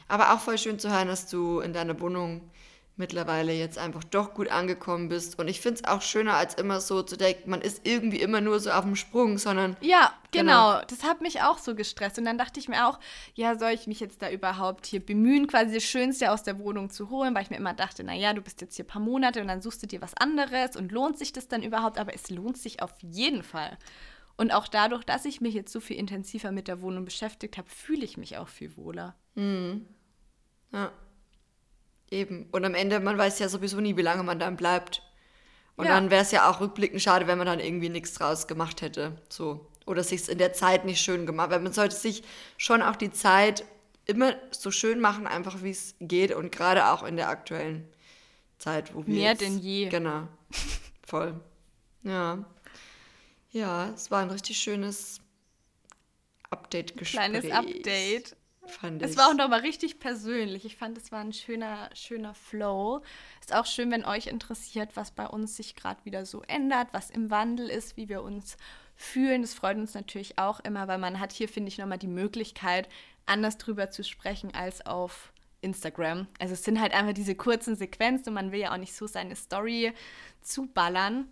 Aber 0.08 0.34
auch 0.34 0.40
voll 0.40 0.58
schön 0.58 0.80
zu 0.80 0.90
hören, 0.90 1.10
dass 1.10 1.30
du 1.30 1.60
in 1.60 1.74
deiner 1.74 2.00
Wohnung 2.00 2.50
mittlerweile 2.98 3.54
jetzt 3.54 3.78
einfach 3.78 4.04
doch 4.04 4.34
gut 4.34 4.50
angekommen 4.50 5.10
bist. 5.10 5.40
Und 5.40 5.48
ich 5.48 5.62
finde 5.62 5.82
es 5.82 5.88
auch 5.88 6.02
schöner, 6.02 6.34
als 6.34 6.56
immer 6.56 6.82
so 6.82 7.04
zu 7.04 7.16
denken, 7.16 7.50
man 7.50 7.62
ist 7.62 7.82
irgendwie 7.88 8.20
immer 8.20 8.42
nur 8.42 8.60
so 8.60 8.72
auf 8.72 8.84
dem 8.84 8.96
Sprung, 8.96 9.38
sondern. 9.38 9.78
Ja, 9.82 10.14
genau. 10.32 10.74
genau. 10.74 10.86
Das 10.88 11.04
hat 11.04 11.22
mich 11.22 11.42
auch 11.42 11.60
so 11.60 11.76
gestresst. 11.76 12.18
Und 12.18 12.26
dann 12.26 12.38
dachte 12.38 12.60
ich 12.60 12.68
mir 12.68 12.88
auch, 12.88 13.00
ja, 13.36 13.58
soll 13.58 13.72
ich 13.72 13.88
mich 13.88 14.00
jetzt 14.00 14.22
da 14.22 14.30
überhaupt 14.30 14.88
hier 14.88 15.06
bemühen, 15.06 15.48
quasi 15.48 15.76
das 15.76 15.84
Schönste 15.84 16.32
aus 16.32 16.44
der 16.44 16.58
Wohnung 16.60 16.90
zu 16.90 17.10
holen, 17.10 17.36
weil 17.36 17.44
ich 17.44 17.50
mir 17.52 17.58
immer 17.58 17.74
dachte, 17.74 18.04
naja, 18.04 18.34
du 18.34 18.42
bist 18.42 18.62
jetzt 18.62 18.76
hier 18.76 18.86
ein 18.86 18.90
paar 18.90 19.02
Monate 19.02 19.42
und 19.42 19.48
dann 19.48 19.62
suchst 19.62 19.84
du 19.84 19.88
dir 19.88 20.02
was 20.02 20.16
anderes 20.16 20.76
und 20.76 20.92
lohnt 20.92 21.18
sich 21.18 21.32
das 21.32 21.48
dann 21.48 21.64
überhaupt? 21.64 22.00
Aber 22.00 22.14
es 22.14 22.30
lohnt 22.30 22.58
sich 22.58 22.82
auf 22.82 22.94
jeden 23.02 23.44
Fall. 23.44 23.78
Und 24.38 24.52
auch 24.52 24.68
dadurch, 24.68 25.04
dass 25.04 25.26
ich 25.26 25.42
mich 25.42 25.56
jetzt 25.56 25.72
so 25.72 25.80
viel 25.80 25.98
intensiver 25.98 26.52
mit 26.52 26.68
der 26.68 26.82
Wohnung 26.82 27.06
beschäftigt 27.06 27.58
habe, 27.58 27.70
fühle 27.70 28.06
ich 28.06 28.18
mich 28.18 28.38
auch 28.38 28.48
viel 28.48 28.76
wohler. 28.78 29.16
Mhm. 29.36 29.88
Ja. 30.72 30.92
Eben. 32.10 32.48
Und 32.52 32.66
am 32.66 32.74
Ende, 32.74 33.00
man 33.00 33.18
weiß 33.18 33.40
ja 33.40 33.50
sowieso 33.50 33.80
nie, 33.80 33.98
wie 33.98 34.02
lange 34.02 34.24
man 34.24 34.40
dann 34.40 34.56
bleibt. 34.56 35.04
Und 35.76 35.86
ja. 35.86 35.96
dann 35.96 36.10
wäre 36.10 36.24
es 36.24 36.32
ja 36.32 36.50
auch 36.50 36.60
rückblickend 36.60 37.02
schade, 37.02 37.28
wenn 37.28 37.38
man 37.38 37.48
dann 37.48 37.60
irgendwie 37.60 37.90
nichts 37.90 38.14
draus 38.14 38.48
gemacht 38.48 38.82
hätte. 38.82 39.22
So. 39.30 39.68
Oder 39.86 40.04
sich 40.04 40.22
es 40.22 40.30
in 40.30 40.38
der 40.38 40.54
Zeit 40.54 40.86
nicht 40.86 41.02
schön 41.02 41.26
gemacht. 41.26 41.52
Weil 41.52 41.60
man 41.60 41.74
sollte 41.74 41.96
sich 41.96 42.24
schon 42.58 42.82
auch 42.82 42.96
die 42.96 43.12
Zeit 43.12 43.64
immer 44.06 44.36
so 44.52 44.72
schön 44.72 45.00
machen, 45.00 45.28
einfach 45.28 45.64
wie 45.64 45.70
es 45.70 45.96
geht. 46.00 46.34
Und 46.34 46.52
gerade 46.52 46.88
auch 46.88 47.04
in 47.04 47.16
der 47.16 47.30
aktuellen 47.30 47.88
Zeit, 48.58 48.96
wo 48.96 49.06
wir. 49.06 49.14
Mehr 49.14 49.32
jetzt, 49.32 49.42
denn 49.42 49.60
je. 49.60 49.90
Genau. 49.90 50.28
Voll. 51.06 51.40
Ja. 52.04 52.44
Ja, 53.52 53.90
es 53.90 54.12
war 54.12 54.22
ein 54.22 54.30
richtig 54.30 54.58
schönes 54.58 55.20
Update-Gespräch. 56.50 57.30
Kleines 57.30 57.52
Update. 57.52 58.36
Fand 58.68 59.02
ich. 59.02 59.10
Es 59.10 59.18
war 59.18 59.30
auch 59.30 59.34
nochmal 59.34 59.62
richtig 59.62 60.00
persönlich. 60.00 60.66
Ich 60.66 60.78
fand, 60.78 60.98
es 60.98 61.12
war 61.12 61.20
ein 61.20 61.34
schöner, 61.34 61.90
schöner 61.94 62.34
Flow. 62.34 63.02
Ist 63.40 63.54
auch 63.54 63.66
schön, 63.66 63.92
wenn 63.92 64.06
euch 64.06 64.28
interessiert, 64.28 64.96
was 64.96 65.12
bei 65.12 65.26
uns 65.26 65.56
sich 65.56 65.76
gerade 65.76 66.04
wieder 66.06 66.26
so 66.26 66.42
ändert, 66.44 66.90
was 66.92 67.10
im 67.10 67.30
Wandel 67.30 67.70
ist, 67.70 67.98
wie 67.98 68.10
wir 68.10 68.22
uns 68.24 68.58
fühlen. 68.96 69.42
Das 69.42 69.54
freut 69.54 69.78
uns 69.78 69.94
natürlich 69.94 70.38
auch 70.38 70.60
immer, 70.60 70.88
weil 70.88 70.98
man 70.98 71.20
hat 71.20 71.32
hier, 71.32 71.48
finde 71.48 71.70
ich, 71.70 71.78
nochmal 71.78 71.98
die 71.98 72.08
Möglichkeit, 72.08 72.90
anders 73.26 73.58
drüber 73.58 73.90
zu 73.90 74.04
sprechen 74.04 74.54
als 74.54 74.86
auf 74.86 75.32
Instagram. 75.62 76.28
Also 76.40 76.54
es 76.54 76.64
sind 76.64 76.80
halt 76.80 76.94
einfach 76.94 77.14
diese 77.14 77.36
kurzen 77.36 77.76
Sequenzen 77.76 78.30
und 78.30 78.36
man 78.36 78.52
will 78.52 78.60
ja 78.60 78.74
auch 78.74 78.78
nicht 78.78 78.96
so 78.96 79.08
seine 79.08 79.36
Story 79.36 79.94
zuballern. 80.42 81.32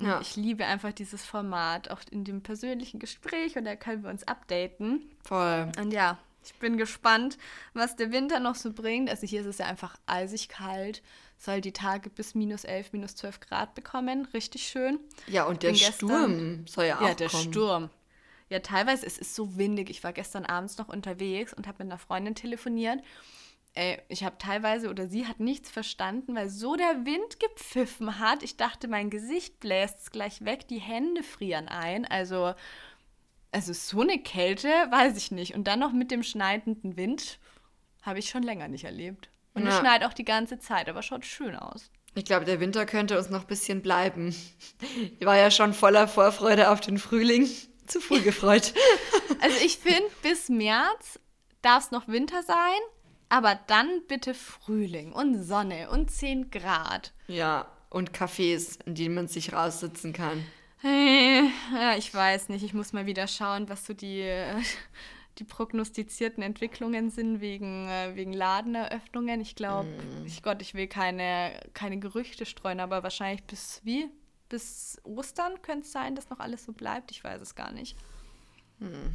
Ja. 0.00 0.20
Ich 0.20 0.36
liebe 0.36 0.64
einfach 0.64 0.92
dieses 0.92 1.24
Format, 1.24 1.90
auch 1.90 2.00
in 2.10 2.24
dem 2.24 2.42
persönlichen 2.42 3.00
Gespräch 3.00 3.56
und 3.56 3.64
da 3.64 3.74
können 3.74 4.04
wir 4.04 4.10
uns 4.10 4.26
updaten. 4.26 5.10
Voll. 5.24 5.72
Und 5.80 5.92
ja, 5.92 6.18
ich 6.48 6.58
bin 6.58 6.78
gespannt, 6.78 7.36
was 7.74 7.96
der 7.96 8.10
Winter 8.10 8.40
noch 8.40 8.54
so 8.54 8.72
bringt. 8.72 9.10
Also 9.10 9.26
hier 9.26 9.42
ist 9.42 9.46
es 9.46 9.58
ja 9.58 9.66
einfach 9.66 9.96
eisig 10.06 10.48
kalt. 10.48 11.02
Soll 11.36 11.60
die 11.60 11.72
Tage 11.72 12.10
bis 12.10 12.34
minus 12.34 12.64
11, 12.64 12.92
minus 12.92 13.14
12 13.16 13.40
Grad 13.40 13.74
bekommen. 13.74 14.26
Richtig 14.32 14.66
schön. 14.66 14.98
Ja, 15.26 15.44
und 15.44 15.62
der 15.62 15.72
gestern, 15.72 15.92
Sturm 15.92 16.66
soll 16.66 16.86
ja 16.86 16.96
auch 16.98 17.02
Ja, 17.08 17.14
der 17.14 17.28
kommen. 17.28 17.52
Sturm. 17.52 17.90
Ja, 18.48 18.60
teilweise, 18.60 19.04
es 19.04 19.18
ist 19.18 19.34
so 19.34 19.58
windig. 19.58 19.90
Ich 19.90 20.02
war 20.02 20.12
gestern 20.14 20.46
abends 20.46 20.78
noch 20.78 20.88
unterwegs 20.88 21.52
und 21.52 21.66
habe 21.66 21.84
mit 21.84 21.92
einer 21.92 21.98
Freundin 21.98 22.34
telefoniert. 22.34 23.00
Ey, 23.74 24.00
ich 24.08 24.24
habe 24.24 24.38
teilweise 24.38 24.88
oder 24.88 25.06
sie 25.06 25.26
hat 25.26 25.38
nichts 25.38 25.70
verstanden, 25.70 26.34
weil 26.34 26.48
so 26.48 26.74
der 26.74 27.04
Wind 27.04 27.38
gepfiffen 27.38 28.18
hat. 28.18 28.42
Ich 28.42 28.56
dachte, 28.56 28.88
mein 28.88 29.10
Gesicht 29.10 29.60
bläst 29.60 30.00
es 30.00 30.10
gleich 30.10 30.44
weg, 30.44 30.66
die 30.66 30.80
Hände 30.80 31.22
frieren 31.22 31.68
ein. 31.68 32.06
Also, 32.06 32.54
also 33.52 33.72
so 33.72 34.00
eine 34.00 34.18
Kälte, 34.18 34.68
weiß 34.68 35.16
ich 35.16 35.30
nicht. 35.30 35.54
Und 35.54 35.64
dann 35.64 35.80
noch 35.80 35.92
mit 35.92 36.10
dem 36.10 36.22
schneidenden 36.22 36.96
Wind 36.96 37.38
habe 38.02 38.18
ich 38.18 38.28
schon 38.28 38.42
länger 38.42 38.68
nicht 38.68 38.84
erlebt. 38.84 39.30
Und 39.54 39.64
ja. 39.64 39.70
es 39.70 39.78
schneit 39.78 40.04
auch 40.04 40.12
die 40.12 40.24
ganze 40.24 40.58
Zeit, 40.58 40.88
aber 40.88 41.02
schaut 41.02 41.24
schön 41.24 41.56
aus. 41.56 41.90
Ich 42.14 42.24
glaube, 42.24 42.44
der 42.44 42.60
Winter 42.60 42.86
könnte 42.86 43.18
uns 43.18 43.30
noch 43.30 43.42
ein 43.42 43.46
bisschen 43.46 43.82
bleiben. 43.82 44.34
Ich 45.18 45.26
war 45.26 45.36
ja 45.36 45.50
schon 45.50 45.72
voller 45.72 46.08
Vorfreude 46.08 46.70
auf 46.70 46.80
den 46.80 46.98
Frühling. 46.98 47.48
Zu 47.86 48.00
früh 48.00 48.20
gefreut. 48.20 48.74
Also 49.40 49.56
ich 49.64 49.78
finde, 49.78 50.10
bis 50.22 50.48
März 50.48 51.20
darf 51.62 51.84
es 51.84 51.90
noch 51.92 52.08
Winter 52.08 52.42
sein, 52.42 52.80
aber 53.28 53.56
dann 53.68 54.02
bitte 54.08 54.34
Frühling 54.34 55.12
und 55.12 55.40
Sonne 55.44 55.90
und 55.90 56.10
10 56.10 56.50
Grad. 56.50 57.12
Ja, 57.28 57.70
und 57.88 58.10
Cafés, 58.12 58.78
in 58.84 58.96
denen 58.96 59.14
man 59.14 59.28
sich 59.28 59.52
raussitzen 59.52 60.12
kann. 60.12 60.44
Ja, 60.82 61.96
ich 61.96 62.12
weiß 62.12 62.50
nicht. 62.50 62.62
Ich 62.64 62.74
muss 62.74 62.92
mal 62.92 63.06
wieder 63.06 63.26
schauen, 63.26 63.68
was 63.68 63.84
so 63.84 63.94
die, 63.94 64.22
die 65.38 65.44
prognostizierten 65.44 66.42
Entwicklungen 66.42 67.10
sind 67.10 67.40
wegen, 67.40 67.88
äh, 67.88 68.14
wegen 68.14 68.32
Ladeneröffnungen. 68.32 69.40
Ich 69.40 69.56
glaube, 69.56 69.88
mm. 69.88 70.26
ich 70.26 70.42
Gott, 70.42 70.62
ich 70.62 70.74
will 70.74 70.86
keine, 70.86 71.58
keine 71.74 71.98
Gerüchte 71.98 72.46
streuen, 72.46 72.80
aber 72.80 73.02
wahrscheinlich 73.02 73.44
bis 73.44 73.80
wie? 73.84 74.08
Bis 74.48 74.98
Ostern 75.04 75.60
könnte 75.62 75.84
es 75.84 75.92
sein, 75.92 76.14
dass 76.14 76.30
noch 76.30 76.40
alles 76.40 76.64
so 76.64 76.72
bleibt. 76.72 77.10
Ich 77.10 77.22
weiß 77.22 77.40
es 77.40 77.54
gar 77.54 77.72
nicht. 77.72 77.96
Hm. 78.78 79.14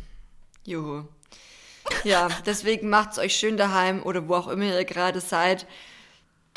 Juhu. 0.65 1.05
Ja, 2.03 2.27
deswegen 2.45 2.89
macht 2.89 3.13
es 3.13 3.19
euch 3.19 3.35
schön 3.35 3.57
daheim 3.57 4.03
oder 4.03 4.27
wo 4.27 4.35
auch 4.35 4.47
immer 4.47 4.65
ihr 4.65 4.85
gerade 4.85 5.21
seid. 5.21 5.65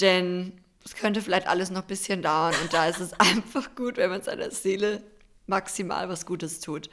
Denn 0.00 0.60
es 0.86 0.94
könnte 0.94 1.20
vielleicht 1.20 1.48
alles 1.48 1.70
noch 1.70 1.82
ein 1.82 1.86
bisschen 1.88 2.22
dauern 2.22 2.54
und 2.62 2.72
da 2.72 2.86
ist 2.86 3.00
es 3.00 3.12
einfach 3.20 3.74
gut, 3.74 3.96
wenn 3.96 4.10
man 4.10 4.22
seiner 4.22 4.50
Seele 4.52 5.02
maximal 5.46 6.08
was 6.08 6.26
Gutes 6.26 6.60
tut. 6.60 6.88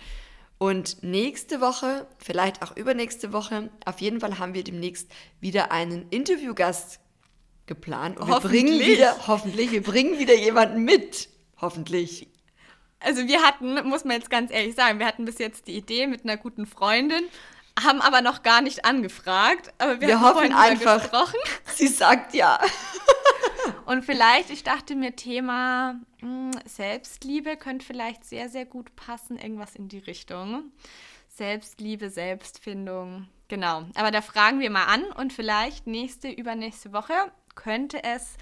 Und 0.58 1.03
nächste 1.03 1.62
Woche, 1.62 2.08
vielleicht 2.17 2.63
auch 2.63 2.75
übernächste 2.75 3.34
Woche, 3.34 3.69
auf 3.86 4.01
jeden 4.01 4.19
Fall 4.19 4.39
haben 4.39 4.53
wir 4.53 4.63
demnächst 4.63 5.12
wieder 5.41 5.71
einen 5.71 6.08
Interviewgast 6.10 6.99
geplant. 7.65 8.17
Und 8.19 8.29
wir 8.29 8.39
bringen 8.39 8.79
wieder, 8.79 9.27
hoffentlich, 9.27 9.71
wir 9.71 9.84
bringen 9.84 10.17
wieder 10.17 10.36
jemanden 10.36 10.84
mit. 10.84 11.29
Hoffentlich. 11.60 12.27
Also 12.99 13.27
wir 13.27 13.41
hatten, 13.41 13.88
muss 13.88 14.06
man 14.06 14.17
jetzt 14.17 14.29
ganz 14.29 14.51
ehrlich 14.51 14.75
sagen, 14.75 14.99
wir 14.99 15.06
hatten 15.06 15.25
bis 15.25 15.38
jetzt 15.38 15.67
die 15.67 15.75
Idee 15.75 16.08
mit 16.08 16.23
einer 16.23 16.38
guten 16.38 16.65
Freundin, 16.65 17.23
haben 17.81 18.01
aber 18.01 18.21
noch 18.21 18.43
gar 18.43 18.62
nicht 18.62 18.86
angefragt. 18.86 19.73
Aber 19.77 19.99
wir, 20.01 20.07
wir 20.07 20.21
hoffen 20.21 20.53
einfach. 20.53 21.01
Gesprochen. 21.01 21.39
Sie 21.75 21.88
sagt 21.88 22.33
ja. 22.33 22.59
Und 23.86 24.03
vielleicht, 24.03 24.49
ich 24.49 24.63
dachte 24.63 24.95
mir, 24.95 25.15
Thema 25.15 25.95
hm, 26.19 26.51
Selbstliebe 26.65 27.57
könnte 27.57 27.86
vielleicht 27.86 28.25
sehr, 28.25 28.49
sehr 28.49 28.65
gut 28.65 28.95
passen, 28.95 29.38
irgendwas 29.38 29.75
in 29.75 29.88
die 29.88 29.99
Richtung. 29.99 30.71
Selbstliebe, 31.29 32.09
Selbstfindung. 32.09 33.27
Genau. 33.47 33.86
Aber 33.95 34.12
da 34.12 34.21
fragen 34.21 34.59
wir 34.59 34.69
mal 34.69 34.86
an 34.86 35.03
und 35.03 35.33
vielleicht 35.33 35.88
nächste, 35.88 36.29
übernächste 36.29 36.93
Woche 36.93 37.13
könnte 37.55 38.03
es 38.03 38.38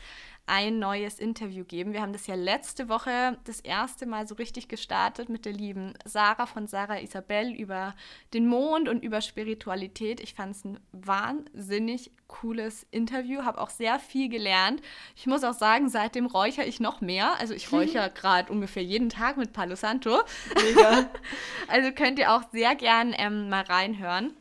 ein 0.52 0.80
neues 0.80 1.18
Interview 1.18 1.64
geben. 1.64 1.94
Wir 1.94 2.02
haben 2.02 2.12
das 2.12 2.28
ja 2.28 2.36
letzte 2.36 2.90
Woche 2.90 3.38
das 3.46 3.62
erste 3.62 4.06
Mal 4.06 4.28
so 4.28 4.36
richtig 4.36 4.68
gestartet 4.68 5.30
mit 5.30 5.46
der 5.46 5.54
lieben 5.54 5.94
Sarah 6.04 6.46
von 6.46 6.68
Sarah 6.68 7.00
Isabel 7.00 7.54
über 7.54 7.96
den 8.34 8.48
Mond 8.48 8.90
und 8.90 9.02
über 9.02 9.22
Spiritualität. 9.22 10.20
Ich 10.20 10.34
fand 10.34 10.54
es 10.54 10.66
ein 10.66 10.78
wahnsinnig 10.92 12.12
cooles 12.28 12.86
Interview, 12.92 13.44
habe 13.44 13.62
auch 13.62 13.70
sehr 13.70 13.98
viel 13.98 14.28
gelernt. 14.28 14.82
Ich 15.16 15.26
muss 15.26 15.46
auch 15.46 15.54
sagen, 15.54 15.88
seitdem 15.88 16.26
räuchere 16.26 16.66
ich 16.66 16.82
noch 16.82 17.00
mehr. 17.00 17.40
Also 17.40 17.54
ich 17.54 17.72
räuchere 17.72 18.12
gerade 18.14 18.52
ungefähr 18.52 18.84
jeden 18.84 19.08
Tag 19.08 19.38
mit 19.38 19.54
Palo 19.54 19.78
Santo. 19.78 20.20
Mega. 20.62 21.10
also 21.70 21.94
könnt 21.94 22.20
ihr 22.20 22.34
auch 22.34 22.44
sehr 22.52 22.76
gern 22.76 23.16
ähm, 23.18 23.48
mal 23.48 23.64
reinhören. 23.64 24.34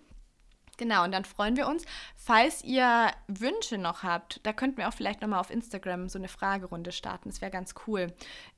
Genau, 0.80 1.04
und 1.04 1.12
dann 1.12 1.26
freuen 1.26 1.58
wir 1.58 1.68
uns. 1.68 1.84
Falls 2.16 2.64
ihr 2.64 3.10
Wünsche 3.28 3.76
noch 3.76 4.02
habt, 4.02 4.40
da 4.44 4.54
könnten 4.54 4.78
wir 4.78 4.88
auch 4.88 4.94
vielleicht 4.94 5.20
nochmal 5.20 5.38
auf 5.38 5.50
Instagram 5.50 6.08
so 6.08 6.18
eine 6.18 6.28
Fragerunde 6.28 6.90
starten. 6.90 7.28
Das 7.28 7.42
wäre 7.42 7.50
ganz 7.50 7.74
cool. 7.86 8.06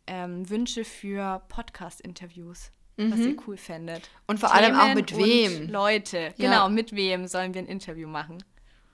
Ähm, 0.06 0.48
Wünsche 0.48 0.84
für 0.84 1.42
Podcast-Interviews, 1.48 2.70
mhm. 2.96 3.10
was 3.10 3.18
ihr 3.18 3.36
cool 3.48 3.56
fändet. 3.56 4.08
Und 4.28 4.38
vor 4.38 4.50
Themen 4.50 4.76
allem 4.76 4.78
auch 4.78 4.94
mit 4.94 5.16
wem. 5.16 5.68
Leute, 5.68 6.32
ja. 6.36 6.48
genau, 6.48 6.68
mit 6.68 6.94
wem 6.94 7.26
sollen 7.26 7.54
wir 7.54 7.62
ein 7.62 7.66
Interview 7.66 8.06
machen? 8.06 8.44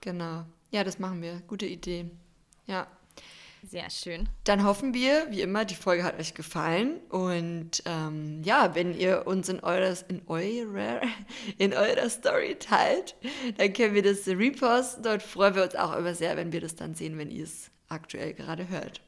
Genau. 0.01 0.45
Ja, 0.71 0.83
das 0.83 0.97
machen 0.97 1.21
wir. 1.21 1.43
Gute 1.45 1.67
Idee. 1.67 2.09
Ja. 2.65 2.87
Sehr 3.67 3.89
schön. 3.89 4.29
Dann 4.45 4.63
hoffen 4.63 4.93
wir, 4.93 5.27
wie 5.29 5.41
immer, 5.41 5.65
die 5.65 5.75
Folge 5.75 6.03
hat 6.03 6.19
euch 6.19 6.33
gefallen. 6.33 6.97
Und 7.09 7.83
ähm, 7.85 8.41
ja, 8.43 8.73
wenn 8.75 8.97
ihr 8.97 9.27
uns 9.27 9.49
in, 9.49 9.59
eures, 9.59 10.03
in, 10.03 10.21
eurer, 10.27 11.01
in 11.57 11.73
eurer 11.73 12.09
Story 12.09 12.55
teilt, 12.59 13.15
dann 13.57 13.73
können 13.73 13.93
wir 13.93 14.03
das 14.03 14.27
reposten. 14.27 15.03
Dort 15.03 15.21
freuen 15.21 15.55
wir 15.55 15.63
uns 15.63 15.75
auch 15.75 15.95
immer 15.95 16.15
sehr, 16.15 16.37
wenn 16.37 16.51
wir 16.51 16.61
das 16.61 16.75
dann 16.75 16.95
sehen, 16.95 17.17
wenn 17.17 17.31
ihr 17.31 17.43
es 17.43 17.69
aktuell 17.89 18.33
gerade 18.33 18.69
hört. 18.69 19.01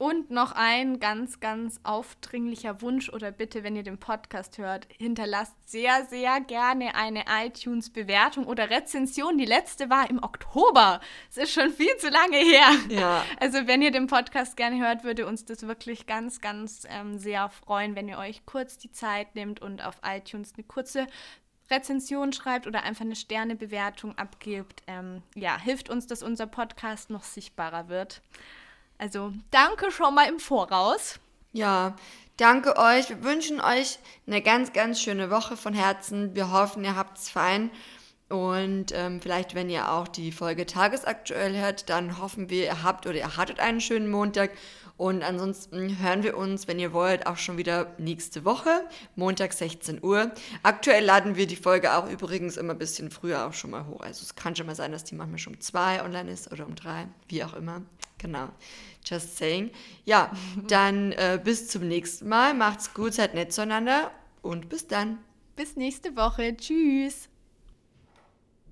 Und 0.00 0.30
noch 0.30 0.52
ein 0.52 0.98
ganz, 0.98 1.40
ganz 1.40 1.78
aufdringlicher 1.82 2.80
Wunsch 2.80 3.10
oder 3.10 3.30
Bitte, 3.30 3.62
wenn 3.64 3.76
ihr 3.76 3.82
den 3.82 3.98
Podcast 3.98 4.56
hört, 4.56 4.88
hinterlasst 4.96 5.52
sehr, 5.66 6.06
sehr 6.06 6.40
gerne 6.40 6.94
eine 6.94 7.24
iTunes-Bewertung 7.28 8.46
oder 8.46 8.70
Rezension. 8.70 9.36
Die 9.36 9.44
letzte 9.44 9.90
war 9.90 10.08
im 10.08 10.22
Oktober. 10.22 11.02
Es 11.28 11.36
ist 11.36 11.52
schon 11.52 11.70
viel 11.70 11.94
zu 11.98 12.08
lange 12.08 12.38
her. 12.38 12.70
Ja. 12.88 13.26
Also 13.40 13.66
wenn 13.66 13.82
ihr 13.82 13.90
den 13.90 14.06
Podcast 14.06 14.56
gerne 14.56 14.80
hört, 14.80 15.04
würde 15.04 15.26
uns 15.26 15.44
das 15.44 15.66
wirklich 15.66 16.06
ganz, 16.06 16.40
ganz 16.40 16.86
ähm, 16.88 17.18
sehr 17.18 17.50
freuen, 17.50 17.94
wenn 17.94 18.08
ihr 18.08 18.16
euch 18.16 18.46
kurz 18.46 18.78
die 18.78 18.92
Zeit 18.92 19.34
nehmt 19.34 19.60
und 19.60 19.84
auf 19.84 19.96
iTunes 20.02 20.54
eine 20.56 20.64
kurze 20.64 21.08
Rezension 21.70 22.32
schreibt 22.32 22.66
oder 22.66 22.84
einfach 22.84 23.04
eine 23.04 23.16
Sternebewertung 23.16 24.16
abgibt. 24.16 24.82
Ähm, 24.86 25.22
ja, 25.34 25.60
hilft 25.60 25.90
uns, 25.90 26.06
dass 26.06 26.22
unser 26.22 26.46
Podcast 26.46 27.10
noch 27.10 27.22
sichtbarer 27.22 27.90
wird. 27.90 28.22
Also 29.00 29.32
danke 29.50 29.90
schon 29.90 30.14
mal 30.14 30.28
im 30.28 30.38
Voraus. 30.38 31.18
Ja, 31.52 31.96
danke 32.36 32.76
euch. 32.76 33.08
Wir 33.08 33.24
wünschen 33.24 33.58
euch 33.58 33.98
eine 34.26 34.42
ganz, 34.42 34.74
ganz 34.74 35.00
schöne 35.00 35.30
Woche 35.30 35.56
von 35.56 35.72
Herzen. 35.72 36.34
Wir 36.34 36.52
hoffen, 36.52 36.84
ihr 36.84 36.96
habt 36.96 37.16
es 37.16 37.30
fein. 37.30 37.70
Und 38.28 38.92
ähm, 38.92 39.22
vielleicht, 39.22 39.54
wenn 39.54 39.70
ihr 39.70 39.90
auch 39.90 40.06
die 40.06 40.32
Folge 40.32 40.66
tagesaktuell 40.66 41.56
hört, 41.56 41.88
dann 41.88 42.18
hoffen 42.18 42.50
wir, 42.50 42.66
ihr 42.66 42.82
habt 42.82 43.06
oder 43.06 43.16
ihr 43.16 43.38
hattet 43.38 43.58
einen 43.58 43.80
schönen 43.80 44.10
Montag. 44.10 44.50
Und 45.00 45.22
ansonsten 45.22 45.98
hören 45.98 46.22
wir 46.22 46.36
uns, 46.36 46.68
wenn 46.68 46.78
ihr 46.78 46.92
wollt, 46.92 47.26
auch 47.26 47.38
schon 47.38 47.56
wieder 47.56 47.94
nächste 47.96 48.44
Woche, 48.44 48.86
Montag 49.16 49.54
16 49.54 50.04
Uhr. 50.04 50.30
Aktuell 50.62 51.02
laden 51.02 51.36
wir 51.36 51.46
die 51.46 51.56
Folge 51.56 51.94
auch 51.94 52.06
übrigens 52.06 52.58
immer 52.58 52.74
ein 52.74 52.78
bisschen 52.78 53.10
früher 53.10 53.46
auch 53.46 53.54
schon 53.54 53.70
mal 53.70 53.86
hoch. 53.86 54.02
Also 54.02 54.22
es 54.24 54.34
kann 54.34 54.54
schon 54.54 54.66
mal 54.66 54.74
sein, 54.74 54.92
dass 54.92 55.04
die 55.04 55.14
manchmal 55.14 55.38
schon 55.38 55.54
um 55.54 55.60
zwei 55.60 56.04
online 56.04 56.30
ist 56.30 56.52
oder 56.52 56.66
um 56.66 56.74
drei, 56.74 57.08
wie 57.28 57.42
auch 57.42 57.54
immer. 57.54 57.80
Genau. 58.18 58.50
Just 59.02 59.38
saying. 59.38 59.70
Ja, 60.04 60.32
dann 60.68 61.12
äh, 61.12 61.40
bis 61.42 61.68
zum 61.68 61.88
nächsten 61.88 62.28
Mal. 62.28 62.52
Macht's 62.52 62.92
gut, 62.92 63.14
seid 63.14 63.32
nett 63.32 63.54
zueinander 63.54 64.10
und 64.42 64.68
bis 64.68 64.86
dann. 64.86 65.16
Bis 65.56 65.76
nächste 65.76 66.14
Woche. 66.14 66.54
Tschüss. 66.58 67.29